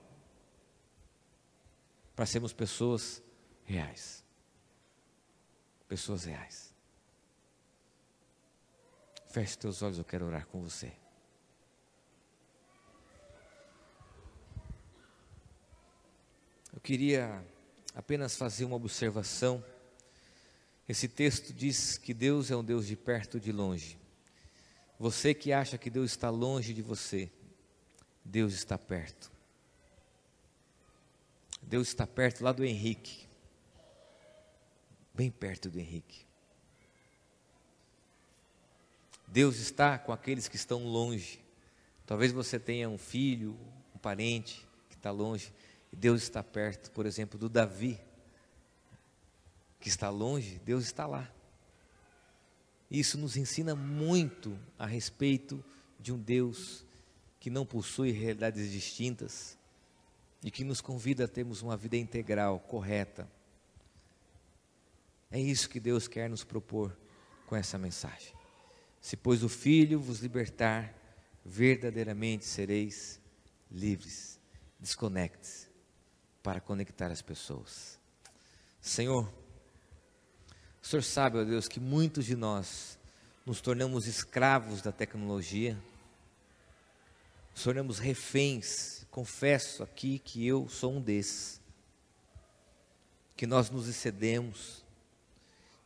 Para 2.15 2.27
sermos 2.27 2.53
pessoas 2.53 3.23
reais. 3.65 4.23
Pessoas 5.89 6.25
reais. 6.25 6.75
Feche 9.31 9.57
teus 9.57 9.81
olhos, 9.83 9.99
eu 9.99 10.05
quero 10.05 10.27
orar 10.27 10.47
com 10.47 10.63
você. 10.63 10.93
Eu 16.73 16.81
queria 16.81 17.43
apenas 17.95 18.37
fazer 18.37 18.67
uma 18.67 18.77
observação. 18.77 19.65
Esse 20.87 21.09
texto 21.09 21.53
diz 21.55 21.97
que 21.97 22.13
Deus 22.13 22.51
é 22.51 22.57
um 22.57 22.63
Deus 22.65 22.87
de 22.87 22.95
perto 22.95 23.39
e 23.39 23.41
de 23.41 23.53
longe. 23.53 23.99
Você 24.99 25.35
que 25.35 25.53
acha 25.53 25.77
que 25.77 25.91
Deus 25.91 26.11
está 26.11 26.31
longe 26.31 26.73
de 26.73 26.83
você, 26.83 27.31
Deus 28.25 28.55
está 28.55 28.79
perto. 28.79 29.31
Deus 31.63 31.89
está 31.89 32.07
perto 32.07 32.43
lá 32.43 32.53
do 32.53 32.65
Henrique, 32.65 33.27
bem 35.13 35.31
perto 35.31 35.69
do 35.69 35.79
Henrique. 35.79 36.25
Deus 39.27 39.57
está 39.57 39.99
com 39.99 40.13
aqueles 40.13 40.49
que 40.49 40.57
estão 40.57 40.85
longe. 40.85 41.41
Talvez 42.07 42.33
você 42.33 42.59
tenha 42.59 42.89
um 42.89 42.97
filho, 42.97 43.59
um 43.95 43.99
parente 43.99 44.67
que 44.89 44.95
está 44.95 45.11
longe. 45.11 45.53
Deus 45.93 46.23
está 46.23 46.43
perto, 46.43 46.91
por 46.93 47.05
exemplo, 47.05 47.39
do 47.39 47.49
Davi, 47.49 47.99
que 49.81 49.89
está 49.89 50.09
longe, 50.09 50.61
Deus 50.65 50.85
está 50.85 51.07
lá. 51.07 51.31
Isso 52.91 53.19
nos 53.19 53.37
ensina 53.37 53.75
muito 53.75 54.59
a 54.79 54.87
respeito 54.87 55.63
de 55.99 56.13
um 56.13 56.19
Deus 56.19 56.85
que 57.41 57.51
não 57.51 57.67
possui 57.67 58.11
realidades 58.11 58.71
distintas 58.71 59.59
e 60.43 60.51
que 60.51 60.65
nos 60.65 60.81
convida 60.81 61.25
a 61.25 61.29
termos 61.29 61.63
uma 61.63 61.77
vida 61.77 61.97
integral, 61.97 62.61
correta. 62.61 63.29
É 65.31 65.41
isso 65.41 65.69
que 65.69 65.81
Deus 65.81 66.07
quer 66.07 66.31
nos 66.31 66.45
propor 66.45 66.97
com 67.47 67.57
essa 67.57 67.77
mensagem. 67.77 68.33
Se, 69.01 69.17
pois, 69.17 69.43
o 69.43 69.49
Filho 69.49 70.01
vos 70.01 70.21
libertar, 70.21 70.95
verdadeiramente 71.45 72.45
sereis 72.45 73.21
livres. 73.71 74.39
Desconecte-se 74.79 75.69
para 76.43 76.61
conectar 76.61 77.11
as 77.11 77.23
pessoas. 77.23 77.99
Senhor, 78.81 79.33
o 80.87 80.89
Senhor 80.89 81.03
sabe, 81.03 81.39
ó 81.39 81.43
Deus, 81.43 81.67
que 81.67 81.81
muitos 81.81 82.25
de 82.27 82.37
nós 82.37 82.97
nos 83.45 83.61
tornamos 83.61 84.07
escravos 84.07 84.81
da 84.81 84.93
tecnologia, 84.93 85.77
nos 87.53 87.65
tornamos 87.65 87.99
reféns. 87.99 89.05
Confesso 89.11 89.83
aqui 89.83 90.21
que 90.21 90.47
eu 90.47 90.69
sou 90.69 90.93
um 90.93 91.01
desses, 91.01 91.61
que 93.37 93.49
nós 93.49 93.69
nos 93.69 93.89
excedemos, 93.89 94.85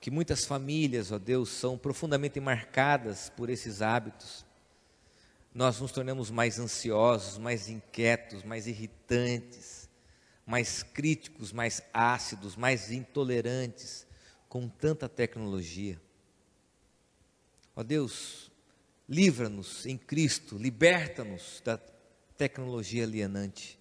que 0.03 0.11
muitas 0.11 0.45
famílias, 0.45 1.11
ó 1.11 1.19
Deus, 1.19 1.49
são 1.49 1.79
profundamente 1.79 2.39
marcadas 2.39 3.31
por 3.31 3.49
esses 3.49 3.81
hábitos. 3.81 4.45
Nós 5.55 5.81
nos 5.81 5.93
tornamos 5.93 6.31
mais 6.31 6.59
ansiosos, 6.59 7.39
mais 7.39 7.71
inquietos, 7.71 8.45
mais 8.45 8.67
irritantes, 8.67 9.89
mais 10.45 10.83
críticos, 10.83 11.55
mais 11.55 11.83
ácidos, 11.91 12.55
mais 12.55 12.93
intolerantes 12.93 14.10
com 14.51 14.69
tanta 14.69 15.09
tecnologia. 15.09 16.03
Ó 17.77 17.85
Deus, 17.85 18.51
livra-nos 19.09 19.87
em 19.87 19.97
Cristo, 19.97 20.59
liberta-nos 20.59 21.63
da 21.65 21.79
tecnologia 22.37 23.05
alienante. 23.05 23.79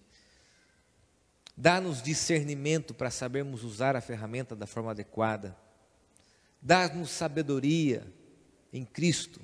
Dá-nos 1.56 2.00
discernimento 2.00 2.94
para 2.94 3.10
sabermos 3.10 3.64
usar 3.64 3.96
a 3.96 4.00
ferramenta 4.00 4.54
da 4.54 4.64
forma 4.64 4.92
adequada. 4.92 5.58
Dá-nos 6.62 7.10
sabedoria 7.10 8.06
em 8.72 8.84
Cristo, 8.84 9.40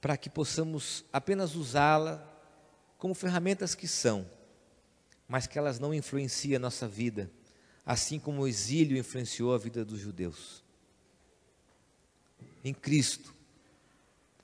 para 0.00 0.16
que 0.16 0.30
possamos 0.30 1.04
apenas 1.12 1.56
usá-la 1.56 2.24
como 2.96 3.16
ferramentas 3.16 3.74
que 3.74 3.88
são, 3.88 4.30
mas 5.26 5.48
que 5.48 5.58
elas 5.58 5.80
não 5.80 5.92
influenciem 5.92 6.54
a 6.54 6.60
nossa 6.60 6.86
vida 6.86 7.28
assim 7.86 8.18
como 8.18 8.42
o 8.42 8.48
exílio 8.48 8.98
influenciou 8.98 9.54
a 9.54 9.58
vida 9.58 9.84
dos 9.84 10.00
judeus. 10.00 10.64
Em 12.64 12.74
Cristo, 12.74 13.32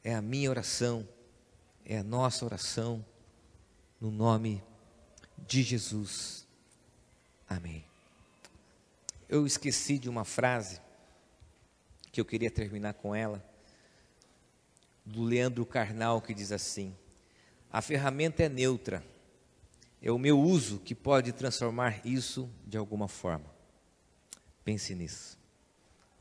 é 0.04 0.14
a 0.14 0.22
minha 0.22 0.48
oração, 0.48 1.06
é 1.84 1.98
a 1.98 2.04
nossa 2.04 2.44
oração, 2.44 3.04
no 4.00 4.12
nome 4.12 4.62
de 5.36 5.64
Jesus. 5.64 6.46
Amém. 7.48 7.84
Eu 9.28 9.44
esqueci 9.44 9.98
de 9.98 10.08
uma 10.08 10.24
frase 10.24 10.80
que 12.12 12.20
eu 12.20 12.24
queria 12.24 12.50
terminar 12.50 12.94
com 12.94 13.12
ela, 13.12 13.44
do 15.04 15.24
Leandro 15.24 15.66
Carnal, 15.66 16.22
que 16.22 16.32
diz 16.32 16.52
assim: 16.52 16.94
A 17.72 17.82
ferramenta 17.82 18.44
é 18.44 18.48
neutra 18.48 19.04
é 20.02 20.10
o 20.10 20.18
meu 20.18 20.38
uso 20.38 20.80
que 20.80 20.94
pode 20.94 21.32
transformar 21.32 22.04
isso 22.04 22.50
de 22.66 22.76
alguma 22.76 23.06
forma. 23.06 23.46
Pense 24.64 24.94
nisso. 24.94 25.38